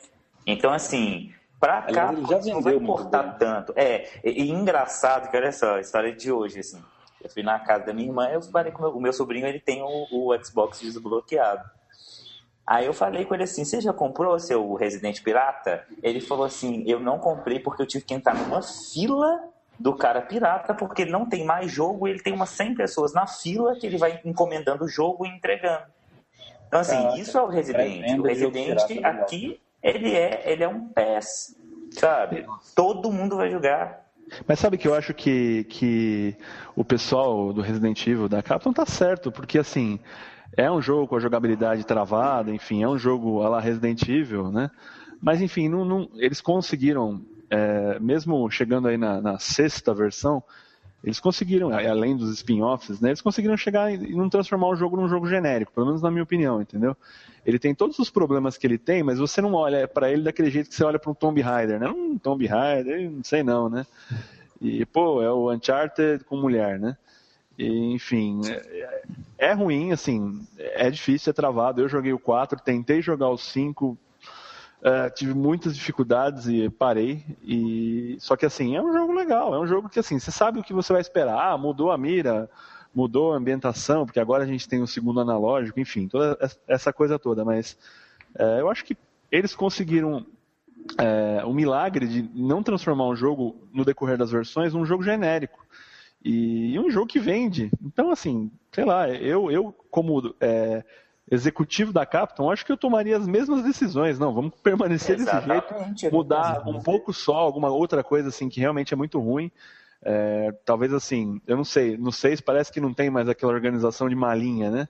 Então, 0.47 0.73
assim, 0.73 1.33
pra 1.59 1.83
cá 1.83 2.15
já 2.15 2.55
não 2.55 2.63
vai 2.63 2.77
importar 2.77 3.37
tanto. 3.37 3.73
É, 3.75 4.09
e, 4.23 4.45
e, 4.45 4.51
engraçado 4.51 5.29
que, 5.29 5.37
olha 5.37 5.51
só, 5.51 5.75
a 5.75 5.81
história 5.81 6.15
de 6.15 6.31
hoje, 6.31 6.61
assim. 6.61 6.81
Eu 7.21 7.29
fui 7.29 7.43
na 7.43 7.59
casa 7.59 7.87
da 7.87 7.93
minha 7.93 8.07
irmã, 8.07 8.29
eu 8.29 8.41
falei 8.41 8.71
com 8.71 8.79
o 8.79 8.83
meu, 8.83 8.97
o 8.99 9.01
meu 9.01 9.13
sobrinho, 9.13 9.45
ele 9.45 9.59
tem 9.59 9.83
o, 9.83 10.07
o 10.13 10.45
Xbox 10.45 10.79
desbloqueado. 10.79 11.69
Aí 12.65 12.87
eu 12.87 12.95
falei 12.95 13.25
com 13.25 13.35
ele 13.35 13.43
assim: 13.43 13.65
Você 13.65 13.81
já 13.81 13.93
comprou 13.93 14.39
seu 14.39 14.75
Resident 14.75 15.21
Pirata? 15.25 15.85
Ele 16.01 16.21
falou 16.21 16.45
assim: 16.45 16.85
Eu 16.87 17.01
não 17.01 17.19
comprei 17.19 17.59
porque 17.59 17.83
eu 17.83 17.87
tive 17.87 18.05
que 18.05 18.15
entrar 18.15 18.37
numa 18.37 18.63
fila 18.63 19.41
do 19.79 19.95
cara 19.95 20.21
pirata, 20.23 20.75
porque 20.75 21.05
não 21.05 21.27
tem 21.27 21.45
mais 21.45 21.71
jogo 21.71 22.07
e 22.07 22.11
ele 22.11 22.21
tem 22.21 22.33
umas 22.33 22.51
100 22.51 22.75
pessoas 22.75 23.13
na 23.13 23.27
fila 23.27 23.77
que 23.77 23.87
ele 23.87 23.97
vai 23.97 24.21
encomendando 24.25 24.85
o 24.85 24.89
jogo 24.89 25.25
e 25.25 25.29
entregando. 25.29 25.85
Então, 26.67 26.81
assim, 26.81 26.97
Caraca, 26.97 27.19
isso 27.19 27.39
é 27.39 27.43
o 27.43 27.47
Resident. 27.47 28.19
O 28.19 28.23
Resident 28.23 29.05
aqui, 29.05 29.61
ele 29.83 30.15
é, 30.15 30.43
ele 30.51 30.65
é 30.65 30.69
um 30.69 30.89
PES, 30.89 31.57
sabe? 31.93 32.47
Todo 32.75 33.13
mundo 33.13 33.37
vai 33.37 33.51
jogar. 33.51 34.07
Mas 34.47 34.59
sabe 34.59 34.77
que 34.77 34.87
eu 34.87 34.95
acho 34.95 35.15
que, 35.15 35.65
que 35.65 36.37
o 36.77 36.85
pessoal 36.85 37.53
do 37.53 37.63
Resident 37.63 38.07
Evil 38.07 38.29
da 38.29 38.43
Capcom 38.43 38.73
tá 38.73 38.85
certo, 38.85 39.33
porque 39.33 39.59
assim, 39.59 39.99
é 40.57 40.71
um 40.71 40.83
jogo 40.83 41.09
com 41.09 41.17
a 41.17 41.21
jogabilidade 41.21 41.85
travada, 41.85 42.51
enfim, 42.51 42.83
é 42.83 42.89
um 42.89 42.99
jogo 42.99 43.43
a 43.43 43.49
la 43.49 43.61
Resident 43.61 44.03
Evil, 44.09 44.51
né? 44.51 44.71
Mas, 45.21 45.41
enfim, 45.43 45.69
não, 45.69 45.85
não, 45.85 46.09
eles 46.17 46.41
conseguiram, 46.41 47.23
é, 47.51 47.99
mesmo 47.99 48.51
chegando 48.51 48.89
aí 48.89 48.97
na, 48.97 49.21
na, 49.21 49.39
sexta 49.39 49.95
versão, 49.95 50.43
eles 51.03 51.21
conseguiram, 51.21 51.73
além 51.73 52.17
dos 52.17 52.31
spin-offs, 52.35 53.01
né, 53.01 53.11
eles 53.11 53.21
conseguiram 53.21 53.57
chegar 53.57 53.93
e 53.93 54.15
não 54.15 54.29
transformar 54.29 54.69
o 54.69 54.77
jogo 54.77 54.97
num 54.97 55.09
jogo 55.09 55.29
genérico, 55.29 55.73
pelo 55.73 55.87
menos 55.87 56.03
na 56.03 56.11
minha 56.11 56.25
opinião, 56.25 56.61
entendeu? 56.61 56.97
Ele 57.47 57.59
tem 57.59 57.75
todos 57.75 57.99
os 57.99 58.11
problemas 58.11 58.59
que 58.59 58.67
ele 58.67 58.79
tem, 58.79 59.03
mas 59.03 59.19
você 59.19 59.41
não 59.41 59.55
olha 59.55 59.87
para 59.87 60.11
ele 60.11 60.23
daquele 60.23 60.51
jeito 60.51 60.69
que 60.69 60.75
você 60.75 60.85
olha 60.85 60.99
para 60.99 61.11
um 61.11 61.15
Tomb 61.15 61.41
Raider, 61.41 61.79
né? 61.79 61.89
Um 61.89 62.19
Tomb 62.19 62.45
Raider, 62.47 63.11
não 63.11 63.23
sei 63.23 63.43
não, 63.43 63.69
né? 63.69 63.87
E, 64.61 64.85
pô, 64.85 65.23
é 65.23 65.31
o 65.31 65.53
Uncharted 65.53 66.25
com 66.25 66.37
mulher, 66.37 66.79
né? 66.79 66.97
E, 67.57 67.93
enfim, 67.93 68.41
é, 68.49 69.03
é, 69.39 69.53
ruim, 69.53 69.93
assim, 69.93 70.47
é 70.59 70.91
difícil, 70.91 71.31
é 71.31 71.33
travado. 71.33 71.81
Eu 71.81 71.89
joguei 71.89 72.13
o 72.13 72.19
4, 72.19 72.61
tentei 72.61 73.01
jogar 73.01 73.29
o 73.31 73.39
5, 73.39 73.97
Uh, 74.81 75.13
tive 75.13 75.35
muitas 75.35 75.75
dificuldades 75.75 76.47
e 76.47 76.71
parei. 76.71 77.25
E 77.43 78.17
só 78.21 78.37
que 78.37 78.47
assim 78.47 78.77
é 78.77 78.83
um 78.83 78.93
jogo 78.93 79.13
legal, 79.13 79.55
é 79.55 79.59
um 79.59 79.67
jogo 79.67 79.89
que 79.89 79.99
assim 79.99 80.19
você 80.19 80.31
sabe 80.31 80.61
o 80.61 80.63
que 80.63 80.73
você 80.73 80.93
vai 80.93 81.03
esperar. 81.03 81.53
Ah, 81.53 81.59
mudou 81.59 81.91
a 81.91 81.99
mira, 81.99 82.49
mudou 82.95 83.33
a 83.33 83.37
ambientação, 83.37 84.05
porque 84.05 84.21
agora 84.21 84.45
a 84.45 84.47
gente 84.47 84.69
tem 84.69 84.81
o 84.81 84.87
segundo 84.87 85.21
analógico, 85.21 85.81
enfim, 85.81 86.07
toda 86.07 86.39
essa 86.67 86.93
coisa 86.93 87.19
toda. 87.19 87.45
Mas 87.45 87.77
uh, 88.39 88.61
eu 88.61 88.71
acho 88.71 88.85
que 88.85 88.97
eles 89.33 89.55
conseguiram 89.55 90.25
uh, 90.93 91.47
o 91.47 91.53
milagre 91.53 92.07
de 92.07 92.23
não 92.35 92.63
transformar 92.63 93.09
um 93.09 93.17
jogo 93.17 93.57
no 93.73 93.85
decorrer 93.85 94.17
das 94.17 94.31
versões 94.31 94.73
num 94.73 94.87
jogo 94.87 95.03
genérico 95.03 95.67
e, 96.25 96.75
e 96.75 96.79
um 96.79 96.91
jogo 96.91 97.07
que 97.07 97.19
vende. 97.19 97.71
Então 97.85 98.11
assim, 98.11 98.51
sei 98.73 98.85
lá, 98.85 99.09
eu 99.09 99.51
eu 99.51 99.75
como 99.91 100.35
é, 100.41 100.85
executivo 101.31 101.93
da 101.93 102.07
Capcom, 102.07 102.51
acho 102.51 102.65
que 102.65 102.73
eu 102.73 102.77
tomaria 102.77 103.17
as 103.17 103.27
mesmas 103.27 103.63
decisões. 103.63 104.19
Não, 104.19 104.33
vamos 104.33 104.53
permanecer 104.63 105.17
Exatamente. 105.19 105.73
desse 105.73 106.01
jeito, 106.01 106.15
mudar 106.15 106.63
um 106.67 106.81
pouco 106.81 107.13
só, 107.13 107.37
alguma 107.37 107.69
outra 107.69 108.03
coisa 108.03 108.29
assim 108.29 108.49
que 108.49 108.61
realmente 108.61 108.95
é 108.95 108.97
muito 108.97 109.19
ruim. 109.21 109.51
É, 110.03 110.55
talvez 110.65 110.93
assim, 110.93 111.41
eu 111.47 111.57
não 111.57 111.65
sei, 111.65 111.97
no 111.97 112.13
6 112.13 112.41
parece 112.41 112.73
que 112.73 112.81
não 112.81 112.95
tem 112.95 113.11
mais 113.11 113.29
aquela 113.29 113.53
organização 113.53 114.09
de 114.09 114.15
malinha, 114.15 114.71
né? 114.71 114.89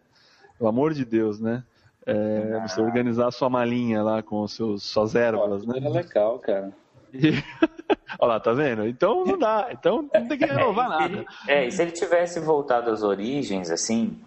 Pelo 0.58 0.68
amor 0.68 0.92
de 0.92 1.04
Deus, 1.04 1.40
né? 1.40 1.62
É, 2.06 2.60
você 2.66 2.80
organizar 2.80 3.28
a 3.28 3.30
sua 3.30 3.50
malinha 3.50 4.02
lá 4.02 4.22
com 4.22 4.42
os 4.42 4.54
seus, 4.54 4.82
suas 4.82 5.14
ervas, 5.14 5.64
Pô, 5.64 5.72
né? 5.72 5.80
É 5.84 5.88
legal, 5.88 6.38
cara. 6.38 6.72
E... 7.10 7.42
Olha 8.18 8.34
lá, 8.34 8.40
tá 8.40 8.52
vendo? 8.52 8.86
Então 8.86 9.24
não 9.24 9.38
dá, 9.38 9.68
então 9.72 10.02
não 10.12 10.28
tem 10.28 10.36
que 10.36 10.44
renovar 10.44 10.86
é, 10.86 10.88
nada. 11.08 11.26
É, 11.46 11.66
e 11.66 11.72
se 11.72 11.80
ele 11.80 11.90
tivesse 11.90 12.38
voltado 12.38 12.90
às 12.90 13.02
origens, 13.02 13.70
assim, 13.70 14.20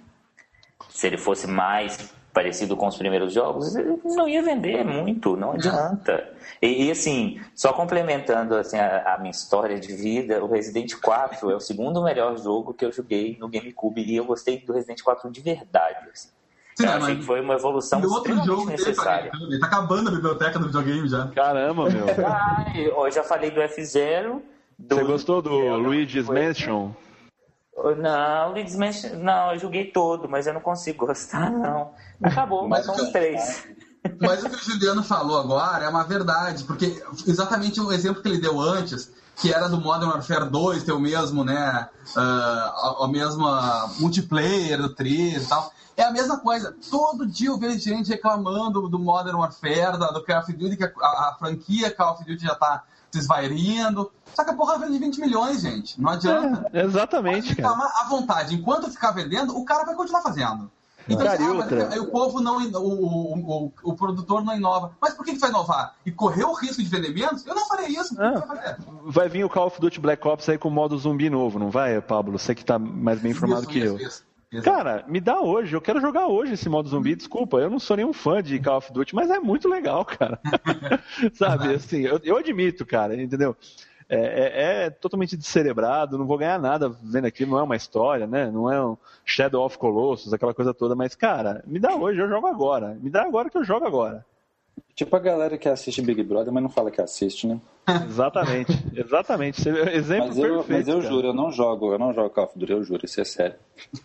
se 0.93 1.07
ele 1.07 1.17
fosse 1.17 1.47
mais 1.47 2.13
parecido 2.33 2.77
com 2.77 2.87
os 2.87 2.97
primeiros 2.97 3.33
jogos, 3.33 3.73
não 4.05 4.27
ia 4.27 4.41
vender 4.41 4.83
muito, 4.85 5.35
não 5.35 5.51
adianta. 5.51 6.29
E, 6.61 6.85
e 6.85 6.91
assim, 6.91 7.41
só 7.53 7.73
complementando 7.73 8.55
assim, 8.55 8.77
a, 8.77 9.15
a, 9.15 9.17
minha 9.17 9.31
história 9.31 9.79
de 9.79 9.93
vida, 9.93 10.43
o 10.43 10.47
Resident 10.47 10.93
4 11.01 11.51
é 11.51 11.55
o 11.55 11.59
segundo 11.59 12.01
melhor 12.03 12.37
jogo 12.37 12.73
que 12.73 12.85
eu 12.85 12.91
joguei 12.91 13.37
no 13.39 13.49
GameCube 13.49 14.01
e 14.01 14.15
eu 14.15 14.25
gostei 14.25 14.59
do 14.59 14.73
Resident 14.73 15.01
4 15.01 15.29
de 15.29 15.41
verdade. 15.41 16.07
Assim. 16.11 16.29
Sim, 16.75 16.85
eu 16.85 16.91
achei 16.93 17.15
que 17.17 17.23
foi 17.23 17.41
uma 17.41 17.55
evolução 17.55 17.99
extremamente 17.99 18.45
jogo 18.45 18.65
necessária. 18.65 19.31
Ele 19.33 19.59
tá 19.59 19.67
acabando 19.67 20.09
a 20.09 20.11
biblioteca 20.11 20.57
do 20.57 20.67
videogame 20.67 21.07
já. 21.07 21.27
Caramba, 21.29 21.89
meu. 21.89 22.05
Ah, 22.25 22.65
eu 22.75 23.11
já 23.11 23.23
falei 23.23 23.51
do 23.51 23.59
F0. 23.59 24.41
Do... 24.79 24.95
Você 24.95 25.03
gostou 25.03 25.41
do 25.41 25.75
Luigi's 25.75 26.27
Mansion? 26.27 26.91
Não, 27.97 28.53
Mansion, 28.77 29.15
não, 29.17 29.53
eu 29.53 29.59
joguei 29.59 29.85
todo, 29.85 30.29
mas 30.29 30.45
eu 30.45 30.53
não 30.53 30.61
consigo 30.61 31.05
gostar, 31.07 31.49
não. 31.49 31.93
Acabou, 32.21 32.67
mas 32.67 32.85
são 32.85 32.95
os 32.95 33.09
três. 33.11 33.65
Mas 34.19 34.43
o 34.43 34.49
que 34.49 34.55
o 34.55 34.59
Juliano 34.59 35.03
falou 35.03 35.39
agora 35.39 35.85
é 35.85 35.87
uma 35.87 36.03
verdade, 36.03 36.63
porque 36.63 37.03
exatamente 37.27 37.79
o 37.79 37.91
exemplo 37.91 38.19
que 38.19 38.27
ele 38.27 38.41
deu 38.41 38.59
antes, 38.59 39.11
que 39.35 39.53
era 39.53 39.69
do 39.69 39.79
Modern 39.79 40.09
Warfare 40.09 40.49
2, 40.49 40.83
ter 40.83 40.91
o 40.91 40.99
mesmo, 40.99 41.43
né, 41.43 41.87
uh, 42.15 42.19
a, 42.19 43.05
a 43.05 43.07
mesma 43.07 43.91
multiplayer 43.99 44.81
do 44.81 44.95
3 44.95 45.43
e 45.43 45.47
tal, 45.47 45.71
é 45.95 46.03
a 46.03 46.11
mesma 46.11 46.39
coisa. 46.39 46.75
Todo 46.89 47.27
dia 47.27 47.49
eu 47.49 47.59
vejo 47.59 47.79
gente 47.79 48.09
reclamando 48.09 48.89
do 48.89 48.97
Modern 48.97 49.37
Warfare, 49.37 49.97
do 49.97 50.25
Call 50.25 50.39
of 50.39 50.53
Duty, 50.53 50.77
que 50.77 50.83
a, 50.83 50.87
a 50.87 51.35
franquia 51.37 51.91
Call 51.91 52.13
of 52.13 52.25
Duty 52.25 52.43
já 52.43 52.55
tá 52.55 52.83
desvairindo. 53.11 54.11
Só 54.33 54.43
que 54.43 54.51
a 54.51 54.53
porra 54.53 54.79
vende 54.79 54.97
20 54.97 55.19
milhões, 55.19 55.61
gente. 55.61 55.99
Não 55.99 56.11
adianta. 56.11 56.69
É, 56.73 56.83
exatamente, 56.83 57.55
cara. 57.55 57.75
à 57.75 58.07
vontade. 58.09 58.55
Enquanto 58.55 58.89
ficar 58.89 59.11
vendendo, 59.11 59.57
o 59.57 59.65
cara 59.65 59.83
vai 59.83 59.95
continuar 59.95 60.21
fazendo. 60.21 60.71
Então, 61.07 61.25
cara, 61.25 61.37
ah, 61.41 61.53
mas, 61.53 61.99
o 61.99 62.07
povo 62.07 62.39
não. 62.39 62.57
O, 62.57 62.79
o, 62.79 63.65
o, 63.65 63.73
o, 63.83 63.95
produtor 63.95 64.43
não 64.43 64.55
inova. 64.55 64.91
Mas 65.01 65.13
por 65.13 65.25
que, 65.25 65.33
que 65.33 65.39
vai 65.39 65.49
inovar? 65.49 65.95
E 66.05 66.11
correr 66.11 66.43
o 66.43 66.53
risco 66.53 66.81
de 66.81 66.87
vender 66.87 67.13
menos? 67.13 67.45
Eu 67.45 67.55
não 67.55 67.67
farei 67.67 67.87
isso. 67.87 68.15
Ah, 68.21 68.43
vai 69.05 69.27
vir 69.27 69.43
o 69.43 69.49
Call 69.49 69.67
of 69.67 69.81
Duty 69.81 69.99
Black 69.99 70.25
Ops 70.27 70.47
aí 70.49 70.57
com 70.57 70.67
o 70.67 70.71
modo 70.71 70.97
zumbi 70.97 71.29
novo, 71.29 71.57
não 71.57 71.69
vai, 71.69 71.99
Pablo? 72.01 72.37
Você 72.37 72.53
que 72.53 72.63
tá 72.63 72.77
mais 72.77 73.19
bem 73.19 73.31
informado 73.31 73.61
isso, 73.61 73.69
que 73.69 73.79
isso, 73.79 73.87
eu. 73.87 73.97
Isso. 73.97 74.23
Cara, 74.59 75.05
me 75.07 75.21
dá 75.21 75.39
hoje, 75.39 75.73
eu 75.73 75.79
quero 75.79 76.01
jogar 76.01 76.27
hoje 76.27 76.53
esse 76.53 76.67
modo 76.67 76.89
zumbi, 76.89 77.15
desculpa, 77.15 77.57
eu 77.57 77.69
não 77.69 77.79
sou 77.79 77.95
nenhum 77.95 78.11
fã 78.11 78.43
de 78.43 78.59
Call 78.59 78.79
of 78.79 78.91
Duty, 78.91 79.15
mas 79.15 79.29
é 79.29 79.39
muito 79.39 79.69
legal, 79.69 80.03
cara. 80.03 80.41
Sabe, 81.33 81.73
assim, 81.73 82.01
eu, 82.01 82.19
eu, 82.21 82.35
admito, 82.35 82.85
cara, 82.85 83.15
entendeu? 83.15 83.55
É, 84.09 84.17
é, 84.17 84.85
é, 84.85 84.89
totalmente 84.89 85.37
descerebrado, 85.37 86.17
não 86.17 86.27
vou 86.27 86.37
ganhar 86.37 86.59
nada 86.59 86.89
vendo 87.01 87.27
aquilo, 87.27 87.51
não 87.51 87.59
é 87.59 87.63
uma 87.63 87.77
história, 87.77 88.27
né? 88.27 88.51
Não 88.51 88.69
é 88.69 88.85
um 88.85 88.97
Shadow 89.23 89.65
of 89.65 89.77
Colossus, 89.77 90.33
aquela 90.33 90.53
coisa 90.53 90.73
toda, 90.73 90.95
mas, 90.95 91.15
cara, 91.15 91.63
me 91.65 91.79
dá 91.79 91.95
hoje, 91.95 92.19
eu 92.19 92.27
jogo 92.27 92.45
agora. 92.45 92.97
Me 93.01 93.09
dá 93.09 93.23
agora 93.23 93.49
que 93.49 93.57
eu 93.57 93.63
jogo 93.63 93.85
agora. 93.85 94.25
Tipo 95.01 95.15
a 95.15 95.19
galera 95.19 95.57
que 95.57 95.67
assiste 95.67 96.01
Big 96.01 96.21
Brother, 96.21 96.53
mas 96.53 96.61
não 96.61 96.69
fala 96.69 96.91
que 96.91 97.01
assiste, 97.01 97.47
né? 97.47 97.59
exatamente, 98.07 98.71
exatamente. 98.95 99.67
Exemplo 99.67 100.27
mas 100.27 100.37
eu, 100.37 100.55
perfeito. 100.57 100.71
Mas 100.71 100.87
eu 100.87 101.01
juro, 101.01 101.27
eu 101.27 101.33
não 101.33 101.51
jogo, 101.51 101.93
eu 101.93 101.99
não 101.99 102.13
jogo 102.13 102.29
Call 102.29 102.45
of 102.45 102.59
Duty, 102.59 102.71
eu 102.71 102.83
juro, 102.83 103.05
isso 103.05 103.19
é 103.19 103.25
sério. 103.25 103.55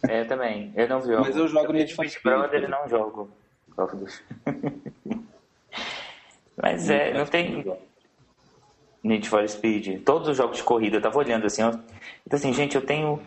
É, 0.09 0.22
eu 0.22 0.26
também, 0.26 0.72
eu 0.74 0.88
não 0.88 1.02
jogo. 1.02 1.20
Mas 1.20 1.37
eu 1.37 1.48
jogo 1.48 1.72
Need 1.72 1.94
for 1.94 2.09
Speed. 2.09 2.22
Big 2.24 2.37
Brother 2.37 2.62
eu 2.62 2.68
não 2.68 2.88
jogo 2.88 3.31
Call 3.74 3.85
of 3.85 3.96
Duty. 3.96 4.24
mas 6.57 6.88
é, 6.88 7.12
não 7.12 7.26
tem... 7.26 7.76
Need 9.02 9.29
for 9.29 9.46
Speed, 9.48 10.02
todos 10.02 10.29
os 10.29 10.37
jogos 10.37 10.57
de 10.57 10.62
corrida, 10.62 10.96
eu 10.96 11.02
tava 11.02 11.18
olhando 11.18 11.46
assim, 11.46 11.62
então 12.26 12.38
assim, 12.38 12.52
gente, 12.52 12.74
eu 12.74 12.83
tenho... 12.83 13.20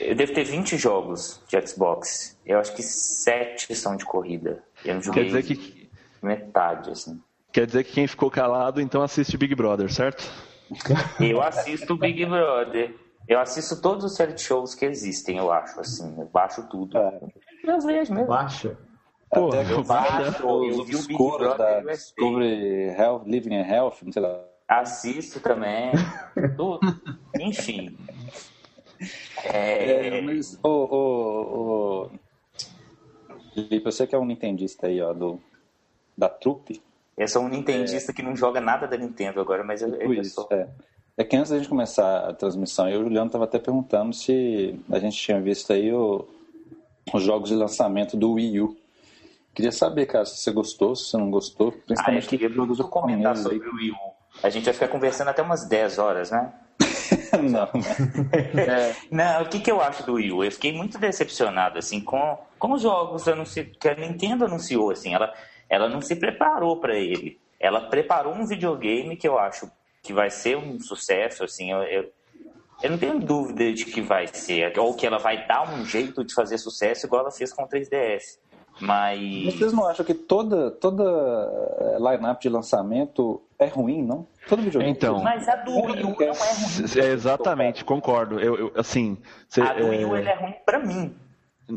Eu 0.00 0.14
devo 0.14 0.32
ter 0.32 0.44
20 0.44 0.76
jogos 0.76 1.42
de 1.48 1.66
Xbox. 1.66 2.38
Eu 2.44 2.58
acho 2.58 2.74
que 2.74 2.82
7 2.82 3.74
são 3.74 3.96
de 3.96 4.04
corrida. 4.04 4.62
Eu 4.84 4.94
não 4.94 5.02
joguei... 5.02 5.24
Quer 5.24 5.40
dizer 5.40 5.42
que 5.42 5.83
metade, 6.24 6.90
assim. 6.90 7.20
Quer 7.52 7.66
dizer 7.66 7.84
que 7.84 7.92
quem 7.92 8.06
ficou 8.06 8.30
calado, 8.30 8.80
então 8.80 9.02
assiste 9.02 9.36
Big 9.36 9.54
Brother, 9.54 9.92
certo? 9.92 10.28
Eu 11.20 11.40
assisto 11.40 11.96
Big 11.96 12.24
Brother. 12.26 12.96
Eu 13.28 13.38
assisto 13.38 13.80
todos 13.80 14.04
os 14.04 14.18
reality 14.18 14.42
shows 14.42 14.74
que 14.74 14.84
existem, 14.84 15.38
eu 15.38 15.52
acho, 15.52 15.78
assim. 15.80 16.14
Eu 16.18 16.26
baixo 16.26 16.66
tudo. 16.68 16.98
É. 16.98 17.20
Eu 17.62 17.80
vejo 17.80 18.12
mesmo. 18.12 18.26
Baixa. 18.26 18.76
Pô, 19.30 19.48
Até 19.48 19.72
eu 19.72 19.82
baixo, 19.82 20.42
eu 20.42 20.84
vi 20.84 20.96
o 20.96 21.02
Big 21.02 21.16
Brother 21.16 21.56
da 21.56 21.80
Discovery 21.92 22.88
Health, 22.88 23.22
Living 23.26 23.54
and 23.56 23.66
Health, 23.66 23.96
não 24.02 24.12
sei 24.12 24.22
lá. 24.22 24.44
Assisto 24.68 25.40
também. 25.40 25.92
tudo. 26.56 26.80
Enfim. 27.38 27.96
É... 29.44 30.18
é 30.18 30.20
mas, 30.20 30.58
ô, 30.62 30.68
ô, 30.68 32.06
ô... 32.06 32.10
Felipe, 33.54 33.84
você 33.84 34.06
que 34.06 34.14
é 34.14 34.18
um 34.18 34.24
nintendista 34.24 34.86
aí, 34.86 35.00
ó, 35.00 35.12
do 35.12 35.40
da 36.16 36.28
trupe. 36.28 36.82
Eu 37.16 37.28
sou 37.28 37.42
um 37.42 37.48
nintendista 37.48 38.12
é... 38.12 38.14
que 38.14 38.22
não 38.22 38.36
joga 38.36 38.60
nada 38.60 38.86
da 38.86 38.96
Nintendo 38.96 39.40
agora, 39.40 39.62
mas 39.62 39.82
eu, 39.82 39.94
eu 39.94 40.12
isso, 40.14 40.34
sou... 40.34 40.48
é. 40.50 40.68
é 41.16 41.24
que 41.24 41.36
antes 41.36 41.50
da 41.50 41.58
gente 41.58 41.68
começar 41.68 42.28
a 42.28 42.32
transmissão, 42.32 42.88
eu 42.88 43.00
e 43.00 43.00
o 43.00 43.04
Juliano 43.04 43.26
estava 43.26 43.44
até 43.44 43.58
perguntando 43.58 44.12
se 44.12 44.78
a 44.90 44.98
gente 44.98 45.16
tinha 45.16 45.40
visto 45.40 45.72
aí 45.72 45.92
o, 45.92 46.26
os 47.12 47.22
jogos 47.22 47.50
de 47.50 47.56
lançamento 47.56 48.16
do 48.16 48.32
Wii 48.32 48.60
U. 48.60 48.76
Queria 49.54 49.70
saber, 49.70 50.06
cara, 50.06 50.24
se 50.24 50.38
você 50.38 50.50
gostou, 50.50 50.96
se 50.96 51.10
você 51.10 51.16
não 51.16 51.30
gostou, 51.30 51.70
principalmente 51.70 52.24
ah, 52.24 52.26
eu 52.26 52.28
queria 52.28 52.48
jogos 52.48 52.80
comentar 52.88 53.36
sobre 53.36 53.68
o 53.68 53.76
Wii 53.76 53.92
U. 53.92 54.14
A 54.42 54.50
gente 54.50 54.64
vai 54.64 54.74
ficar 54.74 54.88
conversando 54.88 55.28
até 55.28 55.42
umas 55.42 55.68
10 55.68 55.98
horas, 55.98 56.30
né? 56.32 56.52
não. 57.40 57.68
é, 58.60 58.96
não, 59.10 59.42
o 59.42 59.48
que, 59.48 59.60
que 59.60 59.70
eu 59.70 59.80
acho 59.80 60.04
do 60.04 60.14
Wii 60.14 60.32
U? 60.32 60.42
Eu 60.42 60.50
fiquei 60.50 60.72
muito 60.72 60.98
decepcionado, 60.98 61.78
assim, 61.78 62.00
com, 62.00 62.36
com 62.58 62.72
os 62.72 62.82
jogos 62.82 63.28
anunci... 63.28 63.64
que 63.64 63.88
a 63.88 63.94
Nintendo 63.94 64.44
anunciou, 64.44 64.90
assim, 64.90 65.14
ela 65.14 65.32
ela 65.68 65.88
não 65.88 66.00
se 66.00 66.16
preparou 66.16 66.78
para 66.78 66.96
ele. 66.96 67.38
Ela 67.58 67.82
preparou 67.88 68.34
um 68.34 68.46
videogame 68.46 69.16
que 69.16 69.26
eu 69.26 69.38
acho 69.38 69.70
que 70.02 70.12
vai 70.12 70.30
ser 70.30 70.56
um 70.56 70.78
sucesso, 70.78 71.44
assim, 71.44 71.72
eu, 71.72 71.82
eu, 71.84 72.12
eu 72.82 72.90
não 72.90 72.98
tenho 72.98 73.18
dúvida 73.18 73.72
de 73.72 73.86
que 73.86 74.02
vai 74.02 74.26
ser, 74.26 74.78
ou 74.78 74.94
que 74.94 75.06
ela 75.06 75.18
vai 75.18 75.46
dar 75.46 75.62
um 75.72 75.84
jeito 75.84 76.22
de 76.22 76.34
fazer 76.34 76.58
sucesso 76.58 77.06
igual 77.06 77.22
ela 77.22 77.30
fez 77.30 77.52
com 77.52 77.62
o 77.62 77.68
3DS. 77.68 78.38
Mas... 78.80 79.54
Vocês 79.54 79.72
não 79.72 79.86
acham 79.86 80.04
que 80.04 80.14
toda, 80.14 80.70
toda 80.72 81.04
eh, 81.04 81.96
line-up 81.98 82.42
de 82.42 82.48
lançamento 82.48 83.40
é 83.58 83.66
ruim, 83.66 84.02
não? 84.02 84.26
Todo 84.48 84.62
videogame. 84.62 84.92
Então, 84.92 85.22
mas 85.22 85.48
a 85.48 85.56
do 85.56 85.72
Wii 85.72 86.02
U 86.04 86.08
não 86.08 86.22
é 86.22 86.30
ruim. 86.32 87.00
É, 87.00 87.12
exatamente, 87.12 87.84
concordo. 87.84 88.40
Eu, 88.40 88.56
eu 88.56 88.72
assim, 88.76 89.16
cê, 89.48 89.62
a 89.62 89.72
do 89.72 89.86
Wii 89.86 90.04
U 90.04 90.16
é... 90.16 90.22
é 90.24 90.34
ruim 90.34 90.54
para 90.66 90.80
mim. 90.80 91.14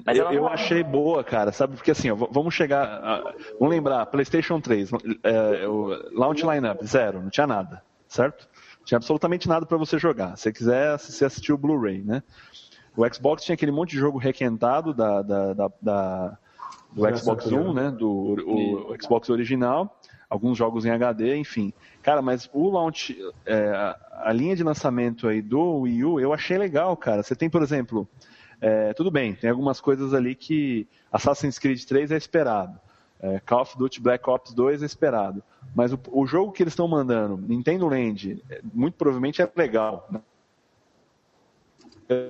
Mas 0.06 0.18
eu, 0.18 0.32
eu 0.32 0.48
achei 0.48 0.84
boa, 0.84 1.24
cara, 1.24 1.52
sabe? 1.52 1.76
Porque 1.76 1.92
assim, 1.92 2.10
ó, 2.12 2.16
vamos 2.16 2.54
chegar. 2.54 2.84
A, 2.84 3.34
vamos 3.60 3.74
lembrar, 3.74 4.06
PlayStation 4.08 4.60
3, 4.60 4.92
é, 5.24 5.68
o 5.68 5.88
Launch 6.12 6.44
Lineup, 6.46 6.84
zero, 6.84 7.22
não 7.22 7.30
tinha 7.30 7.48
nada, 7.48 7.82
certo? 8.08 8.48
Não 8.80 8.86
tinha 8.86 8.98
absolutamente 8.98 9.48
nada 9.48 9.66
para 9.66 9.78
você 9.78 9.98
jogar. 9.98 10.36
Se 10.36 10.44
você 10.44 10.54
quiser, 10.54 10.98
você 10.98 11.26
assistiu 11.26 11.56
o 11.56 11.58
Blu-ray, 11.58 12.04
né? 12.04 12.22
O 12.96 13.14
Xbox 13.14 13.44
tinha 13.44 13.54
aquele 13.54 13.72
monte 13.72 13.92
de 13.92 13.98
jogo 13.98 14.18
requentado 14.18 14.94
da, 14.94 15.22
da, 15.22 15.54
da, 15.54 15.72
da 15.82 16.38
do 16.92 17.18
Xbox 17.18 17.46
One, 17.48 17.74
né? 17.74 17.92
Do 17.92 18.10
o, 18.10 18.92
o 18.92 19.02
Xbox 19.02 19.30
original. 19.30 19.98
alguns 20.30 20.58
jogos 20.58 20.86
em 20.86 20.90
HD, 20.90 21.38
enfim. 21.38 21.74
Cara, 22.02 22.22
mas 22.22 22.50
o 22.54 22.70
launch, 22.70 23.18
é, 23.46 23.96
a 24.14 24.32
linha 24.34 24.56
de 24.56 24.64
lançamento 24.64 25.28
aí 25.28 25.42
do 25.42 25.82
Wii 25.82 26.04
U, 26.04 26.20
eu 26.20 26.34
achei 26.34 26.58
legal, 26.58 26.96
cara. 26.98 27.24
Você 27.24 27.36
tem, 27.36 27.50
por 27.50 27.62
exemplo, 27.62 28.08
é, 28.60 28.94
tudo 28.94 29.12
bem, 29.12 29.36
tem 29.36 29.50
algumas 29.50 29.80
coisas 29.80 30.14
ali 30.14 30.36
que 30.36 30.88
Assassin's 31.12 31.60
Creed 31.60 31.84
3 31.84 32.12
é 32.12 32.18
esperado. 32.18 32.80
É, 33.20 33.40
Call 33.40 33.62
of 33.62 33.78
Duty 33.78 34.02
Black 34.02 34.30
Ops 34.30 34.54
2 34.54 34.84
é 34.84 34.86
esperado. 34.86 35.44
Mas 35.76 35.92
o, 35.92 36.00
o 36.12 36.26
jogo 36.26 36.52
que 36.52 36.64
eles 36.64 36.74
estão 36.74 36.88
mandando, 36.88 37.38
Nintendo 37.38 37.88
Land, 37.88 38.44
é, 38.50 38.62
muito 38.74 38.96
provavelmente 38.96 39.42
é 39.42 39.52
legal. 39.56 40.08
Né? 40.10 40.22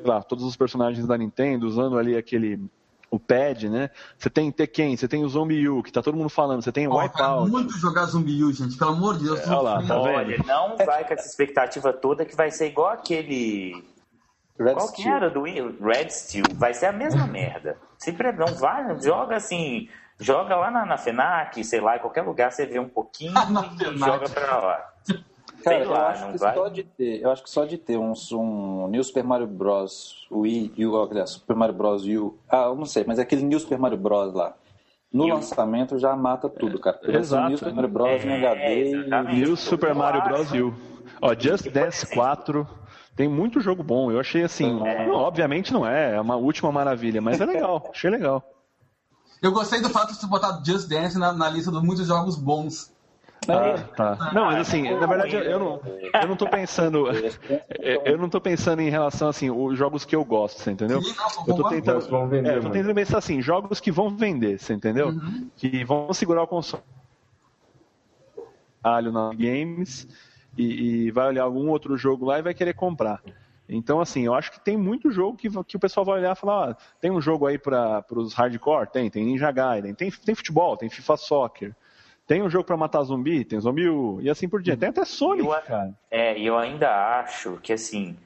Lá, 0.04 0.24
todos 0.24 0.44
os 0.44 0.56
personagens 0.56 1.06
da 1.06 1.18
Nintendo 1.18 1.68
usando 1.68 1.98
ali 1.98 2.16
aquele 2.16 2.60
o 3.10 3.18
pad, 3.18 3.70
né? 3.70 3.90
Você 4.18 4.30
tem 4.30 4.52
Tekken, 4.52 4.98
você 4.98 5.08
tem 5.08 5.24
o 5.24 5.30
Zombie 5.30 5.70
U, 5.70 5.82
que 5.82 5.92
tá 5.92 6.02
todo 6.02 6.18
mundo 6.18 6.30
falando, 6.30 6.62
você 6.62 6.74
tem 6.74 6.88
o 6.88 6.92
oh, 6.92 7.00
Wipeout. 7.00 7.50
muito 7.50 7.78
jogar 7.78 8.06
Zombie 8.06 8.44
U, 8.44 8.52
gente, 8.52 8.78
pelo 8.78 8.92
amor 8.92 9.18
de 9.18 9.24
Deus. 9.24 9.40
É, 9.40 9.50
olha 9.50 9.62
lá, 9.62 9.88
tá 9.88 9.98
Olha, 9.98 10.38
não 10.46 10.76
vai 10.76 11.06
com 11.08 11.14
essa 11.14 11.26
expectativa 11.26 11.94
toda 11.94 12.26
que 12.26 12.36
vai 12.36 12.52
ser 12.52 12.68
igual 12.68 12.90
aquele 12.90 13.82
Red 14.60 14.74
Qual 14.74 14.88
Steel. 14.88 15.04
que 15.04 15.10
era 15.10 15.30
do 15.30 15.44
Red 15.44 16.10
Steel? 16.10 16.46
Vai 16.56 16.74
ser 16.74 16.88
a 16.88 16.92
mesma 16.92 17.26
merda. 17.28 17.78
Sempre 17.98 18.32
não 18.32 18.48
vai, 18.48 19.00
joga 19.02 19.36
assim, 19.36 19.90
joga 20.20 20.56
lá 20.56 20.72
na, 20.72 20.86
na 20.86 20.98
FENAC, 20.98 21.64
sei 21.64 21.80
lá, 21.80 21.98
em 21.98 22.00
qualquer 22.00 22.24
lugar 22.24 22.52
você 22.52 22.66
vê 22.66 22.80
um 22.80 22.90
pouquinho 22.90 23.34
e 23.94 23.98
joga 23.98 24.30
pra 24.30 24.58
lá. 24.58 24.94
Cara, 25.64 25.84
eu, 25.84 25.96
acho 25.96 26.32
que 26.32 26.38
só 26.38 26.68
de 26.70 26.84
ter, 26.84 27.22
eu 27.22 27.32
acho 27.32 27.44
que 27.44 27.50
só 27.50 27.66
de 27.66 27.78
ter 27.78 27.98
um, 27.98 28.14
um 28.34 28.88
New 28.88 29.04
Super 29.04 29.24
Mario 29.24 29.48
Bros. 29.48 30.28
Wii, 30.32 30.86
U, 30.86 31.02
aliás, 31.02 31.32
Super 31.32 31.56
Mario 31.56 31.76
Bros. 31.76 32.06
U, 32.06 32.38
ah, 32.50 32.66
eu 32.68 32.76
não 32.76 32.86
sei, 32.86 33.04
mas 33.06 33.20
é 33.20 33.24
aquele 33.24 33.44
New 33.44 33.60
Super 33.60 33.78
Mario 33.78 33.98
Bros. 33.98 34.34
lá. 34.34 34.56
No 35.12 35.26
lançamento 35.26 35.98
já 35.98 36.16
mata 36.16 36.50
tudo, 36.50 36.80
cara. 36.80 37.00
É, 37.04 37.16
exato. 37.16 37.50
New 37.50 37.58
Super 37.58 37.74
Mario 37.74 37.90
Bros. 37.90 38.08
É, 38.08 38.28
em 38.28 38.46
HD 38.46 38.64
é, 38.64 39.34
e... 39.34 39.36
New 39.40 39.56
Super 39.56 39.96
Mario 39.96 40.24
Bros. 40.24 40.52
U. 40.52 40.74
Ó, 41.22 41.34
Just 41.34 41.70
Dance 41.70 42.06
4 42.14 42.68
tem 43.18 43.28
muito 43.28 43.60
jogo 43.60 43.82
bom. 43.82 44.12
Eu 44.12 44.20
achei 44.20 44.44
assim, 44.44 44.80
é. 44.86 45.08
não, 45.08 45.16
obviamente 45.16 45.74
não 45.74 45.86
é, 45.86 46.16
é 46.16 46.22
uma 46.22 46.36
última 46.36 46.72
maravilha, 46.72 47.20
mas 47.20 47.42
é 47.42 47.46
legal, 47.46 47.90
achei 47.92 48.10
legal. 48.10 48.44
Eu 49.42 49.52
gostei 49.52 49.82
do 49.82 49.90
fato 49.90 50.14
de 50.14 50.20
você 50.20 50.28
botar 50.28 50.62
Just 50.64 50.88
Dance 50.88 51.18
na, 51.18 51.34
na 51.34 51.50
lista 51.50 51.72
dos 51.72 51.82
muitos 51.84 52.08
jogos 52.08 52.36
bons. 52.36 52.96
Ah, 53.48 53.78
tá. 53.96 54.32
Não, 54.34 54.46
mas 54.46 54.60
assim, 54.60 54.84
na 54.94 55.06
verdade 55.06 55.36
eu 55.36 55.60
não, 55.60 55.82
eu 56.14 56.28
não 56.28 56.36
tô 56.36 56.48
pensando. 56.48 57.06
Eu 58.04 58.18
não 58.18 58.30
tô 58.30 58.42
pensando 58.42 58.82
em 58.82 58.90
relação 58.90 59.30
assim, 59.30 59.50
os 59.50 59.78
jogos 59.78 60.04
que 60.04 60.16
eu 60.16 60.26
gosto, 60.26 60.60
você 60.60 60.72
entendeu? 60.72 61.00
Eu 61.48 61.56
tô 61.56 61.70
tentando. 61.70 62.00
É, 62.46 62.58
eu 62.58 62.62
tô 62.62 62.70
tentando 62.70 62.94
pensar 62.94 63.20
assim, 63.20 63.42
jogos 63.42 63.80
que 63.80 63.92
vão 63.92 64.10
vender, 64.10 64.60
você 64.60 64.74
entendeu? 64.74 65.10
Uhum. 65.10 65.50
Que 65.56 65.86
vão 65.86 66.14
segurar 66.14 66.44
o 66.44 66.48
console 66.48 66.84
na 68.84 69.32
games 69.34 70.08
e, 70.58 71.08
e, 71.08 71.12
vai 71.12 71.28
olhar 71.28 71.44
algum 71.44 71.70
outro 71.70 71.98
jogo 71.98 72.26
lá 72.26 72.40
e 72.40 72.42
vai 72.42 72.54
querer 72.54 72.74
comprar. 72.74 73.22
Então, 73.70 74.00
assim, 74.00 74.26
eu 74.26 74.34
acho 74.34 74.52
que 74.52 74.60
tem 74.60 74.78
muito 74.78 75.12
jogo 75.12 75.38
que, 75.38 75.50
que 75.66 75.76
o 75.76 75.80
pessoal 75.80 76.06
vai 76.06 76.20
olhar 76.20 76.34
e 76.34 76.40
falar: 76.40 76.72
ah, 76.72 76.78
tem 77.02 77.12
um 77.12 77.22
jogo 77.22 77.46
aí 77.46 77.58
para 77.58 78.04
os 78.12 78.34
hardcore? 78.34 78.88
Tem, 78.88 79.10
tem 79.10 79.26
Ninja 79.26 79.52
Gaiden, 79.52 79.94
tem, 79.94 80.10
tem 80.10 80.36
futebol, 80.36 80.78
tem 80.78 80.90
FIFA 80.90 81.18
Soccer. 81.18 81.76
Tem 82.26 82.44
um 82.44 82.50
jogo 82.50 82.66
para 82.66 82.76
matar 82.76 83.04
zumbi, 83.04 83.46
tem 83.46 83.60
zumbi 83.60 83.88
U, 83.88 84.20
e 84.22 84.30
assim 84.30 84.50
por 84.50 84.62
diante. 84.62 84.80
Tem 84.80 84.90
até 84.90 85.06
Sonic, 85.06 85.48
eu, 85.48 85.62
cara. 85.62 85.94
É, 86.12 86.38
e 86.38 86.46
eu 86.46 86.58
ainda 86.58 87.20
acho 87.20 87.58
que, 87.64 87.72
assim, 87.72 88.18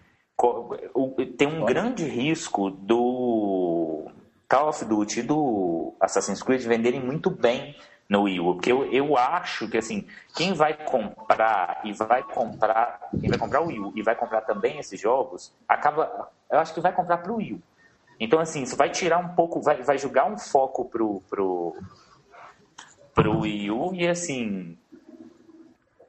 tem 1.37 1.47
um 1.47 1.63
grande 1.65 2.03
risco 2.03 2.71
do 2.71 4.07
Call 4.49 4.69
of 4.69 4.83
Duty 4.85 5.19
e 5.19 5.23
do 5.23 5.93
Assassin's 5.99 6.41
Creed 6.41 6.63
venderem 6.63 6.99
muito 6.99 7.29
bem 7.29 7.75
no 8.11 8.25
U, 8.25 8.55
porque 8.55 8.69
eu, 8.69 8.91
eu 8.91 9.17
acho 9.17 9.69
que 9.69 9.77
assim, 9.77 10.05
quem 10.35 10.51
vai 10.51 10.73
comprar 10.73 11.79
e 11.85 11.93
vai 11.93 12.21
comprar, 12.21 13.09
quem 13.21 13.29
vai 13.29 13.39
comprar 13.39 13.61
o 13.61 13.67
Wii 13.67 13.93
e 13.95 14.01
vai 14.03 14.13
comprar 14.13 14.41
também 14.41 14.79
esses 14.79 14.99
jogos, 14.99 15.53
acaba, 15.65 16.29
eu 16.51 16.59
acho 16.59 16.73
que 16.73 16.81
vai 16.81 16.91
comprar 16.91 17.19
pro 17.19 17.37
Wii. 17.37 17.63
Então 18.19 18.41
assim, 18.41 18.63
isso 18.63 18.75
vai 18.75 18.89
tirar 18.89 19.17
um 19.17 19.29
pouco, 19.29 19.61
vai, 19.61 19.81
vai 19.81 19.97
jogar 19.97 20.25
um 20.25 20.37
foco 20.37 20.83
pro 20.83 21.21
pro 21.29 21.73
pro 23.15 23.39
Wii 23.39 23.71
U 23.71 23.95
e 23.95 24.05
assim, 24.05 24.77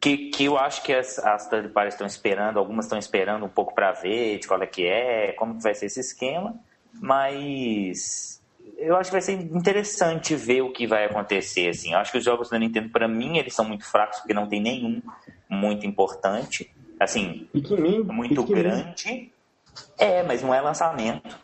que, 0.00 0.30
que 0.30 0.46
eu 0.46 0.58
acho 0.58 0.82
que 0.82 0.92
as, 0.92 1.20
as 1.20 1.48
third 1.48 1.68
parties 1.68 1.94
estão 1.94 2.06
esperando, 2.08 2.58
algumas 2.58 2.86
estão 2.86 2.98
esperando 2.98 3.46
um 3.46 3.48
pouco 3.48 3.76
para 3.76 3.92
ver 3.92 4.40
de 4.40 4.48
qual 4.48 4.60
é 4.60 4.66
que 4.66 4.84
é, 4.84 5.34
como 5.34 5.54
que 5.56 5.62
vai 5.62 5.72
ser 5.72 5.86
esse 5.86 6.00
esquema, 6.00 6.52
mas 6.94 8.41
eu 8.82 8.96
acho 8.96 9.10
que 9.10 9.14
vai 9.14 9.20
ser 9.20 9.32
interessante 9.32 10.34
ver 10.34 10.62
o 10.62 10.72
que 10.72 10.86
vai 10.86 11.04
acontecer. 11.04 11.68
Assim. 11.68 11.92
Eu 11.92 11.98
acho 11.98 12.10
que 12.10 12.18
os 12.18 12.24
jogos 12.24 12.50
da 12.50 12.58
Nintendo, 12.58 12.90
para 12.90 13.06
mim, 13.06 13.38
eles 13.38 13.54
são 13.54 13.64
muito 13.64 13.84
fracos, 13.84 14.18
porque 14.18 14.34
não 14.34 14.48
tem 14.48 14.60
nenhum 14.60 15.00
muito 15.48 15.86
importante. 15.86 16.74
Assim, 16.98 17.48
Pikmin, 17.52 18.02
muito 18.02 18.42
Pikmin. 18.42 18.62
grande. 18.62 19.32
É, 19.96 20.22
mas 20.22 20.42
não 20.42 20.52
é 20.52 20.60
lançamento. 20.60 21.38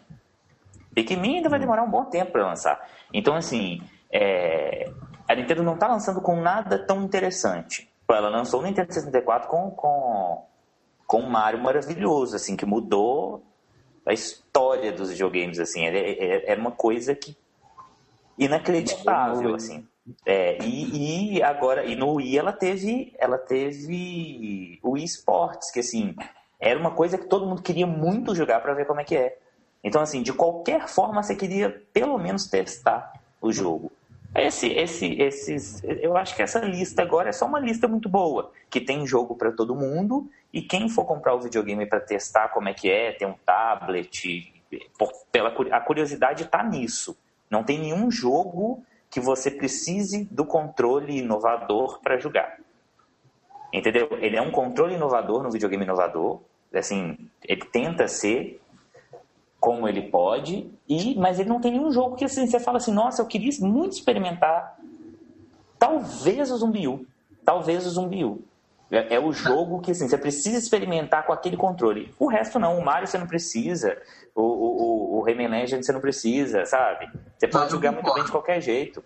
Pikmin 0.95 1.36
ainda 1.36 1.49
vai 1.49 1.59
demorar 1.59 1.82
um 1.82 1.91
bom 1.91 2.05
tempo 2.05 2.32
para 2.32 2.47
lançar. 2.47 2.89
Então, 3.12 3.34
assim, 3.34 3.80
é... 4.12 4.91
a 5.28 5.34
Nintendo 5.34 5.62
não 5.62 5.74
está 5.74 5.86
lançando 5.86 6.20
com 6.20 6.41
nada 6.41 6.78
tão 6.78 7.03
interessante. 7.03 7.89
Ela 8.11 8.28
lançou 8.28 8.61
o 8.61 8.62
Nintendo 8.62 8.93
64 8.93 9.49
com, 9.49 9.70
com, 9.70 10.45
com 11.07 11.20
um 11.20 11.28
Mario 11.28 11.62
maravilhoso, 11.62 12.34
assim, 12.34 12.57
que 12.57 12.66
mudou 12.66 13.45
a 14.09 14.13
história 14.15 14.91
dos 14.91 15.11
videogames, 15.11 15.59
assim, 15.59 15.85
era, 15.85 15.99
é, 15.99 16.13
é, 16.13 16.51
era 16.53 16.61
uma 16.61 16.71
coisa 16.71 17.15
que 17.15 17.37
inacreditável, 18.39 19.55
assim. 19.55 19.87
É, 20.25 20.57
e, 20.65 21.37
e, 21.37 21.43
agora, 21.43 21.85
e 21.85 21.95
no 21.95 22.15
Wii 22.15 22.39
ela 22.39 22.53
teve, 22.53 23.15
ela 23.19 23.37
teve 23.37 24.81
o 24.83 24.93
Wii 24.93 25.05
Sports, 25.05 25.71
que 25.71 25.81
assim, 25.81 26.17
era 26.59 26.81
uma 26.81 26.93
coisa 26.93 27.19
que 27.19 27.27
todo 27.27 27.47
mundo 27.47 27.61
queria 27.61 27.87
muito 27.87 28.35
jogar 28.35 28.61
para 28.61 28.73
ver 28.73 28.87
como 28.87 29.01
é 29.01 29.05
que 29.05 29.15
é. 29.15 29.37
Então, 29.85 30.01
assim, 30.01 30.23
de 30.23 30.33
qualquer 30.33 30.89
forma 30.89 31.23
você 31.23 31.37
queria 31.37 31.83
pelo 31.93 32.17
menos 32.17 32.47
testar 32.47 33.13
o 33.43 33.53
jogo. 33.53 33.93
Esse, 34.35 34.68
esse, 34.68 35.20
esses, 35.20 35.83
eu 35.85 36.16
acho 36.16 36.37
que 36.37 36.43
essa 36.43 36.61
lista 36.61 37.03
agora 37.03 37.31
é 37.31 37.33
só 37.33 37.47
uma 37.47 37.59
lista 37.59 37.89
muito 37.89 38.09
boa, 38.09 38.53
que 38.68 38.81
tem 38.81 39.07
jogo 39.07 39.35
para 39.35 39.51
todo 39.51 39.74
mundo 39.74 40.31
e 40.53 40.61
quem 40.61 40.89
for 40.89 41.05
comprar 41.05 41.35
o 41.35 41.41
videogame 41.41 41.87
para 41.87 42.01
testar 42.01 42.49
como 42.49 42.68
é 42.68 42.74
que 42.74 42.91
é, 42.91 43.12
ter 43.12 43.26
um 43.26 43.35
tablet, 43.45 44.53
por, 44.99 45.11
pela, 45.33 45.49
a 45.72 45.81
curiosidade 45.81 46.45
está 46.45 46.62
nisso. 46.62 47.16
Não 47.51 47.64
tem 47.64 47.79
nenhum 47.79 48.11
jogo 48.11 48.85
que 49.11 49.18
você 49.18 49.51
precise 49.51 50.24
do 50.24 50.45
controle 50.45 51.18
inovador 51.18 52.01
para 52.01 52.18
jogar. 52.18 52.59
Entendeu? 53.72 54.09
Ele 54.20 54.37
é 54.37 54.43
um 54.43 54.51
controle 54.51 54.95
inovador 54.95 55.43
no 55.43 55.51
videogame 55.51 55.85
inovador. 55.85 56.41
Assim, 56.72 57.16
ele 57.43 57.64
tenta 57.64 58.07
ser 58.07 58.61
como 59.61 59.89
ele 59.89 60.03
pode, 60.03 60.71
e 60.89 61.15
mas 61.19 61.39
ele 61.39 61.49
não 61.49 61.61
tem 61.61 61.73
nenhum 61.73 61.91
jogo 61.91 62.17
que 62.17 62.25
assim, 62.25 62.47
você 62.47 62.61
fala 62.61 62.79
assim, 62.79 62.93
nossa, 62.93 63.23
eu 63.23 63.27
queria 63.27 63.51
muito 63.61 63.93
experimentar. 63.93 64.79
Talvez 65.79 66.51
o 66.51 66.57
Zumbi 66.57 66.87
U. 66.87 67.07
Talvez 67.45 67.87
o 67.87 67.91
Zumbi 67.91 68.25
U. 68.25 68.43
É, 68.91 69.17
é, 69.17 69.21
o 69.21 69.33
jogo 69.33 69.81
que 69.81 69.91
assim, 69.91 70.09
você 70.09 70.17
precisa 70.17 70.57
experimentar 70.57 71.27
com 71.27 71.33
aquele 71.33 71.57
controle. 71.57 72.15
O 72.19 72.27
resto 72.27 72.59
não, 72.59 72.79
o 72.79 72.85
Mario 72.85 73.07
você 73.07 73.19
não 73.19 73.27
precisa, 73.27 73.99
o, 74.35 74.43
o, 74.43 75.19
o 75.19 75.23
Rayman 75.23 75.49
Legend 75.49 75.85
você 75.85 75.93
não 75.93 76.01
precisa, 76.01 76.65
sabe? 76.65 77.11
Você 77.37 77.49
pode 77.49 77.67
ah, 77.67 77.69
jogar 77.69 77.93
muito 77.93 78.15
bem 78.15 78.25
de 78.25 78.31
qualquer 78.31 78.61
jeito. 78.61 79.05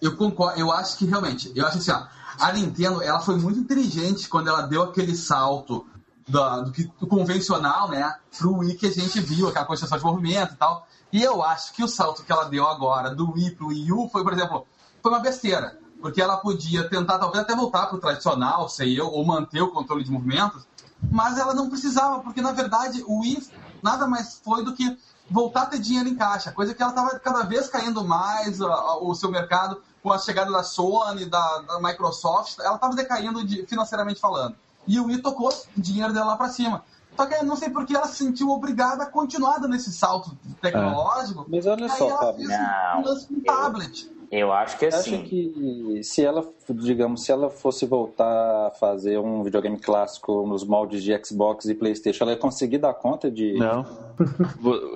Eu 0.00 0.16
concordo, 0.16 0.60
eu 0.60 0.70
acho 0.70 0.98
que 0.98 1.06
realmente, 1.06 1.50
eu 1.56 1.66
acho 1.66 1.78
assim, 1.78 1.90
ó, 1.90 2.06
a 2.38 2.52
Nintendo 2.52 3.02
ela 3.02 3.20
foi 3.20 3.36
muito 3.36 3.58
inteligente 3.58 4.28
quando 4.28 4.48
ela 4.48 4.62
deu 4.62 4.82
aquele 4.82 5.14
salto 5.16 5.86
do, 6.26 6.62
do, 6.62 6.72
que, 6.72 6.84
do 6.98 7.06
convencional, 7.06 7.88
né, 7.88 8.14
pro 8.38 8.58
Wii 8.58 8.74
que 8.74 8.86
a 8.86 8.92
gente 8.92 9.20
viu, 9.20 9.48
aquela 9.48 9.64
construção 9.64 9.98
de 9.98 10.04
movimento 10.04 10.54
e 10.54 10.56
tal. 10.56 10.86
E 11.12 11.22
eu 11.22 11.42
acho 11.42 11.72
que 11.72 11.82
o 11.82 11.88
salto 11.88 12.24
que 12.24 12.32
ela 12.32 12.44
deu 12.44 12.66
agora 12.66 13.14
do 13.14 13.32
Wii 13.32 13.52
pro 13.52 13.68
Wii 13.68 13.92
U 13.92 14.08
foi, 14.08 14.22
por 14.22 14.32
exemplo, 14.32 14.66
foi 15.02 15.12
uma 15.12 15.20
besteira 15.20 15.78
porque 16.04 16.20
ela 16.20 16.36
podia 16.36 16.86
tentar 16.86 17.18
talvez 17.18 17.42
até 17.42 17.56
voltar 17.56 17.86
para 17.86 17.96
o 17.96 17.98
tradicional, 17.98 18.68
sei 18.68 19.00
eu, 19.00 19.06
ou 19.06 19.24
manter 19.24 19.62
o 19.62 19.70
controle 19.70 20.04
de 20.04 20.10
movimentos, 20.10 20.66
mas 21.10 21.38
ela 21.38 21.54
não 21.54 21.70
precisava, 21.70 22.20
porque 22.20 22.42
na 22.42 22.52
verdade 22.52 23.02
o 23.06 23.20
Wii 23.20 23.48
nada 23.82 24.06
mais 24.06 24.38
foi 24.44 24.62
do 24.62 24.74
que 24.74 24.98
voltar 25.30 25.62
a 25.62 25.66
ter 25.66 25.78
dinheiro 25.78 26.06
em 26.06 26.14
caixa, 26.14 26.52
coisa 26.52 26.74
que 26.74 26.82
ela 26.82 26.92
estava 26.92 27.18
cada 27.18 27.44
vez 27.44 27.68
caindo 27.68 28.04
mais 28.04 28.58
o 28.60 29.14
seu 29.14 29.30
mercado 29.30 29.80
com 30.02 30.12
a 30.12 30.18
chegada 30.18 30.52
da 30.52 30.62
Sony, 30.62 31.24
da, 31.24 31.58
da 31.60 31.80
Microsoft, 31.80 32.58
ela 32.58 32.74
estava 32.74 32.94
decaindo 32.94 33.42
de, 33.42 33.66
financeiramente 33.66 34.20
falando. 34.20 34.54
E 34.86 35.00
o 35.00 35.06
Wii 35.06 35.22
tocou 35.22 35.48
o 35.48 35.80
dinheiro 35.80 36.12
dela 36.12 36.26
lá 36.26 36.36
para 36.36 36.48
cima. 36.48 36.84
Só 37.16 37.26
que 37.26 37.42
não 37.44 37.56
sei 37.56 37.70
porque 37.70 37.94
ela 37.94 38.08
se 38.08 38.16
sentiu 38.16 38.50
obrigada 38.50 39.04
a 39.04 39.06
continuar 39.06 39.58
dando 39.58 39.76
esse 39.76 39.92
salto 39.92 40.36
tecnológico. 40.60 41.42
É. 41.42 41.56
Mas 41.56 41.66
olha 41.66 41.88
só, 41.88 42.08
ela 42.08 42.34
fez 42.34 42.48
um 42.50 43.02
lance 43.02 43.26
com 43.28 43.40
tablet. 43.40 44.13
Eu 44.36 44.52
acho 44.52 44.76
que 44.78 44.90
Você 44.90 44.96
assim. 44.96 45.14
acha 45.16 45.24
que 45.24 46.00
se 46.02 46.24
ela, 46.24 46.44
digamos, 46.68 47.22
se 47.24 47.30
ela 47.30 47.48
fosse 47.50 47.86
voltar 47.86 48.66
a 48.66 48.70
fazer 48.70 49.18
um 49.18 49.44
videogame 49.44 49.78
clássico 49.78 50.44
nos 50.44 50.64
moldes 50.64 51.04
de 51.04 51.16
Xbox 51.24 51.66
e 51.66 51.74
Playstation, 51.74 52.24
ela 52.24 52.32
ia 52.32 52.38
conseguir 52.38 52.78
dar 52.78 52.94
conta 52.94 53.30
de... 53.30 53.54
Não. 53.54 53.86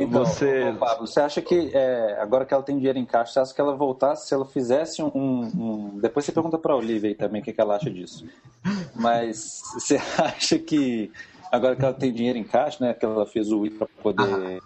Então, 0.01 0.25
você. 0.25 0.63
ô, 0.65 0.75
Pablo, 0.79 1.07
você 1.07 1.21
acha 1.21 1.43
que 1.43 1.71
é, 1.75 2.19
agora 2.21 2.45
que 2.45 2.55
ela 2.55 2.63
tem 2.63 2.77
dinheiro 2.77 2.99
em 2.99 3.05
caixa, 3.05 3.33
você 3.33 3.41
acha 3.41 3.55
que 3.55 3.61
ela 3.61 3.75
voltasse, 3.77 4.29
se 4.29 4.35
ela 4.35 4.45
fizesse 4.45 5.03
um. 5.03 5.11
um- 5.15 5.99
depois 6.01 6.25
você 6.25 6.33
pergunta 6.33 6.57
para 6.57 6.73
a 6.73 6.77
Olivia 6.77 7.11
aí 7.11 7.15
também 7.17 7.41
o 7.41 7.45
que, 7.45 7.53
que 7.53 7.61
ela 7.61 7.75
acha 7.77 7.91
disso. 7.91 8.25
Mas 8.95 9.61
você 9.75 10.01
acha 10.19 10.59
que 10.59 11.11
agora 11.51 11.75
que 11.77 11.85
ela 11.85 11.95
tem 11.95 12.13
dinheiro 12.13 12.39
em 12.39 12.45
caixa, 12.45 12.85
né, 12.85 12.95
que 12.95 13.05
ela 13.05 13.27
fez 13.27 13.51
o 13.51 13.61
Wii 13.61 13.71
para 13.73 13.89
poder 14.03 14.23
arrecadar, 14.23 14.63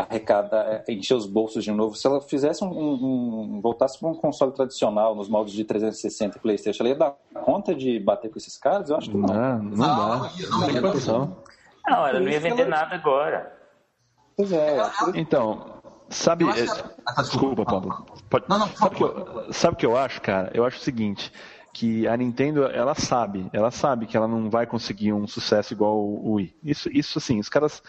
é, 0.00 0.92
encher 0.92 1.14
os 1.14 1.26
bolsos 1.26 1.64
de 1.64 1.72
novo, 1.72 1.96
se 1.96 2.06
ela 2.06 2.20
fizesse 2.20 2.62
um, 2.62 2.68
um- 2.68 3.54
um- 3.56 3.60
voltasse 3.60 3.98
para 3.98 4.08
um 4.08 4.14
console 4.14 4.52
tradicional 4.52 5.14
nos 5.14 5.28
moldes 5.28 5.54
de 5.54 5.64
360 5.64 6.36
e 6.36 6.40
PlayStation, 6.40 6.82
ela 6.82 6.90
ia 6.90 6.98
dar 6.98 7.14
conta 7.42 7.74
de 7.74 7.98
bater 7.98 8.30
com 8.30 8.38
esses 8.38 8.58
caras? 8.58 8.90
Eu 8.90 8.96
acho 8.96 9.10
que 9.10 9.16
não. 9.16 9.26
Não, 9.26 9.58
não 9.62 9.76
dá. 9.86 9.86
Não, 9.86 10.60
não 10.60 10.68
Não 10.72 10.82
condição. 10.82 11.36
Não, 11.88 12.06
ela 12.06 12.20
não 12.20 12.28
ia 12.28 12.40
vender 12.40 12.66
nada 12.66 12.94
agora. 12.94 13.52
Pois 14.36 14.52
é. 14.52 14.76
Então, 15.14 15.76
sabe. 16.10 16.44
É- 16.44 16.66
Ah, 17.06 17.14
tá, 17.14 17.22
desculpa. 17.22 17.64
Pablo. 17.64 18.04
Pode- 18.28 18.44
Não, 18.48 18.58
não, 18.58 18.68
sabe 18.68 18.94
o 18.94 18.98
que 18.98 19.02
eu- 19.04 19.52
sabe 19.52 19.74
o 19.74 19.76
que 19.78 19.86
eu 19.86 19.96
acho, 19.96 20.20
cara? 20.20 20.50
Eu 20.52 20.64
acho 20.64 20.78
o 20.78 20.82
seguinte, 20.82 21.32
que 21.72 22.06
a 22.08 22.16
Nintendo, 22.16 22.64
ela 22.66 22.94
sabe, 22.94 23.48
ela 23.52 23.70
sabe 23.70 24.06
que 24.06 24.16
ela 24.16 24.26
não 24.28 24.50
vai 24.50 24.66
conseguir 24.66 25.12
um 25.12 25.26
sucesso 25.26 25.72
igual 25.72 25.96
o 25.96 26.32
Wii. 26.34 26.54
Isso, 26.64 26.90
isso 26.92 27.18
assim, 27.18 27.38
os 27.38 27.48
caras, 27.48 27.82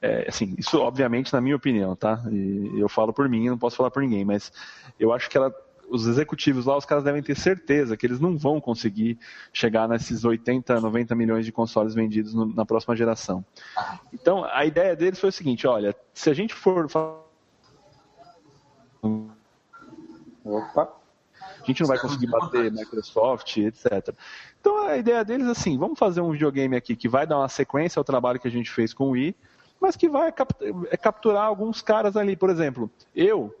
é, 0.00 0.26
assim, 0.28 0.54
isso 0.58 0.78
obviamente 0.80 1.32
na 1.32 1.40
minha 1.40 1.56
opinião, 1.56 1.96
tá? 1.96 2.22
E 2.30 2.78
eu 2.78 2.88
falo 2.88 3.12
por 3.12 3.28
mim, 3.28 3.48
não 3.48 3.58
posso 3.58 3.76
falar 3.76 3.90
por 3.90 4.02
ninguém, 4.02 4.24
mas 4.24 4.52
eu 5.00 5.12
acho 5.12 5.28
que 5.30 5.36
ela, 5.36 5.54
os 5.88 6.06
executivos 6.06 6.66
lá, 6.66 6.76
os 6.76 6.84
caras 6.84 7.04
devem 7.04 7.22
ter 7.22 7.36
certeza 7.36 7.96
que 7.96 8.06
eles 8.06 8.20
não 8.20 8.36
vão 8.36 8.60
conseguir 8.60 9.18
chegar 9.52 9.88
nesses 9.88 10.24
80, 10.24 10.80
90 10.80 11.14
milhões 11.14 11.44
de 11.44 11.52
consoles 11.52 11.94
vendidos 11.94 12.34
no- 12.34 12.46
na 12.54 12.64
próxima 12.66 12.94
geração. 12.96 13.44
Então, 14.12 14.44
a 14.44 14.64
ideia 14.64 14.94
deles 14.94 15.18
foi 15.18 15.30
o 15.30 15.32
seguinte, 15.32 15.66
olha, 15.66 15.94
se 16.12 16.28
a 16.28 16.34
gente 16.34 16.54
for 16.54 16.88
Opa. 20.44 20.92
A 21.40 21.66
gente 21.66 21.80
não 21.80 21.88
vai 21.88 21.98
conseguir 21.98 22.28
bater 22.28 22.70
Microsoft, 22.70 23.56
etc. 23.56 24.14
Então 24.60 24.86
a 24.86 24.96
ideia 24.96 25.24
deles 25.24 25.48
é 25.48 25.50
assim, 25.50 25.76
vamos 25.76 25.98
fazer 25.98 26.20
um 26.20 26.30
videogame 26.30 26.76
aqui 26.76 26.94
que 26.94 27.08
vai 27.08 27.26
dar 27.26 27.38
uma 27.38 27.48
sequência 27.48 27.98
ao 27.98 28.04
trabalho 28.04 28.38
que 28.38 28.46
a 28.46 28.50
gente 28.50 28.70
fez 28.70 28.94
com 28.94 29.08
o 29.08 29.10
Wii, 29.10 29.34
mas 29.86 29.96
que 29.96 30.08
vai 30.08 30.32
é, 30.90 30.96
capturar 30.96 31.44
alguns 31.44 31.80
caras 31.80 32.16
ali. 32.16 32.36
Por 32.36 32.50
exemplo, 32.50 32.90
eu 33.14 33.54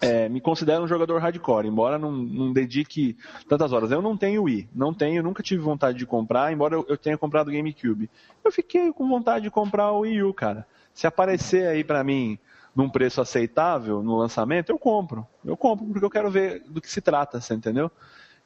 é, 0.00 0.28
me 0.28 0.40
considero 0.40 0.84
um 0.84 0.88
jogador 0.88 1.20
hardcore, 1.20 1.66
embora 1.66 1.98
não, 1.98 2.12
não 2.12 2.52
dedique 2.52 3.16
tantas 3.48 3.72
horas. 3.72 3.90
Eu 3.90 4.00
não 4.00 4.16
tenho 4.16 4.44
Wii, 4.44 4.68
não 4.72 4.94
tenho, 4.94 5.22
nunca 5.22 5.42
tive 5.42 5.62
vontade 5.62 5.98
de 5.98 6.06
comprar, 6.06 6.52
embora 6.52 6.74
eu, 6.74 6.86
eu 6.88 6.96
tenha 6.96 7.18
comprado 7.18 7.50
GameCube. 7.50 8.08
Eu 8.44 8.52
fiquei 8.52 8.92
com 8.92 9.08
vontade 9.08 9.44
de 9.44 9.50
comprar 9.50 9.90
o 9.90 10.00
Wii 10.00 10.22
U, 10.22 10.32
cara. 10.32 10.66
Se 10.94 11.06
aparecer 11.06 11.66
aí 11.66 11.82
pra 11.82 12.04
mim 12.04 12.38
num 12.74 12.88
preço 12.88 13.20
aceitável 13.20 14.02
no 14.02 14.16
lançamento, 14.16 14.70
eu 14.70 14.78
compro. 14.78 15.26
Eu 15.44 15.56
compro 15.56 15.84
porque 15.86 16.04
eu 16.04 16.10
quero 16.10 16.30
ver 16.30 16.62
do 16.68 16.80
que 16.80 16.90
se 16.90 17.00
trata, 17.00 17.40
você 17.40 17.54
entendeu? 17.54 17.90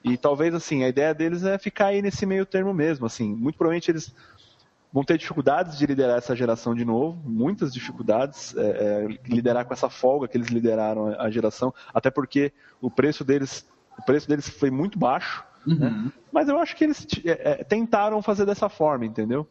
E 0.02 0.16
talvez 0.16 0.54
assim, 0.54 0.84
a 0.84 0.88
ideia 0.88 1.12
deles 1.12 1.44
é 1.44 1.58
ficar 1.58 1.86
aí 1.86 2.00
nesse 2.00 2.24
meio 2.24 2.46
termo 2.46 2.72
mesmo, 2.72 3.04
assim, 3.04 3.34
muito 3.34 3.58
provavelmente 3.58 3.90
eles 3.90 4.14
vão 4.92 5.04
ter 5.04 5.18
dificuldades 5.18 5.78
de 5.78 5.86
liderar 5.86 6.18
essa 6.18 6.34
geração 6.34 6.74
de 6.74 6.84
novo, 6.84 7.20
muitas 7.24 7.72
dificuldades, 7.72 8.56
é, 8.56 8.62
é, 8.62 9.08
liderar 9.28 9.64
com 9.64 9.72
essa 9.72 9.88
folga 9.88 10.26
que 10.26 10.36
eles 10.36 10.48
lideraram 10.48 11.14
a 11.18 11.30
geração, 11.30 11.72
até 11.94 12.10
porque 12.10 12.52
o 12.80 12.90
preço 12.90 13.24
deles, 13.24 13.66
o 13.98 14.02
preço 14.02 14.28
deles 14.28 14.48
foi 14.48 14.70
muito 14.70 14.98
baixo, 14.98 15.44
né? 15.66 16.10
Mas 16.32 16.48
eu 16.48 16.58
acho 16.58 16.74
que 16.76 16.84
eles 16.84 17.06
é, 17.24 17.60
é, 17.60 17.64
tentaram 17.64 18.22
fazer 18.22 18.46
dessa 18.46 18.68
forma, 18.68 19.04
entendeu? 19.04 19.46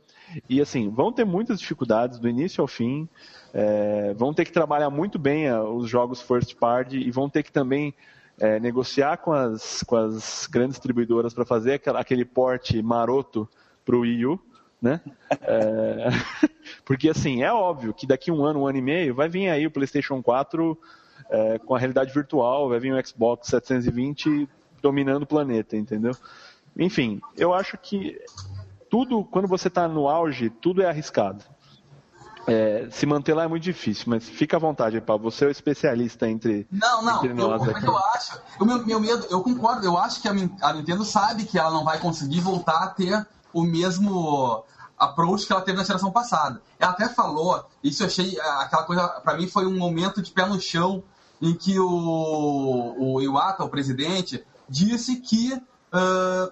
E 0.49 0.61
assim, 0.61 0.89
vão 0.89 1.11
ter 1.11 1.25
muitas 1.25 1.59
dificuldades 1.59 2.19
do 2.19 2.27
início 2.27 2.61
ao 2.61 2.67
fim, 2.67 3.07
é, 3.53 4.13
vão 4.15 4.33
ter 4.33 4.45
que 4.45 4.51
trabalhar 4.51 4.89
muito 4.89 5.19
bem 5.19 5.49
a, 5.49 5.63
os 5.63 5.89
jogos 5.89 6.21
first 6.21 6.55
party 6.55 6.97
e 6.97 7.11
vão 7.11 7.29
ter 7.29 7.43
que 7.43 7.51
também 7.51 7.93
é, 8.39 8.59
negociar 8.59 9.17
com 9.17 9.33
as, 9.33 9.83
com 9.83 9.95
as 9.95 10.47
grandes 10.47 10.75
distribuidoras 10.75 11.33
para 11.33 11.45
fazer 11.45 11.81
aquele 11.95 12.25
porte 12.25 12.81
maroto 12.81 13.47
para 13.85 13.95
o 13.95 14.01
Wii 14.01 14.25
U, 14.25 14.39
né? 14.81 15.01
É, 15.41 16.07
porque 16.85 17.09
assim, 17.09 17.43
é 17.43 17.51
óbvio 17.51 17.93
que 17.93 18.07
daqui 18.07 18.31
um 18.31 18.43
ano, 18.43 18.61
um 18.61 18.67
ano 18.67 18.77
e 18.77 18.81
meio, 18.81 19.15
vai 19.15 19.27
vir 19.27 19.49
aí 19.49 19.65
o 19.65 19.71
PlayStation 19.71 20.21
4 20.21 20.77
é, 21.29 21.59
com 21.59 21.75
a 21.75 21.79
realidade 21.79 22.13
virtual, 22.13 22.69
vai 22.69 22.79
vir 22.79 22.93
o 22.93 23.07
Xbox 23.07 23.47
720 23.47 24.47
dominando 24.81 25.23
o 25.23 25.27
planeta, 25.27 25.75
entendeu? 25.75 26.15
Enfim, 26.77 27.19
eu 27.37 27.53
acho 27.53 27.77
que 27.77 28.17
tudo, 28.89 29.23
quando 29.23 29.47
você 29.47 29.67
está 29.67 29.87
no 29.87 30.07
auge, 30.07 30.49
tudo 30.49 30.81
é 30.81 30.87
arriscado. 30.87 31.43
É, 32.47 32.87
se 32.89 33.05
manter 33.05 33.35
lá 33.35 33.43
é 33.43 33.47
muito 33.47 33.61
difícil, 33.61 34.05
mas 34.07 34.27
fica 34.27 34.57
à 34.57 34.59
vontade, 34.59 34.99
Paulo. 35.01 35.29
Você 35.29 35.45
é 35.45 35.47
o 35.49 35.51
especialista 35.51 36.27
entre, 36.27 36.65
Não, 36.71 37.03
não, 37.03 37.17
entre 37.17 37.29
eu, 37.29 37.35
nós 37.35 37.67
é 37.67 37.71
aqui. 37.71 37.81
que 37.81 37.87
eu 37.87 37.97
acho? 37.97 38.41
O 38.59 38.65
meu, 38.65 38.83
meu 38.85 38.99
medo, 38.99 39.27
eu 39.29 39.43
concordo, 39.43 39.85
eu 39.85 39.95
acho 39.97 40.19
que 40.21 40.27
a, 40.27 40.31
a 40.31 40.73
Nintendo 40.73 41.05
sabe 41.05 41.43
que 41.43 41.59
ela 41.59 41.69
não 41.69 41.83
vai 41.83 41.99
conseguir 41.99 42.39
voltar 42.39 42.81
a 42.81 42.87
ter 42.87 43.27
o 43.53 43.63
mesmo 43.63 44.63
approach 44.97 45.45
que 45.45 45.53
ela 45.53 45.61
teve 45.61 45.77
na 45.77 45.83
geração 45.83 46.11
passada. 46.11 46.61
Ela 46.77 46.91
até 46.91 47.07
falou, 47.07 47.65
isso 47.83 48.03
eu 48.03 48.07
achei, 48.07 48.37
ah, 48.39 48.61
aquela 48.61 48.83
coisa, 48.83 49.07
pra 49.21 49.37
mim 49.37 49.47
foi 49.47 49.65
um 49.65 49.77
momento 49.77 50.21
de 50.21 50.31
pé 50.31 50.45
no 50.45 50.59
chão, 50.59 51.03
em 51.41 51.53
que 51.53 51.79
o, 51.79 52.95
o 52.97 53.21
Iwata, 53.21 53.63
o 53.63 53.69
presidente, 53.69 54.43
disse 54.67 55.15
que 55.17 55.59
ah, 55.91 56.51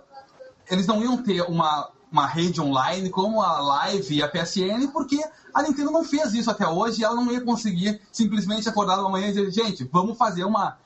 eles 0.70 0.88
não 0.88 1.02
iam 1.02 1.18
ter 1.18 1.42
uma, 1.44 1.90
uma 2.12 2.26
rede 2.26 2.62
online 2.62 3.10
como 3.10 3.42
a 3.42 3.60
Live 3.60 4.16
e 4.16 4.24
a 4.24 4.28
PSN, 4.28 4.88
porque 4.92 5.22
a 5.54 5.62
Nintendo 5.62 5.92
não 5.92 6.04
fez 6.04 6.34
isso 6.34 6.50
até 6.50 6.68
hoje 6.68 7.02
e 7.02 7.04
ela 7.04 7.16
não 7.16 7.32
ia 7.32 7.42
conseguir 7.42 8.02
simplesmente 8.12 8.70
acordar 8.70 9.00
uma 9.00 9.10
manhã 9.10 9.28
e 9.28 9.34
dizer, 9.34 9.52
gente, 9.52 9.84
vamos 9.92 10.18
fazer 10.18 10.44
uma 10.44 10.78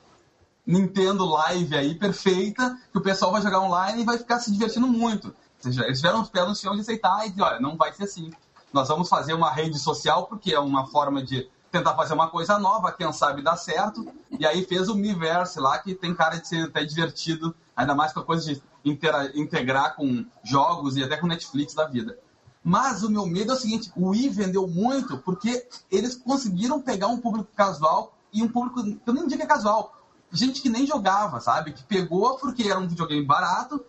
Nintendo 0.65 1.25
Live 1.25 1.75
aí 1.75 1.95
perfeita, 1.95 2.77
que 2.91 2.97
o 2.97 3.01
pessoal 3.01 3.31
vai 3.31 3.41
jogar 3.41 3.59
online 3.59 4.01
e 4.01 4.05
vai 4.05 4.17
ficar 4.17 4.39
se 4.39 4.51
divertindo 4.51 4.87
muito. 4.87 5.33
Seja, 5.61 5.85
eles 5.85 5.99
tiveram 5.99 6.21
os 6.21 6.29
pés 6.29 6.47
no 6.47 6.55
chão 6.55 6.73
de 6.75 6.81
aceitar 6.81 7.25
e 7.25 7.29
dizer, 7.29 7.43
olha, 7.43 7.59
não 7.59 7.77
vai 7.77 7.93
ser 7.93 8.03
assim. 8.03 8.31
Nós 8.73 8.87
vamos 8.87 9.07
fazer 9.07 9.33
uma 9.33 9.51
rede 9.51 9.77
social, 9.77 10.25
porque 10.25 10.53
é 10.53 10.59
uma 10.59 10.87
forma 10.87 11.23
de 11.23 11.49
tentar 11.71 11.95
fazer 11.95 12.13
uma 12.13 12.29
coisa 12.29 12.59
nova, 12.59 12.91
quem 12.91 13.11
sabe 13.13 13.41
dá 13.41 13.55
certo. 13.55 14.05
E 14.29 14.45
aí 14.45 14.65
fez 14.65 14.89
o 14.89 14.95
Miiverse 14.95 15.59
lá, 15.59 15.77
que 15.77 15.93
tem 15.93 16.13
cara 16.13 16.37
de 16.37 16.47
ser 16.47 16.65
até 16.65 16.83
divertido, 16.83 17.55
ainda 17.75 17.95
mais 17.95 18.11
com 18.11 18.19
a 18.19 18.25
coisa 18.25 18.53
de 18.53 18.61
integrar 18.83 19.95
com 19.95 20.25
jogos 20.43 20.97
e 20.97 21.03
até 21.03 21.15
com 21.15 21.27
Netflix 21.27 21.73
da 21.73 21.85
vida. 21.85 22.17
Mas 22.63 23.03
o 23.03 23.09
meu 23.09 23.25
medo 23.25 23.51
é 23.51 23.55
o 23.55 23.57
seguinte, 23.57 23.91
o 23.95 24.09
Wii 24.09 24.29
vendeu 24.29 24.67
muito 24.67 25.17
porque 25.19 25.67
eles 25.89 26.15
conseguiram 26.15 26.81
pegar 26.81 27.07
um 27.07 27.19
público 27.19 27.49
casual 27.55 28.15
e 28.33 28.43
um 28.43 28.47
público, 28.47 28.79
eu 29.05 29.13
nem 29.13 29.25
digo 29.27 29.37
que 29.37 29.43
é 29.43 29.47
casual, 29.47 29.95
gente 30.31 30.61
que 30.61 30.69
nem 30.69 30.85
jogava, 30.85 31.39
sabe? 31.39 31.73
Que 31.73 31.83
pegou 31.83 32.37
porque 32.37 32.63
era 32.63 32.79
um 32.79 32.87
videogame 32.87 33.25
barato, 33.25 33.83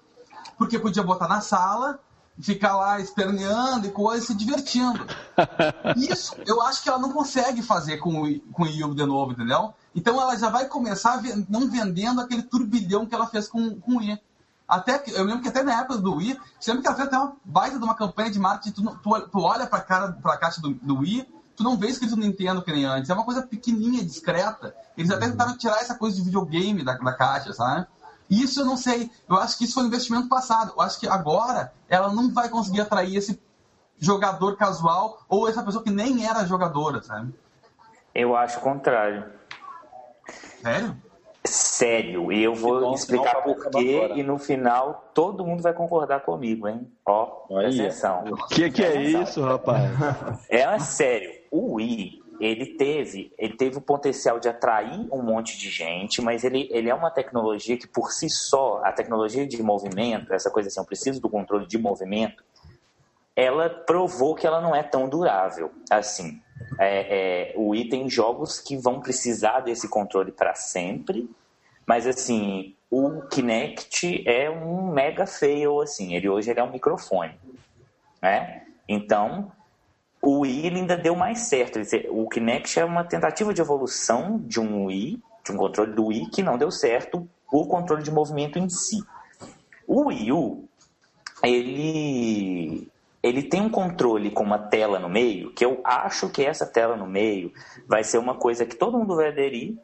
porque 0.59 0.78
podia 0.78 1.03
botar 1.03 1.28
na 1.28 1.40
sala, 1.40 1.99
ficar 2.40 2.76
lá 2.76 3.01
esperneando 3.01 3.86
e 3.86 3.90
coisa, 3.90 4.26
se 4.26 4.34
divertindo. 4.34 5.07
Isso 5.97 6.36
eu 6.47 6.61
acho 6.62 6.82
que 6.82 6.88
ela 6.88 6.99
não 6.99 7.12
consegue 7.12 7.62
fazer 7.62 7.99
com 7.99 8.22
o, 8.22 8.40
com 8.53 8.62
o 8.62 8.66
Wii 8.66 8.84
U 8.84 8.95
de 8.95 9.05
novo, 9.05 9.32
entendeu? 9.32 9.74
Então 9.95 10.20
ela 10.20 10.36
já 10.36 10.49
vai 10.49 10.66
começar 10.66 11.22
não 11.49 11.68
vendendo 11.68 12.20
aquele 12.20 12.43
turbilhão 12.43 13.07
que 13.07 13.14
ela 13.14 13.26
fez 13.26 13.49
com, 13.49 13.78
com 13.80 13.93
o 13.93 13.99
Wii. 13.99 14.18
Até 14.66 14.99
que, 14.99 15.11
eu 15.11 15.24
lembro 15.24 15.43
que 15.43 15.49
até 15.49 15.62
na 15.62 15.80
época 15.80 15.99
do 15.99 16.14
Wii, 16.14 16.38
sempre 16.59 16.80
que 16.80 16.88
ela 16.88 16.97
fez 16.97 17.09
até 17.09 17.18
uma 17.18 17.36
baita 17.45 17.78
de 17.78 17.84
uma 17.84 17.95
campanha 17.95 18.30
de 18.30 18.38
marketing, 18.38 18.72
tu, 18.72 18.99
tu, 19.03 19.20
tu 19.28 19.40
olha 19.40 19.66
pra, 19.66 19.80
cara, 19.80 20.12
pra 20.12 20.38
caixa 20.38 20.62
do, 20.62 20.70
do 20.70 20.99
Wii, 21.01 21.28
tu 21.55 21.62
não 21.62 21.76
vê 21.76 21.88
escrito 21.88 22.16
Nintendo 22.16 22.62
que 22.62 22.72
nem 22.72 22.86
antes. 22.86 23.11
É 23.11 23.14
uma 23.14 23.24
coisa 23.24 23.43
pequenininha, 23.43 24.03
discreta. 24.03 24.74
Eles 24.97 25.11
até 25.11 25.28
tentaram 25.28 25.57
tirar 25.57 25.76
essa 25.76 25.95
coisa 25.95 26.16
de 26.16 26.22
videogame 26.22 26.82
da, 26.82 26.95
da 26.95 27.12
caixa, 27.12 27.53
sabe? 27.53 27.86
Isso 28.33 28.61
eu 28.61 28.64
não 28.64 28.78
sei. 28.78 29.11
Eu 29.28 29.37
acho 29.37 29.59
que 29.59 29.64
isso 29.64 29.74
foi 29.74 29.85
um 29.85 29.89
investimento 29.89 30.28
passado. 30.28 30.72
Eu 30.74 30.80
acho 30.80 30.99
que 30.99 31.07
agora 31.07 31.72
ela 31.89 32.12
não 32.12 32.33
vai 32.33 32.49
conseguir 32.49 32.80
atrair 32.80 33.14
esse 33.16 33.39
jogador 33.99 34.57
casual 34.57 35.22
ou 35.28 35.49
essa 35.49 35.62
pessoa 35.62 35.85
que 35.85 35.91
nem 35.91 36.26
era 36.26 36.47
jogadora, 36.47 37.03
sabe? 37.03 37.35
Eu 38.14 38.35
acho 38.35 38.59
o 38.59 38.62
contrário. 38.62 39.24
Sério? 40.62 40.97
Sério, 41.45 42.33
e 42.33 42.43
eu 42.43 42.55
vou 42.55 42.95
explicar 42.95 43.43
por 43.43 43.68
quê 43.70 44.12
e 44.14 44.22
no 44.22 44.39
final 44.39 45.11
todo 45.12 45.45
mundo 45.45 45.61
vai 45.61 45.72
concordar 45.72 46.20
comigo, 46.20 46.68
hein? 46.68 46.91
Ó, 47.05 47.47
Olha 47.51 47.68
presta 47.68 47.83
atenção. 47.83 48.37
Que 48.49 48.70
que 48.70 48.83
é 48.83 48.93
Presta 48.93 49.22
isso, 49.22 49.43
rapaz? 49.43 49.91
É 50.49 50.78
sério, 50.78 51.33
o 51.51 51.74
Wii, 51.74 52.22
ele 52.43 52.66
teve, 52.66 53.32
ele 53.38 53.57
teve 53.57 53.78
o 53.78 53.80
potencial 53.80 54.40
de 54.40 54.49
atrair 54.49 55.07
um 55.12 55.22
monte 55.22 55.57
de 55.57 55.70
gente, 55.70 56.20
mas 56.20 56.43
ele, 56.43 56.68
ele 56.72 56.90
é 56.90 56.95
uma 56.95 57.11
tecnologia 57.11 57.76
que 57.76 57.86
por 57.86 58.11
si 58.11 58.28
só, 58.28 58.80
a 58.84 58.90
tecnologia 58.90 59.47
de 59.47 59.62
movimento, 59.62 60.34
essa 60.34 60.51
coisa 60.51 60.68
assim, 60.68 60.80
eu 60.80 60.84
preciso 60.84 61.20
do 61.20 61.30
controle 61.30 61.68
de 61.68 61.78
movimento, 61.78 62.43
ela 63.36 63.70
provou 63.70 64.34
que 64.34 64.45
ela 64.45 64.61
não 64.61 64.74
é 64.74 64.82
tão 64.82 65.09
durável 65.09 65.70
assim. 65.88 66.43
É, 66.80 67.53
é, 67.53 67.55
o 67.57 67.68
Wii 67.68 67.88
tem 67.88 68.11
jogos 68.11 68.59
que 68.59 68.76
vão 68.76 69.01
precisar 69.01 69.61
desse 69.61 69.88
controle 69.88 70.32
para 70.32 70.55
sempre, 70.55 71.30
Mas 71.86 72.07
assim, 72.07 72.74
o 72.90 73.22
Kinect 73.22 74.28
é 74.28 74.51
um 74.51 74.90
mega 74.90 75.26
fail, 75.26 75.80
assim. 75.80 76.14
Ele 76.14 76.28
hoje 76.28 76.51
ele 76.51 76.61
é 76.61 76.62
um 76.62 76.72
microfone, 76.72 77.34
né? 78.20 78.66
Então, 78.88 79.51
o 80.23 80.41
Wii 80.41 80.68
ainda 80.68 80.97
deu 80.97 81.16
mais 81.16 81.41
certo. 81.41 81.81
O 82.11 82.29
Kinect 82.29 82.79
é 82.79 82.85
uma 82.85 83.03
tentativa 83.03 83.53
de 83.53 83.61
evolução 83.61 84.39
de 84.39 84.61
um 84.61 84.87
Wii, 84.87 85.20
de 85.45 85.53
um 85.53 85.57
controle 85.57 85.93
do 85.93 86.07
Wii 86.07 86.31
que 86.31 86.43
não 86.43 86.57
deu 86.57 86.70
certo, 86.70 87.29
o 87.51 87.66
controle 87.66 88.05
de 88.05 88.11
movimento 88.11 88.59
em 88.59 88.68
si. 88.68 89.03
O 89.87 90.07
Wii 90.07 90.33
U, 90.33 90.64
ele 91.43 92.89
ele 93.20 93.43
tem 93.43 93.61
um 93.61 93.70
controle 93.70 94.31
com 94.31 94.43
uma 94.43 94.59
tela 94.59 94.99
no 94.99 95.09
meio, 95.09 95.53
que 95.53 95.64
eu 95.64 95.81
acho 95.85 96.29
que 96.29 96.45
essa 96.45 96.66
tela 96.66 96.97
no 96.97 97.07
meio 97.07 97.53
vai 97.87 98.03
ser 98.03 98.18
uma 98.18 98.35
coisa 98.35 98.66
que 98.66 98.75
todo 98.75 98.99
mundo 98.99 99.14
vai 99.14 99.29
aderir 99.29 99.77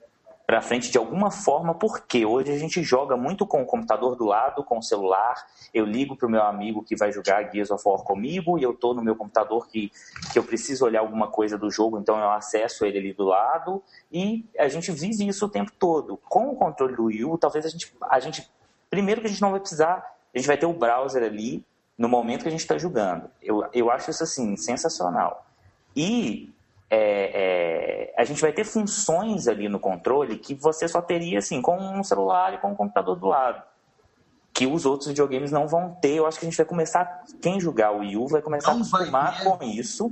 para 0.49 0.62
frente 0.62 0.90
de 0.90 0.96
alguma 0.96 1.30
forma, 1.30 1.74
porque 1.74 2.24
hoje 2.24 2.51
a 2.51 2.57
gente 2.57 2.82
joga 2.82 3.18
muito 3.18 3.46
com 3.46 3.61
o 3.61 3.66
computador 3.66 4.16
do 4.16 4.24
lado, 4.24 4.64
com 4.64 4.78
o 4.78 4.82
celular. 4.82 5.46
Eu 5.74 5.84
ligo 5.84 6.16
para 6.16 6.26
o 6.26 6.30
meu 6.30 6.42
amigo 6.42 6.82
que 6.82 6.96
vai 6.96 7.12
jogar 7.12 7.53
Gears 7.53 7.70
of 7.70 7.86
War 7.86 7.99
comigo 7.99 8.59
e 8.59 8.62
eu 8.62 8.70
estou 8.70 8.94
no 8.94 9.03
meu 9.03 9.14
computador 9.14 9.68
que, 9.68 9.92
que 10.32 10.38
eu 10.38 10.42
preciso 10.42 10.86
olhar 10.86 11.01
alguma 11.01 11.28
coisa 11.28 11.59
do 11.59 11.70
jogo, 11.70 11.99
então 11.99 12.18
eu 12.18 12.30
acesso 12.30 12.86
ele 12.86 12.99
ali 12.99 13.12
do 13.12 13.24
lado 13.24 13.82
e 14.11 14.46
a 14.59 14.68
gente 14.68 14.90
vive 14.90 15.28
isso 15.28 15.44
o 15.44 15.51
tempo 15.51 15.70
todo. 15.78 16.16
Com 16.16 16.49
o 16.49 16.57
controle 16.57 16.96
do 16.96 17.05
Wii 17.05 17.26
U, 17.26 17.36
talvez 17.36 17.66
a 17.66 17.68
gente, 17.68 17.94
a 18.01 18.18
gente 18.18 18.51
primeiro 18.88 19.20
que 19.20 19.26
a 19.26 19.30
gente 19.30 19.42
não 19.42 19.51
vai 19.51 19.61
precisar, 19.61 20.16
a 20.34 20.38
gente 20.38 20.46
vai 20.46 20.57
ter 20.57 20.64
o 20.64 20.72
browser 20.72 21.24
ali 21.24 21.62
no 21.99 22.09
momento 22.09 22.44
que 22.44 22.49
a 22.49 22.51
gente 22.51 22.61
está 22.61 22.78
jogando. 22.78 23.30
Eu, 23.42 23.66
eu 23.74 23.90
acho 23.90 24.11
isso 24.11 24.22
assim 24.22 24.57
sensacional. 24.57 25.46
E 25.94 26.51
é, 26.91 28.11
é, 28.11 28.14
a 28.16 28.24
gente 28.24 28.41
vai 28.41 28.53
ter 28.53 28.64
funções 28.64 29.47
ali 29.47 29.68
no 29.68 29.78
controle 29.78 30.39
que 30.39 30.55
você 30.55 30.89
só 30.89 31.03
teria 31.03 31.39
assim 31.39 31.61
com 31.61 31.76
um 31.76 32.03
celular 32.03 32.55
e 32.55 32.59
com 32.59 32.72
um 32.72 32.74
computador 32.74 33.16
do 33.16 33.26
lado. 33.26 33.62
Que 34.53 34.66
os 34.66 34.86
outros 34.86 35.09
videogames 35.09 35.53
não 35.53 35.68
vão 35.68 35.97
ter. 36.01 36.14
Eu 36.14 36.26
acho 36.26 36.39
que 36.39 36.47
a 36.47 36.49
gente 36.49 36.57
vai 36.57 36.66
começar. 36.66 37.22
Quem 37.41 37.61
jogar 37.61 37.93
o 37.93 37.99
Wii 37.99 38.16
U 38.16 38.26
vai 38.26 38.43
começar 38.43 38.72
não 38.74 38.80
a 38.80 38.82
acostumar 38.82 39.45
com 39.45 39.62
isso. 39.64 40.11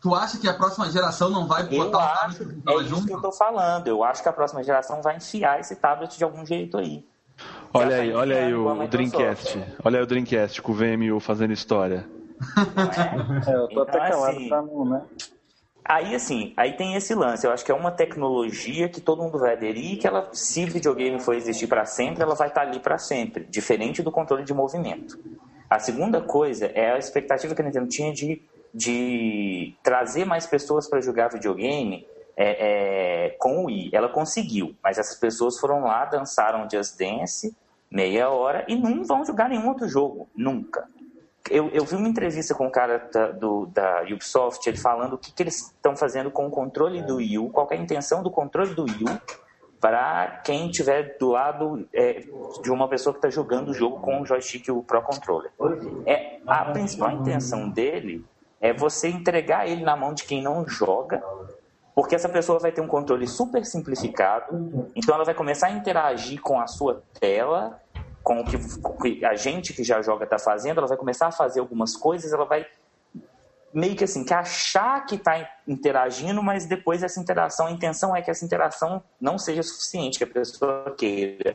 Tu 0.00 0.14
acha 0.14 0.38
que 0.38 0.48
a 0.48 0.54
próxima 0.54 0.90
geração 0.90 1.30
não 1.30 1.46
vai 1.46 1.62
botar 1.62 2.26
eu 2.66 2.74
o 2.74 2.78
acho, 2.78 2.82
é 2.82 2.82
isso 2.82 3.06
que 3.06 3.12
eu 3.12 3.22
tô 3.22 3.32
falando. 3.32 3.86
Eu 3.86 4.02
acho 4.04 4.22
que 4.22 4.28
a 4.28 4.32
próxima 4.32 4.62
geração 4.62 5.00
vai 5.00 5.16
enfiar 5.16 5.60
esse 5.60 5.76
tablet 5.76 6.18
de 6.18 6.24
algum 6.24 6.44
jeito 6.44 6.76
aí. 6.76 7.06
Olha 7.72 7.96
aí, 7.96 8.12
olha 8.12 8.36
aí 8.36 8.54
o, 8.54 8.66
o 8.66 8.86
Dreamcast. 8.86 9.64
Olha 9.84 9.98
aí 9.98 10.02
o 10.02 10.06
Dreamcast 10.06 10.60
com 10.60 10.72
o 10.72 10.74
VMU 10.74 11.20
fazendo 11.20 11.52
história. 11.52 12.06
É, 13.46 13.54
eu 13.54 13.68
tô 13.68 13.70
então, 13.70 13.82
até 13.82 13.98
calado 14.10 14.36
assim, 14.36 14.48
pra 14.48 14.62
não, 14.62 14.84
né? 14.84 15.02
Aí, 15.84 16.14
assim, 16.14 16.54
aí 16.56 16.72
tem 16.72 16.94
esse 16.94 17.14
lance. 17.14 17.46
Eu 17.46 17.52
acho 17.52 17.64
que 17.64 17.70
é 17.70 17.74
uma 17.74 17.90
tecnologia 17.90 18.88
que 18.88 19.00
todo 19.00 19.22
mundo 19.22 19.38
vai 19.38 19.52
aderir 19.52 19.98
que 19.98 20.06
ela, 20.06 20.30
se 20.32 20.64
videogame 20.64 21.20
for 21.20 21.34
existir 21.34 21.66
para 21.66 21.84
sempre, 21.84 22.22
ela 22.22 22.34
vai 22.34 22.48
estar 22.48 22.62
tá 22.62 22.66
ali 22.66 22.80
para 22.80 22.96
sempre. 22.96 23.44
Diferente 23.44 24.02
do 24.02 24.10
controle 24.10 24.44
de 24.44 24.54
movimento. 24.54 25.18
A 25.68 25.78
segunda 25.78 26.22
coisa 26.22 26.66
é 26.66 26.92
a 26.92 26.98
expectativa 26.98 27.54
que 27.54 27.60
a 27.60 27.64
Nintendo 27.64 27.88
tinha 27.88 28.12
de, 28.12 28.40
de 28.72 29.74
trazer 29.82 30.24
mais 30.24 30.46
pessoas 30.46 30.88
para 30.88 31.02
jogar 31.02 31.28
videogame 31.28 32.06
é, 32.36 33.26
é, 33.26 33.30
com 33.38 33.58
o 33.58 33.66
Wii. 33.66 33.90
Ela 33.92 34.08
conseguiu, 34.08 34.74
mas 34.82 34.96
essas 34.96 35.18
pessoas 35.18 35.58
foram 35.58 35.82
lá, 35.82 36.06
dançaram 36.06 36.68
Just 36.70 36.98
Dance 36.98 37.54
meia 37.90 38.28
hora 38.30 38.64
e 38.66 38.74
não 38.74 39.04
vão 39.04 39.24
jogar 39.24 39.48
nenhum 39.48 39.68
outro 39.68 39.88
jogo, 39.88 40.28
nunca. 40.34 40.88
Eu, 41.50 41.68
eu 41.68 41.84
vi 41.84 41.96
uma 41.96 42.08
entrevista 42.08 42.54
com 42.54 42.66
o 42.66 42.70
cara 42.70 43.08
da, 43.12 43.30
do, 43.30 43.66
da 43.66 44.02
Ubisoft, 44.02 44.66
ele 44.66 44.78
falando 44.78 45.14
o 45.14 45.18
que, 45.18 45.32
que 45.32 45.42
eles 45.42 45.66
estão 45.66 45.96
fazendo 45.96 46.30
com 46.30 46.46
o 46.46 46.50
controle 46.50 47.02
do 47.02 47.16
Wii 47.16 47.38
U, 47.38 47.50
qual 47.50 47.68
é 47.70 47.74
a 47.74 47.78
intenção 47.78 48.22
do 48.22 48.30
controle 48.30 48.74
do 48.74 48.84
Wii 48.84 49.04
U 49.04 49.20
para 49.80 50.40
quem 50.42 50.70
estiver 50.70 51.18
do 51.18 51.32
lado 51.32 51.86
é, 51.92 52.24
de 52.62 52.70
uma 52.70 52.88
pessoa 52.88 53.12
que 53.12 53.18
está 53.18 53.28
jogando 53.28 53.68
o 53.68 53.74
jogo 53.74 54.00
com 54.00 54.22
o 54.22 54.24
joystick 54.24 54.66
e 54.68 54.72
o 54.72 54.82
Pro 54.82 55.02
Controller. 55.02 55.52
É, 56.06 56.38
a 56.46 56.64
principal 56.72 57.10
intenção 57.10 57.68
dele 57.68 58.24
é 58.58 58.72
você 58.72 59.08
entregar 59.08 59.68
ele 59.68 59.84
na 59.84 59.94
mão 59.94 60.14
de 60.14 60.24
quem 60.24 60.42
não 60.42 60.66
joga 60.66 61.22
porque 61.94 62.14
essa 62.14 62.28
pessoa 62.28 62.58
vai 62.58 62.72
ter 62.72 62.80
um 62.80 62.88
controle 62.88 63.26
super 63.28 63.64
simplificado, 63.64 64.90
então 64.96 65.14
ela 65.14 65.24
vai 65.24 65.34
começar 65.34 65.68
a 65.68 65.70
interagir 65.70 66.40
com 66.40 66.60
a 66.60 66.66
sua 66.66 67.02
tela, 67.20 67.80
com 68.24 68.40
o 68.40 68.96
que, 68.96 69.24
a 69.24 69.34
gente 69.36 69.74
que 69.74 69.84
já 69.84 70.00
joga 70.00 70.24
está 70.24 70.38
fazendo, 70.38 70.78
ela 70.78 70.88
vai 70.88 70.96
começar 70.96 71.26
a 71.26 71.30
fazer 71.30 71.60
algumas 71.60 71.94
coisas, 71.94 72.32
ela 72.32 72.46
vai 72.46 72.66
meio 73.72 73.94
que 73.94 74.04
assim, 74.04 74.24
que 74.24 74.32
achar 74.32 75.04
que 75.04 75.16
está 75.16 75.50
interagindo, 75.68 76.42
mas 76.42 76.64
depois 76.64 77.02
essa 77.02 77.20
interação, 77.20 77.66
a 77.66 77.70
intenção 77.70 78.16
é 78.16 78.22
que 78.22 78.30
essa 78.30 78.44
interação 78.44 79.02
não 79.20 79.36
seja 79.36 79.62
suficiente, 79.62 80.16
que 80.16 80.24
a 80.24 80.28
pessoa 80.28 80.94
queira 80.96 81.54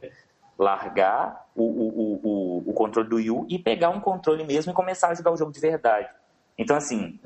largar 0.58 1.48
o, 1.56 1.64
o, 1.64 2.20
o, 2.24 2.70
o 2.70 2.74
controle 2.74 3.10
do 3.10 3.16
Wii 3.16 3.32
U 3.32 3.48
e 3.50 3.58
pegar 3.58 3.90
um 3.90 4.00
controle 4.00 4.44
mesmo 4.44 4.72
e 4.72 4.76
começar 4.76 5.08
a 5.08 5.16
jogar 5.16 5.32
o 5.32 5.38
jogo 5.38 5.52
de 5.52 5.60
verdade. 5.60 6.10
Então, 6.58 6.76
assim, 6.76 7.20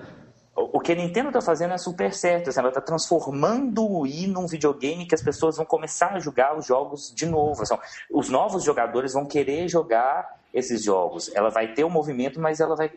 o 0.56 0.80
que 0.80 0.92
a 0.92 0.96
Nintendo 0.96 1.30
está 1.30 1.42
fazendo 1.42 1.74
é 1.74 1.78
super 1.78 2.14
certo. 2.14 2.50
Assim, 2.50 2.60
ela 2.60 2.70
está 2.70 2.82
transformando 2.82 3.84
o 3.84 4.02
Wii 4.02 4.28
num 4.28 4.46
videogame 4.46 5.06
que 5.06 5.16
as 5.16 5.22
pessoas 5.22 5.58
vão 5.58 5.66
começar 5.66 6.14
a 6.14 6.20
jogar 6.20 6.56
os 6.56 6.66
jogos 6.66 7.12
de 7.14 7.26
novo. 7.26 7.64
Assim, 7.64 7.76
os 8.12 8.30
novos 8.30 8.64
jogadores 8.64 9.14
vão 9.14 9.26
querer 9.26 9.68
jogar 9.68 10.40
esses 10.54 10.84
jogos. 10.84 11.32
Ela 11.34 11.50
vai 11.50 11.74
ter 11.74 11.84
o 11.84 11.88
um 11.88 11.90
movimento, 11.90 12.40
mas 12.40 12.60
ela 12.60 12.76
vai. 12.76 12.92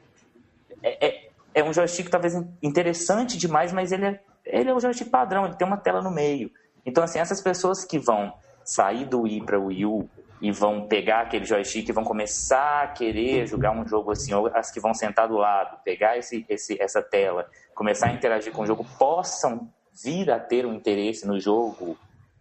É, 0.82 1.06
é, 1.06 1.30
é, 1.54 1.64
um 1.64 1.72
joystick 1.72 2.10
talvez 2.10 2.34
interessante 2.62 3.38
demais, 3.38 3.72
mas 3.72 3.90
ele 3.90 4.04
é, 4.04 4.20
ele 4.44 4.68
é 4.68 4.74
um 4.74 4.80
joystick 4.80 5.08
padrão, 5.08 5.46
ele 5.46 5.54
tem 5.54 5.66
uma 5.66 5.78
tela 5.78 6.02
no 6.02 6.10
meio. 6.10 6.50
Então, 6.84 7.02
assim, 7.02 7.18
essas 7.18 7.40
pessoas 7.40 7.84
que 7.84 7.98
vão 7.98 8.34
sair 8.62 9.06
do 9.06 9.22
Wii 9.22 9.44
para 9.46 9.58
o 9.58 9.66
Wii 9.66 9.86
U 9.86 10.08
e 10.40 10.50
vão 10.52 10.86
pegar 10.86 11.22
aquele 11.22 11.44
joystick 11.44 11.88
e 11.88 11.92
vão 11.92 12.04
começar 12.04 12.82
a 12.82 12.88
querer 12.88 13.46
jogar 13.46 13.70
um 13.70 13.86
jogo 13.86 14.10
assim, 14.10 14.34
ou 14.34 14.48
as 14.54 14.70
que 14.70 14.80
vão 14.80 14.92
sentar 14.92 15.28
do 15.28 15.36
lado, 15.36 15.78
pegar 15.82 16.18
esse, 16.18 16.44
esse, 16.48 16.80
essa 16.80 17.02
tela, 17.02 17.48
começar 17.74 18.08
a 18.08 18.12
interagir 18.12 18.52
com 18.52 18.62
o 18.62 18.66
jogo, 18.66 18.86
possam 18.98 19.70
vir 20.04 20.30
a 20.30 20.38
ter 20.38 20.66
um 20.66 20.74
interesse 20.74 21.26
no 21.26 21.40
jogo 21.40 21.96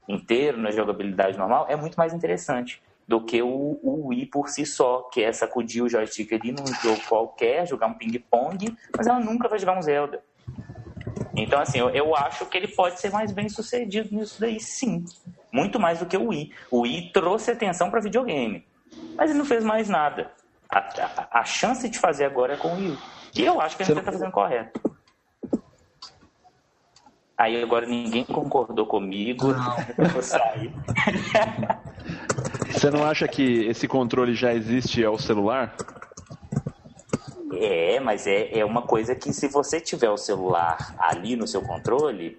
inteiro, 0.08 0.58
na 0.58 0.72
jogabilidade 0.72 1.38
normal, 1.38 1.66
é 1.70 1.76
muito 1.76 1.96
mais 1.96 2.14
interessante 2.14 2.82
do 3.08 3.22
que 3.22 3.42
o, 3.42 3.80
o 3.82 4.08
Wii 4.08 4.26
por 4.28 4.50
si 4.50 4.66
só, 4.66 5.04
que 5.12 5.24
é 5.24 5.32
sacudir 5.32 5.84
o 5.84 5.90
joystick 5.90 6.34
ali 6.34 6.52
num 6.52 6.66
jogo 6.66 7.00
qualquer, 7.08 7.68
jogar 7.68 7.88
um 7.88 7.94
ping-pong, 7.94 8.76
mas 8.96 9.08
ela 9.08 9.20
nunca 9.20 9.48
vai 9.48 9.60
jogar 9.60 9.78
um 9.78 9.82
Zelda. 9.82 10.22
Então, 11.36 11.60
assim, 11.60 11.78
eu, 11.78 11.90
eu 11.90 12.16
acho 12.16 12.46
que 12.46 12.58
ele 12.58 12.68
pode 12.68 13.00
ser 13.00 13.12
mais 13.12 13.32
bem 13.32 13.48
sucedido 13.50 14.16
nisso 14.16 14.40
daí, 14.40 14.60
sim. 14.60 15.06
Muito 15.56 15.80
mais 15.80 16.00
do 16.00 16.06
que 16.06 16.18
o 16.18 16.28
Wii. 16.28 16.52
O 16.70 16.82
Wii 16.82 17.12
trouxe 17.14 17.50
atenção 17.50 17.90
para 17.90 18.02
videogame, 18.02 18.68
mas 19.16 19.30
ele 19.30 19.40
não 19.40 19.46
fez 19.46 19.64
mais 19.64 19.88
nada. 19.88 20.30
A, 20.70 20.80
a, 20.80 21.40
a, 21.40 21.46
chance 21.46 21.88
de 21.88 21.98
fazer 21.98 22.26
agora 22.26 22.56
é 22.56 22.58
com 22.58 22.68
o 22.68 22.76
Wii. 22.76 22.98
E 23.38 23.46
eu 23.46 23.62
acho 23.62 23.78
que 23.78 23.84
a 23.84 23.86
gente 23.86 23.98
está 23.98 24.12
fazendo 24.12 24.32
correto. 24.34 24.82
Aí 27.38 27.64
agora 27.64 27.86
ninguém 27.86 28.26
concordou 28.26 28.86
comigo, 28.86 29.48
eu 29.98 30.10
vou 30.10 30.22
sair. 30.22 30.74
Você 32.70 32.92
não 32.92 33.06
acha 33.06 33.26
que 33.26 33.66
esse 33.66 33.88
controle 33.88 34.36
já 34.36 34.54
existe 34.54 35.06
ao 35.06 35.18
celular? 35.18 35.74
É, 37.54 37.98
mas 38.02 38.28
é, 38.28 38.60
é 38.60 38.66
uma 38.66 38.82
coisa 38.82 39.16
que 39.16 39.32
se 39.32 39.48
você 39.48 39.80
tiver 39.80 40.10
o 40.10 40.18
celular 40.18 40.94
ali 41.00 41.38
no 41.38 41.48
seu 41.48 41.62
controle, 41.62 42.38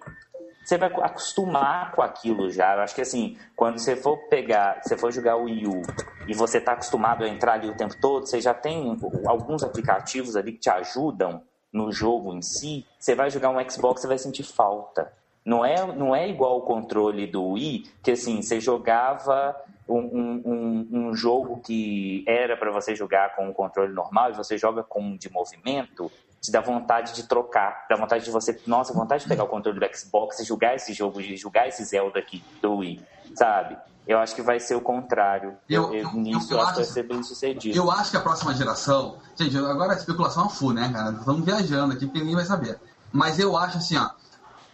você 0.67 0.77
vai 0.77 0.91
acostumar 1.01 1.93
com 1.93 2.01
aquilo 2.01 2.49
já. 2.51 2.75
Eu 2.75 2.81
acho 2.81 2.93
que 2.93 2.99
assim, 2.99 3.37
quando 3.55 3.79
você 3.79 3.95
for 3.95 4.17
pegar, 4.27 4.81
você 4.83 4.97
for 4.97 5.13
jogar 5.13 5.37
o 5.37 5.45
Wii 5.45 5.65
U 5.65 5.81
e 6.27 6.33
você 6.33 6.57
está 6.57 6.73
acostumado 6.73 7.23
a 7.23 7.29
entrar 7.29 7.53
ali 7.53 7.69
o 7.69 7.77
tempo 7.77 7.95
todo, 8.01 8.25
você 8.25 8.41
já 8.41 8.53
tem 8.53 8.97
alguns 9.25 9.63
aplicativos 9.63 10.35
ali 10.35 10.51
que 10.51 10.59
te 10.59 10.69
ajudam 10.69 11.41
no 11.71 11.89
jogo 11.89 12.33
em 12.33 12.41
si. 12.41 12.85
Você 12.99 13.15
vai 13.15 13.29
jogar 13.29 13.49
um 13.49 13.69
Xbox, 13.69 14.01
você 14.01 14.07
vai 14.07 14.17
sentir 14.17 14.43
falta. 14.43 15.13
Não 15.45 15.63
é, 15.63 15.85
não 15.95 16.13
é 16.13 16.27
igual 16.27 16.57
o 16.57 16.63
controle 16.63 17.25
do 17.27 17.51
Wii, 17.51 17.89
que 18.03 18.11
assim, 18.11 18.41
você 18.41 18.59
jogava 18.59 19.55
um, 19.87 20.41
um, 20.45 20.87
um 20.91 21.15
jogo 21.15 21.61
que 21.61 22.23
era 22.27 22.57
para 22.57 22.71
você 22.71 22.95
jogar 22.95 23.35
com 23.35 23.49
o 23.49 23.53
controle 23.53 23.93
normal 23.93 24.31
e 24.31 24.33
você 24.33 24.57
joga 24.57 24.83
com 24.83 25.01
um 25.01 25.17
de 25.17 25.31
movimento, 25.31 26.11
te 26.41 26.51
dá 26.51 26.61
vontade 26.61 27.13
de 27.13 27.27
trocar, 27.27 27.85
dá 27.89 27.95
vontade 27.95 28.23
de 28.23 28.31
você, 28.31 28.59
nossa, 28.67 28.93
vontade 28.93 29.23
de 29.23 29.29
pegar 29.29 29.43
o 29.43 29.47
controle 29.47 29.79
do 29.79 29.97
Xbox 29.97 30.39
e 30.39 30.45
jogar 30.45 30.75
esse 30.75 30.93
jogo, 30.93 31.21
e 31.21 31.35
jogar 31.37 31.67
esse 31.67 31.83
Zelda 31.83 32.19
aqui 32.19 32.43
do 32.61 32.77
Wii, 32.77 33.01
sabe? 33.35 33.77
Eu 34.07 34.19
acho 34.19 34.33
que 34.33 34.41
vai 34.41 34.57
ser 34.59 34.75
o 34.75 34.81
contrário. 34.81 35.57
Eu, 35.69 35.93
eu, 35.93 36.03
eu 36.03 36.13
nisso 36.13 36.53
eu, 36.53 36.57
eu 36.57 36.63
acho 36.63 36.71
que 36.71 36.77
vai 36.77 36.85
ser 36.85 37.03
bem 37.03 37.21
sucedido. 37.21 37.77
Eu 37.77 37.91
acho 37.91 38.11
que 38.11 38.17
a 38.17 38.21
próxima 38.21 38.53
geração. 38.53 39.17
Gente, 39.35 39.57
agora 39.57 39.93
a 39.93 39.97
especulação 39.97 40.45
é 40.45 40.49
full, 40.49 40.73
né, 40.73 40.89
cara? 40.93 41.11
Estamos 41.11 41.43
viajando 41.43 41.93
aqui 41.93 42.05
porque 42.05 42.19
ninguém 42.19 42.35
vai 42.35 42.45
saber. 42.45 42.79
Mas 43.11 43.37
eu 43.37 43.57
acho 43.57 43.77
assim, 43.77 43.97
ó. 43.97 44.09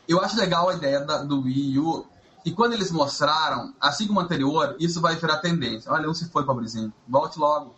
Eu 0.08 0.22
acho 0.22 0.38
legal 0.38 0.70
a 0.70 0.76
ideia 0.76 1.00
da, 1.00 1.24
do 1.24 1.42
Wii 1.42 1.80
U. 1.80 2.06
E 2.46 2.52
quando 2.52 2.74
eles 2.74 2.92
mostraram, 2.92 3.74
assim 3.80 4.08
como 4.08 4.20
o 4.20 4.24
anterior, 4.24 4.76
isso 4.80 5.00
vai 5.00 5.16
virar 5.16 5.38
tendência. 5.38 5.92
Olha, 5.92 6.06
não 6.08 6.14
se 6.14 6.30
foi, 6.30 6.46
pobrezinho. 6.46 6.92
Volte 7.08 7.40
logo. 7.40 7.74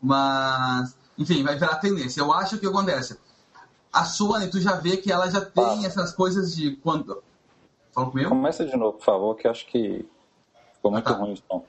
Mas 0.00 0.96
enfim, 1.16 1.42
vai 1.42 1.54
virar 1.54 1.76
tendência. 1.76 2.20
Eu 2.20 2.32
acho 2.32 2.58
que 2.58 2.66
acontece. 2.66 3.18
A 3.92 4.04
Sony, 4.04 4.48
tu 4.48 4.60
já 4.60 4.74
vê 4.74 4.96
que 4.96 5.12
ela 5.12 5.30
já 5.30 5.40
tem 5.40 5.84
ah. 5.84 5.86
essas 5.86 6.12
coisas 6.12 6.54
de 6.54 6.76
quando. 6.76 7.22
Fala 7.92 8.10
comigo? 8.10 8.28
Começa 8.30 8.64
de 8.64 8.76
novo, 8.76 8.96
por 8.98 9.04
favor, 9.04 9.36
que 9.36 9.46
eu 9.46 9.50
acho 9.50 9.66
que 9.66 10.08
Ficou 10.82 10.90
muito 10.90 11.08
Ah, 11.08 11.12
tá. 11.12 11.18
ruim 11.18 11.32
o 11.32 11.36
som. 11.36 11.64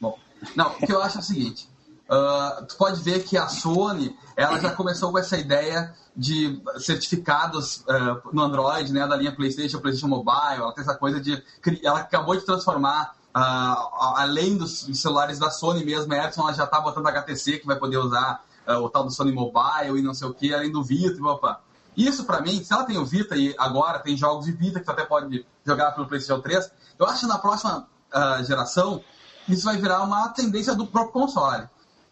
Bom, 0.00 0.18
não, 0.56 0.68
o 0.68 0.74
que 0.74 0.90
eu 0.90 1.02
acho 1.02 1.18
é 1.18 1.20
o 1.20 1.24
seguinte. 1.24 1.68
Ah, 2.10 2.64
tu 2.68 2.76
pode 2.76 3.00
ver 3.00 3.22
que 3.24 3.36
a 3.38 3.48
Sony 3.48 4.16
ela 4.36 4.58
já 4.58 4.70
começou 4.72 5.12
com 5.12 5.18
essa 5.18 5.36
ideia 5.38 5.94
de 6.16 6.60
certificados 6.78 7.84
ah, 7.88 8.20
no 8.32 8.42
Android, 8.42 8.92
né, 8.92 9.06
da 9.06 9.16
linha 9.16 9.34
PlayStation, 9.34 9.78
PlayStation 9.78 10.08
Mobile. 10.08 10.60
Ela 10.62 10.74
tem 10.74 10.82
essa 10.82 10.96
coisa 10.96 11.20
de 11.20 11.42
ela 11.82 12.00
acabou 12.00 12.36
de 12.36 12.44
transformar 12.44 13.14
a- 13.32 14.14
além 14.22 14.56
dos 14.58 14.80
celulares 15.00 15.38
da 15.38 15.50
Sony 15.50 15.84
mesmo, 15.84 16.12
a 16.12 16.16
Ericsson 16.16 16.42
ela 16.42 16.52
já 16.52 16.64
está 16.64 16.80
botando 16.80 17.06
HTC 17.06 17.58
que 17.58 17.66
vai 17.66 17.76
poder 17.76 17.98
usar 17.98 18.42
o 18.82 18.88
tal 18.88 19.04
do 19.04 19.10
Sony 19.10 19.32
Mobile 19.32 19.98
e 19.98 20.02
não 20.02 20.14
sei 20.14 20.28
o 20.28 20.34
que, 20.34 20.52
além 20.54 20.70
do 20.70 20.82
Vita 20.84 21.16
e 21.18 21.22
opa. 21.22 21.60
Isso 21.96 22.24
pra 22.24 22.40
mim, 22.40 22.62
se 22.62 22.72
ela 22.72 22.84
tem 22.84 22.98
o 22.98 23.04
Vita 23.04 23.36
e 23.36 23.52
agora 23.58 23.98
tem 23.98 24.16
jogos 24.16 24.46
de 24.46 24.52
Vita 24.52 24.78
que 24.78 24.84
tu 24.86 24.90
até 24.92 25.04
pode 25.04 25.44
jogar 25.66 25.90
pelo 25.92 26.06
PlayStation 26.06 26.40
3, 26.40 26.70
eu 26.98 27.06
acho 27.06 27.20
que 27.20 27.26
na 27.26 27.38
próxima 27.38 27.86
geração 28.46 29.02
isso 29.48 29.64
vai 29.64 29.76
virar 29.76 30.02
uma 30.02 30.28
tendência 30.28 30.74
do 30.74 30.86
próprio 30.86 31.12
console. 31.12 31.68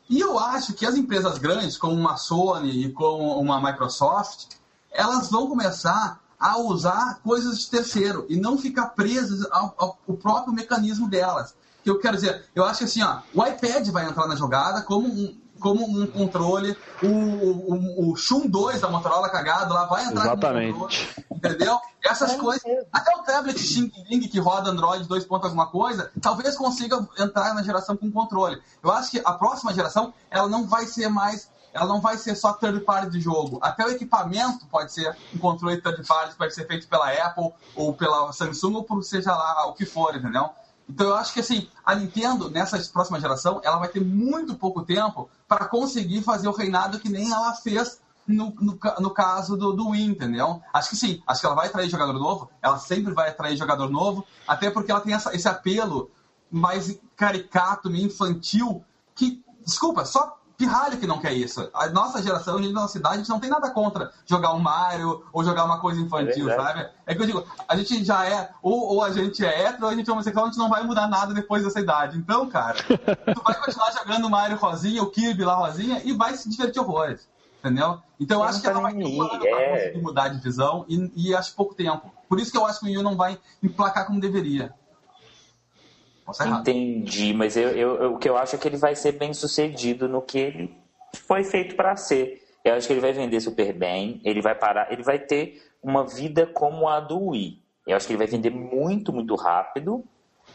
E 0.09 0.21
eu 0.21 0.39
acho 0.39 0.73
que 0.73 0.87
as 0.87 0.97
empresas 0.97 1.39
grandes, 1.39 1.77
como 1.77 1.95
uma 1.95 2.17
Sony 2.17 2.87
e 2.87 2.93
como 2.93 3.39
uma 3.39 3.61
Microsoft, 3.61 4.47
elas 4.91 5.29
vão 5.31 5.47
começar 5.49 6.21
a 6.41 6.59
usar 6.59 7.21
coisas 7.23 7.59
de 7.59 7.69
terceiro 7.71 8.25
e 8.29 8.37
não 8.37 8.57
ficar 8.57 8.87
presas 8.89 9.45
ao, 9.51 9.75
ao- 9.77 9.99
ao 10.09 10.17
próprio 10.17 10.53
mecanismo 10.53 11.09
delas. 11.09 11.55
Que 11.85 11.91
eu 11.91 11.99
quero 11.99 12.17
dizer, 12.17 12.45
eu 12.55 12.65
acho 12.65 12.79
que 12.79 12.85
assim, 12.85 13.03
ó, 13.03 13.19
o 13.35 13.45
iPad 13.45 13.89
vai 13.89 14.07
entrar 14.09 14.27
na 14.27 14.37
jogada 14.37 14.83
como 14.83 15.09
um, 15.09 15.37
como 15.59 15.85
um 15.85 16.07
controle, 16.07 16.77
o, 17.03 17.07
o, 17.07 18.13
o 18.13 18.17
Shun 18.17 18.47
2 18.47 18.81
da 18.81 18.89
Motorola 18.89 19.29
cagado 19.29 19.75
lá 19.75 19.85
vai 19.85 20.05
entrar 20.05 20.27
Exatamente. 20.27 20.73
controle, 20.73 20.97
entendeu? 21.31 21.79
Essas 22.03 22.35
coisas, 22.37 22.63
até 22.93 23.15
o 23.17 23.23
tablet 23.23 23.59
Xing 23.59 23.93
Ling 24.09 24.21
que 24.29 24.39
roda 24.39 24.71
Android 24.71 25.07
2 25.07 25.25
ponto 25.25 25.45
alguma 25.45 25.67
coisa, 25.67 26.11
talvez 26.21 26.57
consiga 26.57 27.07
entrar 27.19 27.55
na 27.55 27.63
geração 27.63 27.97
com 27.97 28.11
controle. 28.11 28.61
Eu 28.83 28.91
acho 28.91 29.11
que 29.11 29.21
a 29.25 29.33
próxima 29.33 29.75
geração, 29.75 30.13
ela 30.31 30.49
não 30.49 30.67
vai 30.67 30.87
ser 30.87 31.09
mais 31.09 31.49
ela 31.73 31.87
não 31.87 32.01
vai 32.01 32.17
ser 32.17 32.35
só 32.35 32.53
third 32.55 32.81
party 32.81 33.11
de 33.11 33.21
jogo. 33.21 33.59
Até 33.63 33.85
o 33.85 33.91
equipamento 33.91 34.67
pode 34.67 34.93
ser 34.93 35.15
um 35.35 35.39
controle 35.39 35.81
third 35.81 36.05
party, 36.07 36.35
pode 36.35 36.55
ser 36.55 36.67
feito 36.67 36.89
pela 36.89 37.13
Apple 37.13 37.53
ou 37.77 37.95
pela 37.95 38.33
Samsung 38.33 38.75
ou 38.75 38.85
por 38.85 39.03
seja 39.03 39.33
lá 39.33 39.67
o 39.67 39.75
que 39.75 39.85
for, 39.85 40.17
entendeu? 40.17 40.51
Então 40.89 41.09
eu 41.09 41.15
acho 41.17 41.33
que 41.35 41.41
assim, 41.41 41.69
a 41.85 41.95
Nintendo, 41.95 42.49
nessa 42.51 42.79
próxima 42.91 43.21
geração, 43.21 43.61
ela 43.63 43.77
vai 43.79 43.89
ter 43.89 44.03
muito 44.03 44.55
pouco 44.55 44.83
tempo 44.83 45.29
para 45.47 45.67
conseguir 45.67 46.23
fazer 46.23 46.49
o 46.49 46.53
reinado 46.53 46.99
que 46.99 47.09
nem 47.09 47.31
ela 47.31 47.53
fez 47.55 48.01
no, 48.27 48.55
no, 48.61 48.79
no 49.01 49.11
caso 49.11 49.57
do, 49.57 49.73
do 49.73 49.89
Wii, 49.89 50.05
entendeu? 50.05 50.63
Acho 50.73 50.91
que 50.91 50.97
sim, 50.97 51.23
acho 51.27 51.41
que 51.41 51.47
ela 51.47 51.55
vai 51.57 51.67
atrair 51.69 51.89
jogador 51.89 52.13
novo, 52.13 52.51
ela 52.63 52.79
sempre 52.79 53.13
vai 53.13 53.31
atrair 53.31 53.57
jogador 53.57 53.89
novo, 53.91 54.25
até 54.47 54.71
porque 54.71 54.91
ela 54.91 55.01
tem 55.01 55.15
essa- 55.15 55.35
esse 55.35 55.49
apelo 55.49 56.11
mais 56.51 56.99
caricato, 57.17 57.91
meio 57.91 58.07
infantil, 58.07 58.85
que, 59.15 59.43
desculpa, 59.65 60.05
só 60.05 60.38
pirralho 60.59 60.99
que 60.99 61.07
não 61.07 61.21
quer 61.21 61.33
isso. 61.33 61.71
A 61.73 61.89
nossa 61.89 62.21
geração, 62.21 62.57
a 62.57 62.59
gente 62.61 62.75
da 62.75 62.81
nossa 62.81 62.95
cidade, 62.95 63.15
a 63.15 63.19
gente 63.19 63.29
não 63.29 63.39
tem 63.39 63.49
nada 63.49 63.71
contra 63.71 64.11
jogar 64.27 64.53
um 64.53 64.59
Mario 64.59 65.25
ou 65.33 65.45
jogar 65.45 65.65
uma 65.65 65.79
coisa 65.79 66.01
infantil, 66.01 66.51
É 66.51 66.57
sabe? 66.57 66.89
É 67.07 67.15
que 67.15 67.23
eu 67.23 67.27
digo, 67.27 67.45
a 67.67 67.77
gente 67.77 68.05
já 68.05 68.27
é, 68.27 68.51
ou, 68.61 68.95
ou 68.95 69.05
a 69.05 69.13
gente 69.13 69.47
é 69.47 69.67
hétero 69.67 69.85
ou 69.85 69.91
a 69.91 69.95
gente 69.95 70.11
é 70.11 70.13
homossexual, 70.13 70.47
a 70.47 70.49
gente 70.49 70.59
não 70.59 70.69
vai 70.69 70.83
mudar 70.83 71.07
nada 71.07 71.33
depois 71.33 71.63
dessa 71.63 71.79
idade. 71.79 72.19
Então, 72.19 72.49
cara, 72.49 72.77
tu 73.33 73.43
vai 73.45 73.55
continuar 73.55 73.93
jogando 73.93 74.29
Mario 74.29 74.57
Rosinha, 74.57 75.01
o 75.01 75.11
Kirby 75.11 75.45
lá 75.45 75.55
Rosinha, 75.55 76.03
e 76.05 76.13
vai 76.13 76.35
se 76.35 76.51
divertir 76.51 76.83
horrores. 76.83 77.29
Entendeu? 77.61 78.01
Então 78.21 78.41
eu 78.41 78.45
acho 78.45 78.61
que 78.61 78.67
ela 78.67 78.81
vai 78.81 78.95
ter 78.95 79.05
um 79.05 79.23
ano 79.23 79.39
pra 79.39 79.61
é. 79.61 79.71
conseguir 79.71 80.03
mudar 80.03 80.29
de 80.29 80.41
visão 80.41 80.85
e, 80.89 81.13
e 81.15 81.35
acho 81.35 81.55
pouco 81.55 81.75
tempo. 81.75 82.13
Por 82.29 82.39
isso 82.41 82.51
que 82.51 82.57
eu 82.57 82.67
acho 82.67 82.81
que 82.81 82.87
o 82.87 82.89
Yu 82.89 83.03
não 83.03 83.17
vai 83.17 83.39
emplacar 83.63 84.07
como 84.07 84.21
deveria. 84.21 84.75
Entendi, 86.61 87.33
mas 87.33 87.57
eu, 87.57 87.71
eu- 87.71 87.97
eu- 88.03 88.15
o 88.15 88.19
que 88.19 88.29
eu 88.29 88.37
acho 88.37 88.57
é 88.57 88.59
que 88.59 88.69
ele 88.69 88.77
vai 88.77 88.95
ser 88.95 89.13
bem 89.13 89.33
sucedido 89.33 90.09
no 90.09 90.21
que 90.23 90.39
ele 90.39 90.75
foi 91.27 91.43
feito 91.45 91.75
para 91.75 91.97
ser. 91.97 92.43
Eu 92.65 92.75
acho 92.75 92.87
que 92.87 92.93
ele 92.93 93.01
vai 93.01 93.13
vender 93.13 93.41
super 93.41 93.73
bem, 93.73 94.21
ele 94.25 94.43
vai 94.43 94.55
parar, 94.55 94.93
ele 94.93 95.03
vai 95.03 95.19
ter 95.19 95.63
uma 95.83 96.05
vida 96.07 96.47
como 96.47 96.89
a 96.89 97.01
do 97.01 97.29
Wii. 97.29 97.63
Eu 97.87 97.97
acho 97.97 98.07
que 98.07 98.13
ele 98.13 98.19
vai 98.19 98.27
vender 98.27 98.51
muito, 98.51 99.13
muito 99.13 99.35
rápido. 99.35 100.05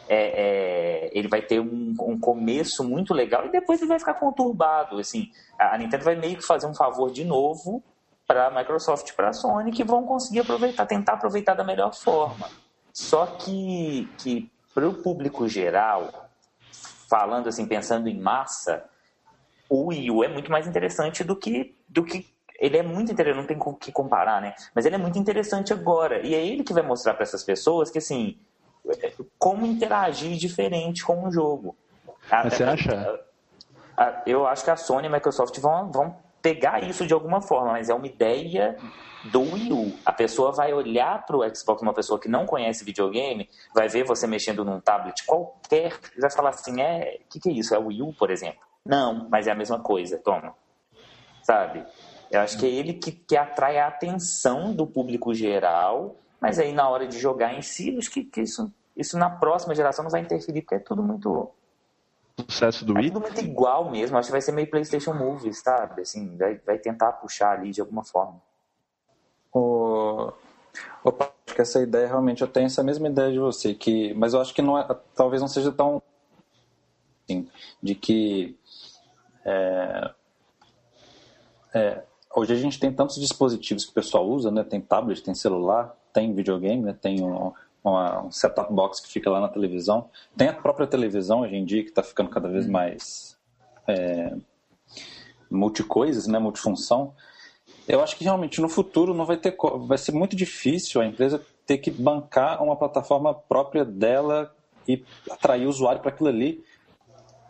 É, 0.08 1.08
é, 1.08 1.18
ele 1.18 1.28
vai 1.30 1.42
ter 1.42 1.60
um, 1.62 1.96
um 2.02 2.20
começo 2.20 2.84
muito 2.84 3.14
legal 3.14 3.46
e 3.46 3.50
depois 3.52 3.80
ele 3.82 3.88
vai 3.88 3.98
ficar 4.00 4.14
conturbado. 4.16 5.00
Assim, 5.00 5.32
a 5.58 5.74
a 5.74 5.78
Nintendo 5.78 6.04
vai 6.04 6.16
meio 6.16 6.36
que 6.38 6.46
fazer 6.46 6.68
um 6.68 6.74
favor 6.76 7.10
de 7.10 7.24
novo 7.24 7.82
para 8.28 8.48
a 8.48 8.52
Microsoft 8.52 9.10
e 9.10 9.14
para 9.14 9.30
a 9.30 9.34
Sony 9.34 9.72
que 9.72 9.84
vão 9.84 10.06
conseguir 10.06 10.42
aproveitar, 10.42 10.86
tentar 10.86 11.14
aproveitar 11.14 11.54
da 11.56 11.64
melhor 11.64 11.94
forma. 11.96 12.48
Só 12.92 13.26
que, 13.26 14.14
que 14.20 14.52
para 14.74 14.88
o 14.88 14.94
público 14.94 15.48
geral, 15.48 16.30
falando 17.10 17.48
assim, 17.48 17.66
pensando 17.66 18.08
em 18.08 18.20
massa, 18.20 18.84
o 19.70 19.88
Wii 19.88 20.12
U 20.12 20.24
é 20.24 20.28
muito 20.28 20.52
mais 20.52 20.68
interessante 20.68 21.24
do 21.24 21.36
que, 21.36 21.76
do 21.88 22.04
que 22.04 22.34
ele 22.60 22.78
é 22.78 22.84
muito 22.84 23.12
interessante, 23.12 23.38
não 23.38 23.48
tem 23.48 23.58
com 23.58 23.72
o 23.72 23.76
que 23.76 23.92
comparar, 23.92 24.42
né? 24.42 24.56
Mas 24.74 24.86
ele 24.86 24.96
é 24.96 24.98
muito 24.98 25.20
interessante 25.20 25.74
agora. 25.74 26.26
E 26.26 26.34
é 26.34 26.46
ele 26.46 26.64
que 26.64 26.74
vai 26.74 26.84
mostrar 26.84 27.14
para 27.14 27.24
essas 27.24 27.44
pessoas 27.44 27.90
que, 27.90 27.98
assim, 27.98 28.38
como 29.38 29.66
interagir 29.66 30.38
diferente 30.38 31.04
com 31.04 31.28
o 31.28 31.32
jogo. 31.32 31.76
Mas 32.32 32.54
você 32.54 32.64
acha? 32.64 33.20
Eu 34.26 34.48
acho 34.48 34.64
que 34.64 34.72
a 34.72 34.76
Sony 34.76 35.08
e 35.08 35.08
a 35.08 35.12
Microsoft 35.12 35.58
vão, 35.60 35.92
vão 35.92 36.23
pegar 36.44 36.84
isso 36.84 37.08
de 37.08 37.14
alguma 37.14 37.42
forma, 37.42 37.72
mas 37.72 37.90
é 37.90 37.94
uma 37.94 38.06
ideia 38.06 38.78
do 39.32 39.40
Wii 39.40 39.72
U. 39.72 39.94
A 40.06 40.12
pessoa 40.12 40.52
vai 40.52 40.74
olhar 40.74 41.26
para 41.26 41.38
o 41.38 41.56
Xbox, 41.56 41.82
uma 41.82 41.94
pessoa 41.94 42.20
que 42.20 42.28
não 42.28 42.46
conhece 42.46 42.84
videogame, 42.84 43.50
vai 43.74 43.88
ver 43.88 44.04
você 44.04 44.28
mexendo 44.28 44.66
num 44.66 44.82
tablet 44.82 45.26
qualquer, 45.26 45.98
vai 46.20 46.30
falar 46.30 46.50
assim, 46.50 46.82
é, 46.82 47.22
o 47.22 47.30
que, 47.30 47.40
que 47.40 47.50
é 47.50 47.54
isso? 47.54 47.74
É 47.74 47.80
o 47.80 47.88
Wii 47.88 48.02
U, 48.02 48.14
por 48.14 48.30
exemplo? 48.30 48.60
Não, 48.86 49.30
mas 49.30 49.48
é 49.48 49.52
a 49.52 49.56
mesma 49.56 49.80
coisa, 49.80 50.20
toma. 50.20 50.54
Sabe? 51.42 51.86
Eu 52.30 52.42
acho 52.42 52.58
que 52.60 52.66
é 52.66 52.70
ele 52.70 52.94
que, 52.94 53.14
que 53.14 53.38
atrai 53.38 53.78
a 53.78 53.88
atenção 53.88 54.74
do 54.74 54.86
público 54.86 55.34
geral, 55.34 56.18
mas 56.42 56.60
aí 56.60 56.74
na 56.74 56.90
hora 56.90 57.08
de 57.08 57.18
jogar 57.18 57.54
em 57.54 57.62
si, 57.62 57.96
acho 57.98 58.12
que, 58.12 58.26
que 58.26 58.42
isso, 58.42 58.70
isso 58.98 59.18
na 59.18 59.30
próxima 59.30 59.74
geração 59.74 60.04
não 60.04 60.12
vai 60.12 60.20
interferir, 60.20 60.62
porque 60.62 60.76
é 60.76 60.80
tudo 60.80 61.02
muito 61.02 61.50
Sucesso 62.40 62.84
do 62.84 62.98
é 62.98 63.02
Wii? 63.02 63.12
tudo 63.12 63.22
muito 63.22 63.40
igual 63.40 63.90
mesmo. 63.92 64.18
Acho 64.18 64.28
que 64.28 64.32
vai 64.32 64.42
ser 64.42 64.52
meio 64.52 64.70
PlayStation 64.70 65.14
Movies, 65.14 65.60
sabe? 65.60 66.02
Assim, 66.02 66.36
vai, 66.36 66.60
vai 66.66 66.80
tentar 66.80 67.12
puxar 67.14 67.52
ali 67.60 67.72
de 67.72 67.82
alguma 67.82 68.04
forma. 68.04 68.42
O... 69.54 70.32
Opa, 71.04 71.32
acho 71.46 71.56
que 71.56 71.62
essa 71.62 71.82
ideia 71.82 72.08
realmente 72.08 72.42
eu 72.42 72.48
tenho 72.48 72.66
essa 72.66 72.82
mesma 72.82 73.08
ideia 73.08 73.32
de 73.32 73.38
você, 73.38 73.76
que, 73.76 74.14
mas 74.16 74.34
eu 74.34 74.42
acho 74.42 74.54
que 74.54 74.62
não 74.62 74.78
é, 74.78 74.88
talvez 75.16 75.40
não 75.40 75.48
seja 75.48 75.72
tão 75.72 76.02
assim, 77.24 77.48
de 77.82 77.94
que 77.94 78.58
é, 79.46 80.12
é, 81.74 82.04
hoje 82.36 82.54
a 82.54 82.58
gente 82.58 82.80
tem 82.80 82.92
tantos 82.92 83.18
dispositivos 83.18 83.86
que 83.86 83.92
o 83.92 83.94
pessoal 83.94 84.28
usa, 84.28 84.50
né? 84.50 84.64
Tem 84.64 84.82
tablet, 84.82 85.22
tem 85.22 85.36
celular, 85.36 85.96
tem 86.12 86.34
videogame, 86.34 86.82
né? 86.82 86.98
Tem 87.00 87.22
um, 87.22 87.54
uma- 87.84 88.26
um 88.26 88.32
set-top 88.32 88.74
box 88.74 89.00
que 89.02 89.10
fica 89.10 89.30
lá 89.30 89.40
na 89.42 89.50
televisão, 89.50 90.10
tem 90.38 90.48
a 90.48 90.54
própria 90.54 90.88
televisão 90.88 91.42
hoje 91.42 91.56
em 91.56 91.66
dia 91.66 91.84
que 91.84 91.90
está 91.90 92.02
ficando 92.02 92.30
cada 92.30 92.48
vez 92.48 92.68
mais 92.68 93.38
é, 93.88 94.34
multicoisas, 95.52 96.26
né? 96.28 96.40
Multifunção. 96.40 97.14
Eu 97.88 98.02
acho 98.02 98.16
que 98.16 98.24
realmente 98.24 98.62
no 98.62 98.70
futuro 98.70 99.14
não 99.14 99.26
vai 99.26 99.38
ter, 99.38 99.56
vai 99.86 99.98
ser 99.98 100.14
muito 100.14 100.36
difícil 100.36 101.02
a 101.02 101.06
empresa 101.06 101.46
ter 101.66 101.78
que 101.78 101.92
bancar 101.92 102.64
uma 102.64 102.76
plataforma 102.76 103.34
própria 103.34 103.84
dela 103.84 104.56
e 104.88 105.04
atrair 105.30 105.66
o 105.66 105.70
usuário 105.70 106.02
para 106.02 106.10
aquilo 106.12 106.30
ali, 106.30 106.64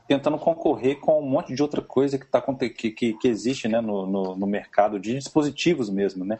tentando 0.08 0.38
concorrer 0.38 1.00
com 1.00 1.20
um 1.20 1.26
monte 1.28 1.54
de 1.54 1.62
outra 1.62 1.82
coisa 1.82 2.18
que, 2.18 2.26
tá, 2.26 2.42
que, 2.42 2.92
que, 2.92 3.14
que 3.14 3.28
existe 3.28 3.68
né, 3.68 3.80
no, 3.82 4.06
no, 4.06 4.36
no 4.36 4.48
mercado 4.48 5.00
de 5.00 5.14
dispositivos 5.14 5.90
mesmo, 5.90 6.26
né? 6.26 6.40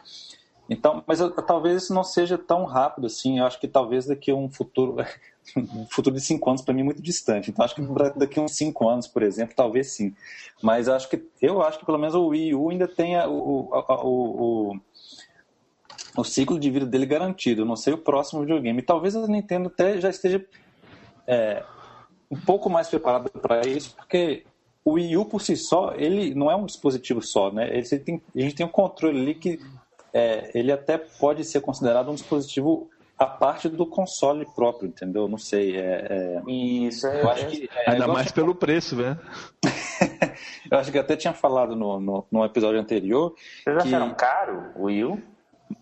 Então, 0.68 1.04
mas 1.06 1.20
eu- 1.20 1.30
talvez 1.30 1.82
isso 1.82 1.94
não 1.94 2.02
seja 2.04 2.38
tão 2.38 2.64
rápido 2.64 3.06
assim. 3.06 3.38
Eu 3.38 3.46
acho 3.46 3.60
que 3.60 3.68
talvez 3.68 4.06
daqui 4.06 4.30
a 4.30 4.34
um 4.34 4.48
futuro, 4.50 4.96
um 5.56 5.86
futuro 5.90 6.16
de 6.16 6.22
cinco 6.22 6.48
anos 6.48 6.62
para 6.62 6.72
mim 6.72 6.80
é 6.80 6.84
muito 6.84 7.02
distante. 7.02 7.50
Então, 7.50 7.64
acho 7.64 7.74
que 7.74 7.82
pra- 7.82 8.10
daqui 8.10 8.38
a 8.38 8.42
uns 8.42 8.56
cinco 8.56 8.88
anos, 8.88 9.06
por 9.06 9.22
exemplo, 9.22 9.54
talvez 9.54 9.92
sim. 9.92 10.14
Mas 10.62 10.88
acho 10.88 11.08
que 11.08 11.22
eu 11.40 11.62
acho 11.62 11.78
que 11.78 11.84
pelo 11.86 11.98
menos 11.98 12.14
o 12.14 12.28
Wii 12.28 12.54
U 12.54 12.70
ainda 12.70 12.88
tenha 12.88 13.28
o, 13.28 13.70
o, 13.70 13.84
o, 14.02 14.72
o, 14.72 14.80
o 16.16 16.24
ciclo 16.24 16.58
de 16.58 16.70
vida 16.70 16.86
dele 16.86 17.06
garantido. 17.06 17.62
Eu 17.62 17.66
não 17.66 17.76
sei 17.76 17.92
o 17.92 17.98
próximo 17.98 18.40
videogame. 18.40 18.80
Talvez 18.82 19.14
a 19.14 19.26
Nintendo 19.26 19.68
até 19.68 20.00
já 20.00 20.08
esteja 20.08 20.44
é, 21.26 21.62
um 22.30 22.36
pouco 22.40 22.70
mais 22.70 22.88
preparada 22.88 23.28
para 23.28 23.66
isso, 23.66 23.94
porque 23.96 24.44
o 24.84 24.92
Wii 24.92 25.16
U 25.16 25.24
por 25.24 25.40
si 25.40 25.56
só, 25.56 25.94
ele 25.94 26.34
não 26.34 26.50
é 26.50 26.56
um 26.56 26.66
dispositivo 26.66 27.22
só, 27.22 27.50
né? 27.50 27.68
Ele 27.74 27.86
tem, 27.98 28.22
a 28.34 28.40
gente 28.40 28.54
tem 28.54 28.66
um 28.66 28.70
controle 28.70 29.18
ali 29.20 29.34
que 29.34 29.58
é, 30.14 30.48
ele 30.54 30.70
até 30.70 30.96
pode 30.96 31.44
ser 31.44 31.60
considerado 31.60 32.08
um 32.08 32.14
dispositivo 32.14 32.88
à 33.18 33.26
parte 33.26 33.68
do 33.68 33.84
console 33.84 34.46
próprio, 34.54 34.88
entendeu? 34.88 35.26
Não 35.26 35.38
sei. 35.38 35.76
É, 35.76 36.40
é, 36.46 36.50
Isso, 36.50 37.06
é, 37.08 37.20
eu 37.20 37.28
acho 37.28 37.46
que 37.48 37.68
é, 37.74 37.90
Ainda 37.90 38.06
mais 38.06 38.30
pelo 38.30 38.54
preço, 38.54 38.94
né? 38.94 39.18
eu 40.70 40.78
acho 40.78 40.92
que 40.92 40.98
até 40.98 41.16
tinha 41.16 41.32
falado 41.32 41.74
no, 41.74 42.00
no, 42.00 42.24
no 42.30 42.44
episódio 42.44 42.80
anterior 42.80 43.34
Vocês 43.64 43.82
que 43.82 43.88
acharam 43.88 44.14
caro 44.14 44.70
o 44.76 44.84
Wii 44.84 45.04
U? 45.04 45.22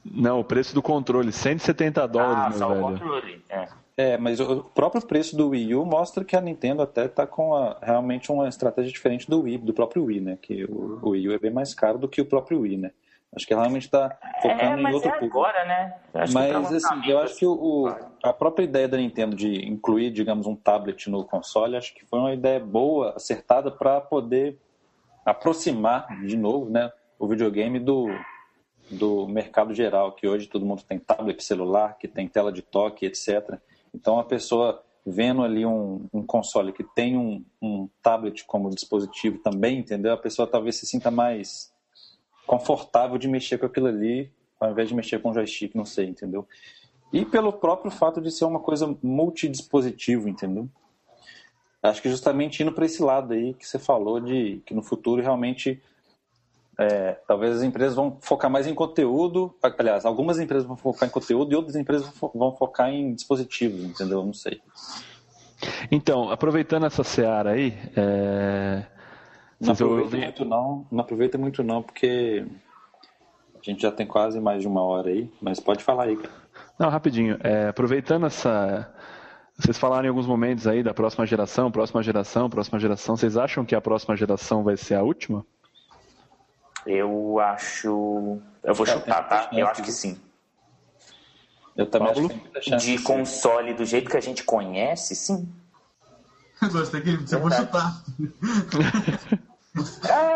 Não, 0.05 0.41
o 0.41 0.45
preço 0.45 0.75
do 0.75 0.81
controle, 0.81 1.31
170 1.31 2.07
dólares, 2.09 2.39
ah, 2.39 2.49
meu 2.49 2.59
só 2.59 2.69
o 2.69 2.75
velho. 2.75 2.87
controle. 2.87 3.45
É. 3.51 3.69
É, 3.95 4.17
mas 4.17 4.41
o 4.41 4.65
próprio 4.75 5.03
preço 5.07 5.37
do 5.37 5.51
Wii 5.51 5.75
U 5.75 5.85
mostra 5.85 6.25
que 6.25 6.35
a 6.35 6.41
Nintendo 6.41 6.81
até 6.81 7.05
está 7.05 7.27
com 7.27 7.55
a, 7.55 7.77
realmente 7.83 8.33
uma 8.33 8.49
estratégia 8.49 8.91
diferente 8.91 9.29
do 9.29 9.43
Wii, 9.43 9.59
do 9.59 9.75
próprio 9.75 10.05
Wii, 10.05 10.21
né? 10.21 10.39
Que 10.41 10.65
o, 10.65 10.99
o 11.03 11.11
Wii 11.11 11.29
U 11.29 11.33
é 11.33 11.39
bem 11.39 11.51
mais 11.51 11.75
caro 11.75 11.99
do 11.99 12.09
que 12.09 12.21
o 12.21 12.25
próprio 12.25 12.61
Wii, 12.61 12.79
né? 12.79 12.91
Acho 13.35 13.47
que 13.47 13.55
realmente 13.55 13.85
está 13.85 14.19
focando 14.43 14.87
é, 14.87 14.91
em 14.91 14.95
outro 14.95 15.09
é 15.09 15.13
público. 15.13 15.39
agora, 15.39 15.65
né? 15.65 15.95
Acho 16.13 16.35
mas 16.35 16.73
assim, 16.73 17.11
eu 17.11 17.19
acho 17.19 17.37
que 17.37 17.47
o, 17.47 17.53
o, 17.53 17.97
a 18.23 18.33
própria 18.33 18.65
ideia 18.65 18.87
da 18.87 18.99
Nintendo 18.99 19.35
de 19.35 19.67
incluir, 19.67 20.11
digamos, 20.11 20.47
um 20.47 20.55
tablet 20.55 21.09
no 21.09 21.25
console, 21.25 21.77
acho 21.77 21.95
que 21.95 22.05
foi 22.05 22.19
uma 22.19 22.35
ideia 22.35 22.61
boa, 22.61 23.15
acertada 23.17 23.71
para 23.71 24.03
poder 24.03 24.59
aproximar 25.25 26.07
de 26.27 26.37
novo, 26.37 26.69
né, 26.69 26.93
o 27.19 27.27
videogame 27.27 27.79
do 27.79 28.09
do 28.91 29.27
mercado 29.27 29.73
geral, 29.73 30.13
que 30.13 30.29
hoje 30.29 30.47
todo 30.47 30.67
mundo 30.67 30.83
tem 30.83 30.99
tablet 30.99 31.43
celular, 31.43 31.97
que 31.99 32.07
tem 32.07 32.29
tela 32.29 32.53
de 32.53 32.61
toque, 32.61 33.07
etc. 33.07 33.59
Então 33.95 34.19
a 34.19 34.25
pessoa 34.25 34.83
vendo 35.05 35.43
ali 35.43 35.65
um, 35.65 36.07
um 36.13 36.23
console 36.23 36.73
que 36.73 36.85
tem 36.85 37.17
um, 37.17 37.45
um 37.61 37.89
tablet 38.03 38.45
como 38.45 38.71
dispositivo 38.71 39.39
também, 39.39 39.79
entendeu? 39.79 40.13
A 40.13 40.19
pessoa 40.19 40.47
talvez 40.47 40.77
se 40.77 40.87
sinta 40.87 41.11
mais 41.11 41.72
confortável 42.53 43.17
de 43.17 43.27
mexer 43.27 43.57
com 43.57 43.65
aquilo 43.65 43.87
ali, 43.87 44.31
ao 44.61 44.71
invés 44.71 44.87
de 44.87 44.95
mexer 44.95 45.23
com 45.23 45.31
o 45.31 45.33
joystick, 45.33 45.75
não 45.75 45.87
sei, 45.87 46.09
entendeu? 46.09 46.47
E 47.11 47.25
pelo 47.25 47.51
próprio 47.51 47.91
fato 47.91 48.21
de 48.21 48.31
ser 48.31 48.45
uma 48.45 48.61
coisa 48.61 48.95
multidispositivo, 49.03 50.29
entendeu? 50.29 50.69
Acho 51.83 52.03
que 52.03 52.11
justamente 52.11 52.63
indo 52.63 52.71
para 52.71 52.85
esse 52.85 53.03
lado 53.03 53.33
aí 53.33 53.55
que 53.55 53.67
você 53.67 53.79
falou 53.79 54.21
de 54.21 54.61
que 54.67 54.75
no 54.75 54.83
futuro 54.83 55.23
realmente 55.23 55.83
é, 56.79 57.13
talvez 57.27 57.57
as 57.57 57.63
empresas 57.63 57.95
vão 57.97 58.19
focar 58.21 58.51
mais 58.51 58.67
em 58.67 58.75
conteúdo, 58.75 59.57
aliás, 59.79 60.05
algumas 60.05 60.39
empresas 60.39 60.67
vão 60.67 60.77
focar 60.77 61.09
em 61.09 61.13
conteúdo 61.13 61.53
e 61.53 61.57
outras 61.57 61.75
empresas 61.75 62.07
vão 62.35 62.55
focar 62.55 62.91
em 62.91 63.15
dispositivos, 63.15 63.83
entendeu? 63.83 64.23
Não 64.23 64.35
sei. 64.35 64.61
Então, 65.91 66.31
aproveitando 66.31 66.85
essa 66.85 67.03
seara 67.03 67.53
aí, 67.53 67.73
é... 67.97 68.85
não 69.67 69.73
aproveita 69.73 70.17
muito 70.17 70.45
não, 70.45 70.87
não 70.91 71.01
aproveita 71.01 71.39
muito 71.39 71.63
não, 71.63 71.83
porque 71.83 72.45
a 73.55 73.71
gente 73.71 73.83
já 73.83 73.93
tem 73.93 74.07
quase 74.07 74.41
mais 74.41 74.63
de 74.63 74.69
uma 74.69 74.83
hora 74.83 75.09
aí, 75.09 75.31
mas 75.41 75.61
pode 75.61 75.85
falar 75.85 76.05
aí, 76.05 76.17
cara. 76.17 76.35
Não, 76.79 76.89
rapidinho. 76.89 77.39
É, 77.43 77.69
aproveitando 77.69 78.27
essa. 78.27 78.93
Vocês 79.57 79.79
falaram 79.79 80.07
em 80.07 80.09
alguns 80.09 80.27
momentos 80.27 80.67
aí 80.67 80.83
da 80.83 80.93
próxima 80.93 81.25
geração, 81.25 81.71
próxima 81.71 82.03
geração, 82.03 82.51
próxima 82.51 82.81
geração. 82.81 83.17
Vocês 83.17 83.37
acham 83.37 83.65
que 83.65 83.75
a 83.75 83.81
próxima 83.81 84.17
geração 84.17 84.65
vai 84.65 84.77
ser 84.77 84.97
a 84.97 85.03
última? 85.03 85.47
Eu 86.85 87.39
acho. 87.39 88.41
Eu 88.65 88.75
vou 88.75 88.85
chutar, 88.85 89.29
tá? 89.29 89.49
Eu 89.53 89.69
acho 89.69 89.83
que 89.83 89.93
sim. 89.93 90.19
Eu 91.77 91.87
também 91.87 92.11
acho 92.11 92.29
que 92.61 92.77
De 92.77 92.99
console 93.03 93.73
do 93.75 93.85
jeito 93.85 94.11
que 94.11 94.17
a 94.17 94.21
gente 94.21 94.43
conhece, 94.43 95.15
sim. 95.15 95.49
Gostei 96.61 97.01
que 97.01 97.17
você 97.17 97.41
for 97.41 97.53
chutar. 97.53 98.03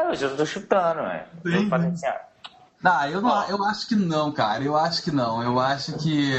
Eu 0.08 0.14
já 0.14 0.36
tô 0.36 0.46
chutando, 0.46 1.00
é. 1.00 1.26
Eu 1.44 1.74
assim, 1.74 2.06
ah, 2.06 2.20
Não, 2.82 3.06
eu, 3.06 3.20
não, 3.20 3.48
eu 3.48 3.64
acho 3.64 3.86
que 3.88 3.96
não, 3.96 4.32
cara. 4.32 4.62
Eu 4.62 4.76
acho 4.76 5.02
que 5.02 5.10
não. 5.10 5.42
Eu 5.42 5.58
acho 5.58 5.94
que 5.94 6.32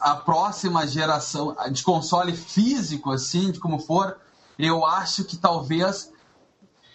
a 0.00 0.14
próxima 0.16 0.86
geração 0.86 1.56
de 1.70 1.82
console 1.82 2.32
físico, 2.36 3.10
assim, 3.10 3.50
de 3.52 3.60
como 3.60 3.78
for, 3.78 4.18
eu 4.58 4.84
acho 4.86 5.24
que 5.24 5.36
talvez 5.36 6.10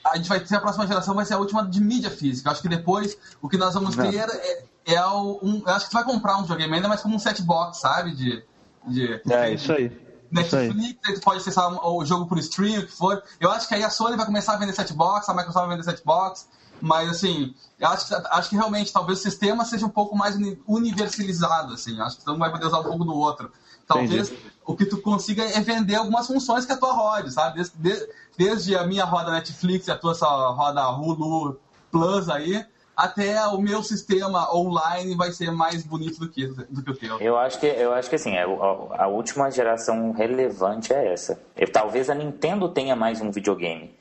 a 0.03 0.15
gente 0.15 0.30
vai 0.30 0.39
ter 0.39 0.55
a 0.55 0.59
próxima 0.61 0.88
geração 0.88 1.13
vai 1.15 1.25
ser 1.25 1.34
a 1.34 1.38
última 1.38 1.65
de 1.67 1.82
mídia 1.82 2.09
física. 2.09 2.47
Eu 2.49 2.53
acho 2.53 2.61
que 2.61 2.69
depois 2.69 3.17
o 3.41 3.49
que 3.49 3.57
nós 3.57 3.73
vamos 3.73 3.95
Não. 3.95 4.09
ter 4.09 4.28
é, 4.30 4.63
é 4.86 5.05
o- 5.05 5.39
um. 5.43 5.61
Eu 5.65 5.73
acho 5.73 5.86
que 5.86 5.91
tu 5.91 5.95
vai 5.95 6.03
comprar 6.03 6.38
um 6.38 6.41
videogame 6.43 6.73
ainda 6.75 6.88
mais 6.88 7.01
como 7.01 7.15
um 7.15 7.19
set 7.19 7.41
box, 7.41 7.80
sabe? 7.80 8.13
De, 8.15 8.43
de 8.88 9.21
É, 9.30 9.53
isso 9.53 9.71
aí. 9.73 10.07
Netflix, 10.32 10.99
aí 11.05 11.13
tu 11.15 11.21
pode 11.21 11.38
acessar 11.39 11.71
o 11.88 12.05
jogo 12.05 12.25
por 12.25 12.38
stream, 12.39 12.80
o 12.82 12.86
que 12.86 12.91
for. 12.91 13.21
Eu 13.39 13.51
acho 13.51 13.67
que 13.67 13.75
aí 13.75 13.84
a 13.84 13.89
Sony 13.89 14.15
vai 14.17 14.25
começar 14.25 14.53
a 14.53 14.57
vender 14.57 14.73
set 14.73 14.93
box, 14.93 15.30
a 15.30 15.34
Microsoft 15.34 15.67
vai 15.67 15.78
vender 15.78 15.89
set 15.89 16.03
box. 16.05 16.47
Mas 16.80 17.09
assim, 17.09 17.55
eu 17.80 17.88
acho 17.88 18.07
que, 18.07 18.13
acho 18.13 18.49
que 18.49 18.55
realmente 18.55 18.93
talvez 18.93 19.19
o 19.19 19.21
sistema 19.23 19.65
seja 19.65 19.86
um 19.86 19.89
pouco 19.89 20.15
mais 20.15 20.36
uni- 20.36 20.61
universalizado, 20.67 21.73
assim. 21.73 21.99
Acho 22.01 22.17
que 22.17 22.23
tu 22.23 22.32
não 22.32 22.38
vai 22.38 22.51
poder 22.51 22.67
usar 22.67 22.80
um 22.80 22.84
pouco 22.84 23.03
do 23.03 23.15
outro. 23.15 23.51
Talvez 23.88 24.30
Entendi. 24.30 24.51
o 24.65 24.75
que 24.75 24.86
tu 24.86 25.01
consiga 25.01 25.43
é 25.43 25.59
vender 25.61 25.95
algumas 25.95 26.28
funções 26.28 26.65
que 26.65 26.71
a 26.73 26.78
tua 26.78 26.93
rode, 26.93 27.32
sabe? 27.34 27.55
Desde, 27.55 27.78
de- 27.78 28.09
desde 28.38 28.75
a 28.78 28.86
minha 28.86 29.05
roda 29.05 29.32
Netflix 29.32 29.88
e 29.88 29.91
a 29.91 29.97
tua 29.97 30.13
roda 30.51 30.88
Hulu 30.89 31.59
Plus 31.89 32.30
aí, 32.30 32.63
até 32.97 33.45
o 33.47 33.61
meu 33.61 33.83
sistema 33.83 34.51
online 34.51 35.15
vai 35.15 35.31
ser 35.31 35.51
mais 35.51 35.83
bonito 35.83 36.19
do 36.19 36.27
que, 36.29 36.47
do 36.47 36.81
que 36.83 36.89
o 36.91 36.95
teu. 36.97 37.19
Eu 37.19 37.37
acho 37.37 37.59
que, 37.59 37.67
eu 37.67 37.93
acho 37.93 38.09
que 38.09 38.15
assim, 38.15 38.33
é, 38.35 38.41
a, 38.43 39.03
a 39.03 39.07
última 39.07 39.51
geração 39.51 40.11
relevante 40.11 40.91
é 40.91 41.13
essa. 41.13 41.39
Eu- 41.55 41.71
talvez 41.71 42.09
a 42.09 42.15
Nintendo 42.15 42.67
tenha 42.69 42.95
mais 42.95 43.21
um 43.21 43.29
videogame 43.29 43.95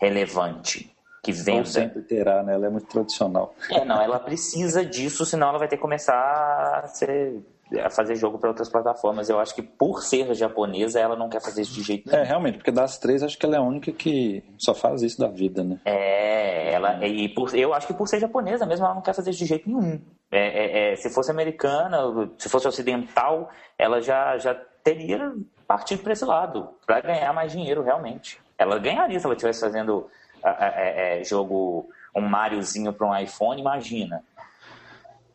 relevante 0.00 0.90
que 1.22 1.32
Não 1.32 1.44
venda. 1.44 1.64
sempre 1.64 2.02
terá, 2.02 2.42
né? 2.42 2.52
Ela 2.54 2.66
é 2.66 2.70
muito 2.70 2.86
tradicional. 2.86 3.54
É, 3.70 3.82
não, 3.84 4.02
ela 4.02 4.18
precisa 4.18 4.84
disso, 4.84 5.24
senão 5.24 5.48
ela 5.48 5.58
vai 5.58 5.68
ter 5.68 5.76
que 5.76 5.82
começar 5.82 6.82
a, 6.84 6.86
ser, 6.88 7.40
fazer 7.90 8.16
jogo 8.16 8.38
para 8.38 8.48
outras 8.48 8.68
plataformas. 8.68 9.28
Eu 9.28 9.40
acho 9.40 9.54
que 9.54 9.62
por 9.62 10.02
ser 10.02 10.34
japonesa, 10.34 11.00
ela 11.00 11.16
não 11.16 11.28
quer 11.28 11.40
fazer 11.40 11.62
isso 11.62 11.74
de 11.74 11.82
jeito 11.82 12.08
nenhum. 12.08 12.22
É, 12.22 12.26
realmente, 12.26 12.58
porque 12.58 12.70
das 12.70 12.98
três, 12.98 13.22
acho 13.22 13.38
que 13.38 13.46
ela 13.46 13.56
é 13.56 13.58
a 13.58 13.62
única 13.62 13.90
que 13.92 14.42
só 14.58 14.74
faz 14.74 15.02
isso 15.02 15.18
da 15.18 15.28
vida, 15.28 15.64
né? 15.64 15.78
É, 15.84 16.72
ela, 16.72 17.06
e 17.06 17.28
por, 17.28 17.54
eu 17.54 17.72
acho 17.72 17.86
que 17.86 17.94
por 17.94 18.06
ser 18.06 18.20
japonesa 18.20 18.66
mesmo, 18.66 18.84
ela 18.84 18.94
não 18.94 19.02
quer 19.02 19.14
fazer 19.14 19.30
isso 19.30 19.40
de 19.40 19.46
jeito 19.46 19.68
nenhum. 19.68 20.00
É, 20.30 20.38
é, 20.38 20.92
é, 20.92 20.96
se 20.96 21.10
fosse 21.10 21.30
americana, 21.30 21.98
se 22.38 22.48
fosse 22.48 22.66
ocidental, 22.68 23.50
ela 23.78 24.00
já, 24.00 24.36
já 24.38 24.54
teria 24.82 25.32
partido 25.66 26.02
para 26.02 26.12
esse 26.12 26.24
lado, 26.24 26.68
para 26.86 27.00
ganhar 27.00 27.32
mais 27.32 27.52
dinheiro 27.52 27.82
realmente. 27.82 28.38
Ela 28.58 28.78
ganharia 28.78 29.18
se 29.18 29.24
ela 29.24 29.34
estivesse 29.34 29.60
fazendo 29.60 30.08
é, 30.44 31.20
é, 31.20 31.24
jogo, 31.24 31.88
um 32.14 32.20
Mariozinho 32.20 32.92
para 32.92 33.06
um 33.06 33.18
iPhone, 33.18 33.60
imagina. 33.60 34.22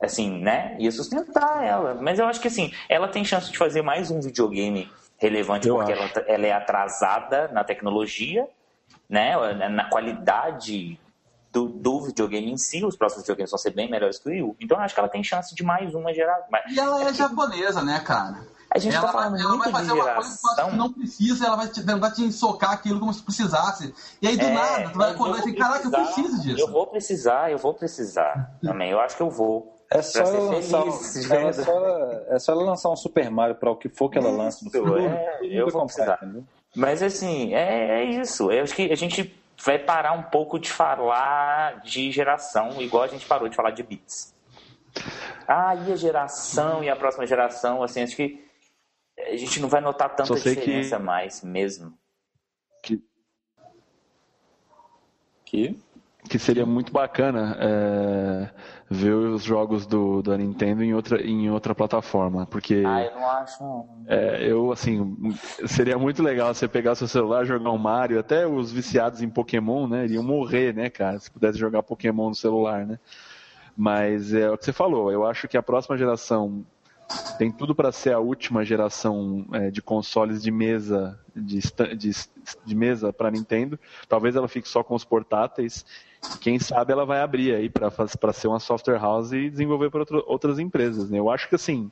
Assim, 0.02 0.40
né? 0.40 0.76
Ia 0.80 0.92
sustentar 0.92 1.64
ela. 1.64 1.96
Mas 1.96 2.20
eu 2.20 2.26
acho 2.26 2.40
que 2.40 2.48
assim, 2.48 2.74
ela 2.88 3.08
tem 3.08 3.26
chance 3.26 3.52
de 3.52 3.58
fazer 3.58 3.82
mais 3.82 4.10
um 4.10 4.22
videogame 4.22 4.90
relevante 5.18 5.68
Eu 5.68 5.76
porque 5.76 5.92
ela, 5.92 6.10
ela 6.26 6.48
é 6.48 6.54
atrasada 6.54 7.50
na 7.50 7.64
tecnologia, 7.64 8.48
né? 9.10 9.36
Na 9.70 9.90
qualidade 9.90 10.98
do, 11.52 11.68
do 11.68 12.02
videogame 12.02 12.52
em 12.52 12.58
si. 12.58 12.86
Os 12.86 12.96
próximos 12.96 13.24
videogames 13.24 13.52
vão 13.52 13.58
ser 13.58 13.72
bem 13.72 13.90
melhores 13.90 14.18
que 14.18 14.30
o 14.30 14.32
Wii 14.32 14.44
U. 14.44 14.56
Então 14.60 14.78
eu 14.78 14.84
acho 14.84 14.94
que 14.94 15.00
ela 15.00 15.10
tem 15.10 15.24
chance 15.24 15.54
de 15.54 15.64
mais 15.64 15.94
uma 15.94 16.14
geração. 16.14 16.48
E 16.70 16.80
ela 16.80 17.04
é 17.04 17.14
japonesa, 17.14 17.84
né, 17.84 18.00
cara? 18.00 18.48
A 18.72 18.78
gente 18.78 18.96
ela, 18.96 19.08
tá 19.08 19.14
falando 19.14 19.32
vai, 19.32 19.42
ela 19.42 19.50
muito 19.50 19.72
vai 19.72 19.82
de 19.82 19.90
fazer 19.90 20.00
uma 20.00 20.14
coisa 20.14 20.38
que 20.38 20.56
geração. 20.56 20.78
não 20.78 20.94
precisa, 20.94 21.46
ela 21.48 21.56
vai 21.56 21.68
te, 21.68 21.84
tentar 21.84 22.12
te 22.12 22.24
ensocar 22.24 22.72
aquilo 22.72 23.00
como 23.00 23.12
se 23.12 23.24
precisasse. 23.24 23.94
E 24.22 24.28
aí, 24.28 24.38
do 24.38 24.46
É, 24.46 24.54
nada, 24.54 24.90
tu 24.92 24.98
vai 24.98 25.12
acordar 25.12 25.40
e 25.40 25.42
dizer, 25.42 25.58
caraca, 25.58 25.88
eu 25.88 25.92
preciso 25.92 26.42
disso. 26.44 26.62
Eu 26.62 26.72
vou 26.72 26.86
precisar, 26.86 27.52
eu 27.52 27.58
vou 27.58 27.74
precisar 27.74 28.56
também. 28.62 28.92
Eu 28.92 29.00
acho 29.00 29.18
que 29.18 29.24
eu 29.24 29.30
vou. 29.32 29.76
É 29.92 30.02
só, 30.04 30.20
ela 30.20 30.40
lançar, 30.52 30.84
feliz, 30.84 31.30
um- 31.30 31.34
ela 31.34 31.52
verdade. 31.52 31.64
só, 31.66 32.34
é 32.36 32.40
só 32.40 32.52
ela 32.52 32.64
lançar 32.64 32.90
um 32.90 32.96
Super 32.96 33.30
Mario 33.32 33.56
para 33.56 33.72
o 33.72 33.76
que 33.76 33.90
for 33.90 34.10
que 34.10 34.18
ela 34.18 34.30
lança 34.30 34.64
no 34.64 34.72
futuro. 34.72 35.00
é, 35.00 35.40
eu 35.44 35.68
vou 35.70 35.82
comprar, 35.82 36.18
precisar. 36.18 36.44
Mas 36.76 37.02
assim, 37.02 37.54
é, 37.56 38.02
é 38.02 38.04
isso. 38.06 38.52
Eu 38.52 38.64
acho 38.64 38.76
que 38.76 38.92
a 38.92 38.96
gente 38.96 39.36
vai 39.64 39.80
parar 39.80 40.14
um 40.14 40.24
pouco 40.24 40.60
de 40.60 40.70
falar 40.72 41.82
de 41.82 42.12
geração, 42.12 42.82
igual 42.82 43.04
a 43.04 43.08
gente 43.08 43.26
parou 43.26 43.50
de 43.50 43.56
falar 43.56 43.72
de 43.72 43.82
bits. 43.84 44.34
Ah, 45.48 45.76
e 45.76 45.92
a 45.92 45.96
geração 45.96 46.84
e 46.84 46.90
a 46.90 46.96
próxima 46.96 47.26
geração, 47.26 47.82
assim, 47.84 48.02
acho 48.04 48.16
que 48.16 48.46
a 49.18 49.36
gente 49.36 49.60
não 49.60 49.68
vai 49.68 49.82
notar 49.82 50.16
tanta 50.16 50.36
sei 50.38 50.54
que- 50.56 50.62
diferença 50.62 51.00
mais 51.00 51.42
mesmo. 51.44 51.98
Que 52.84 53.04
Que 55.46 55.80
seria 56.38 56.66
muito 56.66 56.92
bacana 56.92 57.58
é, 57.60 58.50
ver 58.90 59.14
os 59.14 59.44
jogos 59.44 59.88
do, 59.88 60.22
da 60.22 60.38
Nintendo 60.38 60.84
em 60.84 60.94
outra, 60.94 61.22
em 61.26 61.50
outra 61.50 61.74
plataforma. 61.74 62.46
Porque 62.46 62.84
Ah, 62.86 63.04
eu 63.06 63.16
não 63.16 63.30
acho. 63.30 63.86
é, 64.06 64.52
eu, 64.52 64.72
assim, 64.72 65.18
seria 65.66 65.98
muito 65.98 66.22
legal 66.22 66.54
você 66.54 66.68
pegar 66.68 66.94
seu 66.96 67.08
celular, 67.08 67.46
jogar 67.46 67.72
um 67.72 67.78
Mario, 67.78 68.20
até 68.20 68.46
os 68.46 68.72
viciados 68.72 69.22
em 69.22 69.30
Pokémon, 69.30 69.88
né? 69.88 70.06
Iriam 70.06 70.24
morrer, 70.24 70.74
né, 70.76 70.90
cara? 70.90 71.18
Se 71.20 71.32
pudesse 71.32 71.58
jogar 71.58 71.82
Pokémon 71.82 72.30
no 72.30 72.36
celular, 72.36 72.86
né? 72.86 73.00
Mas 73.76 74.34
é 74.34 74.52
o 74.52 74.58
que 74.58 74.66
você 74.66 74.74
falou, 74.74 75.12
eu 75.12 75.26
acho 75.26 75.48
que 75.48 75.58
a 75.58 75.64
próxima 75.64 75.98
geração 75.98 76.66
tem 77.38 77.52
tudo 77.52 77.74
para 77.74 77.92
ser 77.92 78.14
a 78.14 78.20
última 78.20 78.64
geração 78.64 79.46
é, 79.54 79.72
de 79.72 79.82
consoles 79.82 80.44
de 80.44 80.52
mesa 80.52 81.18
de, 81.36 81.60
de, 81.98 82.12
de 82.66 82.76
mesa 82.76 83.12
para 83.12 83.32
Nintendo. 83.32 83.80
Talvez 84.08 84.36
ela 84.36 84.48
fique 84.48 84.68
só 84.68 84.84
com 84.84 84.94
os 84.94 85.04
portáteis. 85.06 85.86
Quem 86.42 86.60
sabe 86.60 86.92
ela 86.92 87.06
vai 87.06 87.22
abrir 87.22 87.54
aí 87.56 87.70
para 87.70 88.34
ser 88.34 88.48
uma 88.48 88.60
software 88.60 89.00
house 89.00 89.32
e 89.32 89.50
desenvolver 89.50 89.90
para 89.90 90.04
outras 90.26 90.60
empresas. 90.60 91.10
Né? 91.10 91.18
Eu 91.20 91.30
acho 91.30 91.48
que 91.50 91.56
assim 91.56 91.92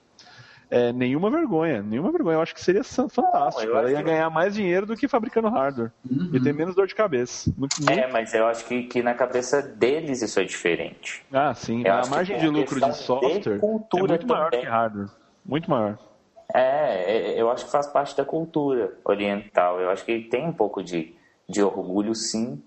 é, 0.70 0.92
nenhuma 0.92 1.30
vergonha, 1.32 1.82
nenhuma 1.82 2.12
vergonha. 2.12 2.36
Eu 2.36 2.42
acho 2.42 2.54
que 2.54 2.62
seria 2.62 2.84
fantástico. 2.84 3.62
eu 3.72 3.78
ela 3.78 3.90
ia 3.90 3.98
que- 3.98 4.04
ganhar 4.04 4.30
mais 4.30 4.54
dinheiro 4.54 4.86
do 4.86 4.98
que 4.98 5.08
fabricando 5.08 5.48
hardware 5.50 5.92
e 6.34 6.40
ter 6.42 6.54
menos 6.54 6.76
dor 6.76 6.88
de 6.88 6.94
cabeça. 6.96 7.54
Muito, 7.58 7.74
muito- 7.82 7.90
É, 7.90 8.08
mas 8.12 8.34
eu 8.34 8.46
acho 8.48 8.66
que, 8.66 8.84
que 8.84 9.02
na 9.02 9.14
cabeça 9.14 9.62
deles 9.62 10.22
isso 10.22 10.40
é 10.40 10.44
diferente. 10.44 11.24
Ah, 11.32 11.54
sim. 11.54 11.84
Eu 11.86 11.94
a 11.94 12.06
margem 12.08 12.38
de 12.38 12.48
lucro 12.50 12.80
de 12.82 12.86
questão 12.86 12.92
de 12.92 12.98
software 12.98 13.60
é 13.96 14.04
muito 14.04 14.28
maior 14.28 14.50
também. 14.52 14.60
que 14.66 14.70
hardware. 14.72 15.08
Muito 15.46 15.70
maior. 15.70 15.98
É, 16.54 17.32
é, 17.34 17.42
eu 17.42 17.50
acho 17.50 17.66
que 17.66 17.72
faz 17.72 17.88
parte 17.88 18.16
da 18.18 18.26
cultura 18.26 18.94
oriental. 19.06 19.80
Eu 19.80 19.90
acho 19.90 20.04
que 20.06 20.20
tem 20.22 20.46
um 20.48 20.54
pouco 20.54 20.84
de, 20.84 21.14
de 21.48 21.62
orgulho, 21.62 22.14
sim, 22.16 22.62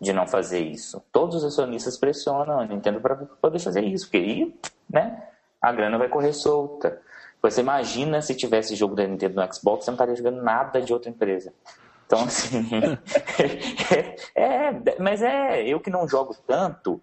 de 0.00 0.12
não 0.12 0.26
fazer 0.26 0.60
isso. 0.60 1.02
Todos 1.12 1.36
os 1.36 1.44
acionistas 1.44 1.96
pressionam 1.96 2.60
a 2.60 2.66
Nintendo 2.66 3.00
para 3.00 3.16
poder 3.16 3.58
fazer 3.58 3.82
isso, 3.82 4.06
porque 4.06 4.18
aí, 4.18 4.58
né, 4.88 5.22
a 5.60 5.72
grana 5.72 5.98
vai 5.98 6.08
correr 6.08 6.32
solta. 6.32 7.00
Você 7.42 7.60
imagina 7.60 8.20
se 8.20 8.34
tivesse 8.34 8.74
jogo 8.74 8.94
da 8.94 9.06
Nintendo 9.06 9.36
no 9.36 9.54
Xbox, 9.54 9.84
você 9.84 9.90
não 9.90 9.96
estaria 9.96 10.16
jogando 10.16 10.42
nada 10.42 10.80
de 10.80 10.92
outra 10.92 11.10
empresa. 11.10 11.52
Então, 12.06 12.22
assim. 12.22 12.98
é, 14.34 14.68
é, 14.68 15.00
mas 15.00 15.22
é, 15.22 15.66
eu 15.66 15.80
que 15.80 15.90
não 15.90 16.08
jogo 16.08 16.34
tanto, 16.46 17.00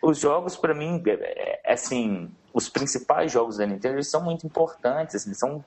os 0.00 0.18
jogos, 0.18 0.56
para 0.56 0.74
mim, 0.74 1.02
é, 1.06 1.60
é, 1.64 1.72
assim, 1.72 2.30
os 2.52 2.68
principais 2.68 3.30
jogos 3.30 3.58
da 3.58 3.66
Nintendo, 3.66 3.96
eles 3.96 4.10
são 4.10 4.22
muito 4.22 4.46
importantes, 4.46 5.14
assim, 5.14 5.34
são... 5.34 5.64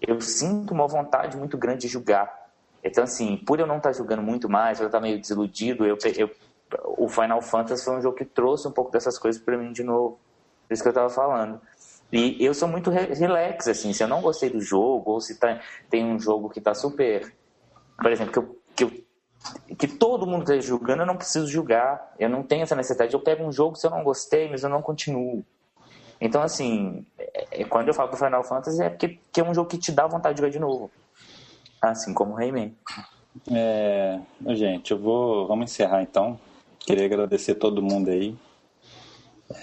Eu 0.00 0.20
sinto 0.20 0.72
uma 0.72 0.86
vontade 0.86 1.36
muito 1.36 1.58
grande 1.58 1.82
de 1.82 1.88
jogar. 1.88 2.47
Então, 2.82 3.04
assim, 3.04 3.36
por 3.36 3.58
eu 3.58 3.66
não 3.66 3.78
estar 3.78 3.90
tá 3.90 3.96
jogando 3.96 4.22
muito 4.22 4.48
mais, 4.48 4.80
eu 4.80 4.86
estar 4.86 4.98
tá 4.98 5.02
meio 5.02 5.20
desiludido, 5.20 5.84
eu, 5.84 5.98
eu, 6.16 6.30
o 6.96 7.08
Final 7.08 7.42
Fantasy 7.42 7.84
foi 7.84 7.96
um 7.96 8.02
jogo 8.02 8.16
que 8.16 8.24
trouxe 8.24 8.68
um 8.68 8.72
pouco 8.72 8.90
dessas 8.90 9.18
coisas 9.18 9.40
para 9.40 9.56
mim 9.56 9.72
de 9.72 9.82
novo. 9.82 10.18
Por 10.66 10.74
isso 10.74 10.82
que 10.82 10.88
eu 10.88 10.92
estava 10.92 11.08
falando. 11.08 11.60
E 12.10 12.42
eu 12.42 12.54
sou 12.54 12.68
muito 12.68 12.90
relax, 12.90 13.68
assim, 13.68 13.92
se 13.92 14.02
eu 14.02 14.08
não 14.08 14.22
gostei 14.22 14.48
do 14.48 14.60
jogo, 14.60 15.12
ou 15.12 15.20
se 15.20 15.38
tá, 15.38 15.60
tem 15.90 16.04
um 16.04 16.18
jogo 16.18 16.48
que 16.48 16.58
está 16.58 16.74
super. 16.74 17.34
Por 17.96 18.10
exemplo, 18.10 18.32
que, 18.32 18.38
eu, 18.38 18.58
que, 18.74 18.84
eu, 18.84 19.76
que 19.76 19.88
todo 19.88 20.26
mundo 20.26 20.42
está 20.42 20.58
julgando, 20.58 21.02
eu 21.02 21.06
não 21.06 21.16
preciso 21.16 21.46
julgar. 21.46 22.14
Eu 22.18 22.30
não 22.30 22.42
tenho 22.42 22.62
essa 22.62 22.74
necessidade. 22.74 23.12
Eu 23.12 23.20
pego 23.20 23.44
um 23.44 23.52
jogo 23.52 23.76
se 23.76 23.86
eu 23.86 23.90
não 23.90 24.02
gostei, 24.02 24.48
mas 24.48 24.62
eu 24.62 24.70
não 24.70 24.80
continuo. 24.80 25.44
Então, 26.20 26.42
assim, 26.42 27.06
é, 27.18 27.60
é, 27.62 27.64
quando 27.64 27.88
eu 27.88 27.94
falo 27.94 28.10
do 28.10 28.16
Final 28.16 28.42
Fantasy, 28.42 28.82
é 28.82 28.88
porque 28.88 29.18
que 29.30 29.40
é 29.40 29.44
um 29.44 29.54
jogo 29.54 29.68
que 29.68 29.78
te 29.78 29.92
dá 29.92 30.06
vontade 30.06 30.34
de 30.36 30.40
jogar 30.40 30.52
de 30.52 30.58
novo. 30.58 30.90
Assim 31.80 32.12
como 32.12 32.32
o 32.32 32.36
Rayman. 32.36 32.76
É, 33.50 34.20
gente, 34.48 34.90
eu 34.90 34.98
vou. 34.98 35.46
Vamos 35.46 35.70
encerrar 35.70 36.02
então. 36.02 36.38
Queria 36.78 37.04
agradecer 37.04 37.54
todo 37.54 37.82
mundo 37.82 38.10
aí 38.10 38.36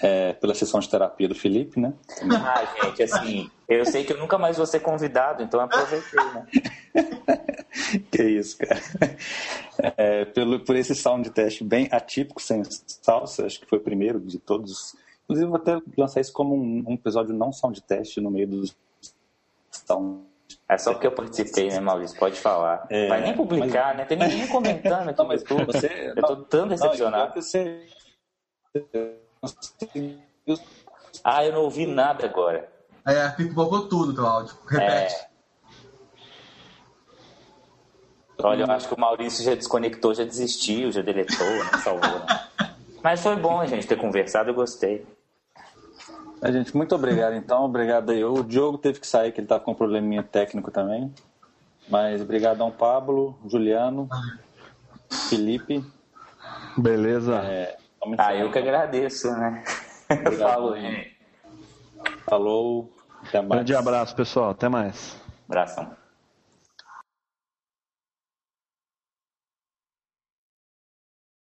é, 0.01 0.33
pela 0.33 0.55
sessão 0.55 0.79
de 0.79 0.89
terapia 0.89 1.27
do 1.27 1.35
Felipe, 1.35 1.79
né? 1.79 1.93
Ah, 2.31 2.65
gente, 2.83 3.03
assim, 3.03 3.51
eu 3.67 3.85
sei 3.85 4.03
que 4.03 4.13
eu 4.13 4.17
nunca 4.17 4.37
mais 4.37 4.57
vou 4.57 4.65
ser 4.65 4.79
convidado, 4.79 5.43
então 5.43 5.59
aproveitei, 5.59 6.23
né? 6.33 6.47
que 8.11 8.23
isso, 8.23 8.57
cara. 8.57 8.81
É, 9.97 10.25
pelo, 10.25 10.59
por 10.59 10.75
esse 10.75 10.95
sound 10.95 11.29
teste 11.29 11.63
bem 11.63 11.87
atípico, 11.91 12.41
sem 12.41 12.63
salsa, 12.63 13.45
acho 13.45 13.59
que 13.59 13.65
foi 13.65 13.77
o 13.77 13.83
primeiro 13.83 14.19
de 14.19 14.39
todos. 14.39 14.95
Inclusive, 15.23 15.47
vou 15.47 15.57
até 15.57 15.79
lançar 15.97 16.21
isso 16.21 16.33
como 16.33 16.55
um, 16.55 16.83
um 16.87 16.93
episódio 16.93 17.35
não 17.35 17.51
sound 17.51 17.81
teste 17.81 18.21
no 18.21 18.31
meio 18.31 18.47
dos 18.47 18.75
sound 19.71 20.23
é 20.67 20.77
só 20.77 20.93
porque 20.93 21.05
eu 21.05 21.11
participei, 21.11 21.69
né, 21.69 21.79
Maurício? 21.79 22.17
Pode 22.17 22.39
falar. 22.39 22.87
É, 22.89 23.07
Vai 23.07 23.21
nem 23.21 23.35
publicar, 23.35 23.89
mas... 23.89 23.97
né? 23.97 24.05
Tem 24.05 24.17
ninguém 24.17 24.47
comentando 24.47 25.09
aqui 25.09 25.19
não, 25.19 25.27
mas 25.27 25.43
tudo. 25.43 25.65
Você... 25.65 26.13
Eu 26.15 26.23
tô 26.23 26.35
tão 26.37 26.67
decepcionado. 26.67 27.35
Não, 27.35 27.41
você... 27.41 27.87
Ah, 31.23 31.45
eu 31.45 31.53
não 31.53 31.61
ouvi 31.61 31.85
nada 31.85 32.25
agora. 32.25 32.67
É, 33.07 33.29
pipocou 33.29 33.87
tudo 33.87 34.15
teu 34.15 34.25
áudio. 34.25 34.55
Repete. 34.67 35.15
É... 35.15 35.35
Olha, 38.43 38.63
eu 38.63 38.71
acho 38.71 38.87
que 38.87 38.93
o 38.93 38.99
Maurício 38.99 39.43
já 39.43 39.55
desconectou, 39.55 40.13
já 40.13 40.23
desistiu, 40.23 40.91
já 40.91 41.01
deletou, 41.01 41.47
né? 41.47 41.79
Salvou. 41.83 42.19
Né? 42.19 42.49
Mas 43.03 43.21
foi 43.21 43.35
bom 43.35 43.59
a 43.59 43.67
gente 43.67 43.87
ter 43.87 43.97
conversado, 43.97 44.49
eu 44.49 44.55
gostei. 44.55 45.05
A 46.45 46.51
gente, 46.51 46.77
muito 46.77 46.93
obrigado 46.93 47.33
então, 47.33 47.65
obrigado 47.65 48.11
aí. 48.11 48.23
O 48.23 48.43
Diogo 48.43 48.77
teve 48.77 48.99
que 48.99 49.07
sair, 49.07 49.31
que 49.31 49.39
ele 49.39 49.45
estava 49.45 49.63
com 49.63 49.71
um 49.71 49.75
probleminha 49.75 50.21
técnico 50.21 50.69
também. 50.69 51.11
Mas 51.89 52.21
obrigadão, 52.21 52.69
Pablo, 52.69 53.35
Juliano, 53.47 54.07
Felipe. 55.27 55.83
Beleza. 56.77 57.37
É, 57.37 57.77
ah, 58.19 58.35
eu 58.35 58.51
que 58.51 58.59
agradeço, 58.59 59.31
né? 59.31 59.63
Falou, 60.37 60.75
Falou. 62.29 62.93
Até 63.27 63.41
mais. 63.41 63.49
Grande 63.49 63.75
abraço, 63.75 64.15
pessoal. 64.15 64.51
Até 64.51 64.69
mais. 64.69 65.19
Abração. 65.49 66.04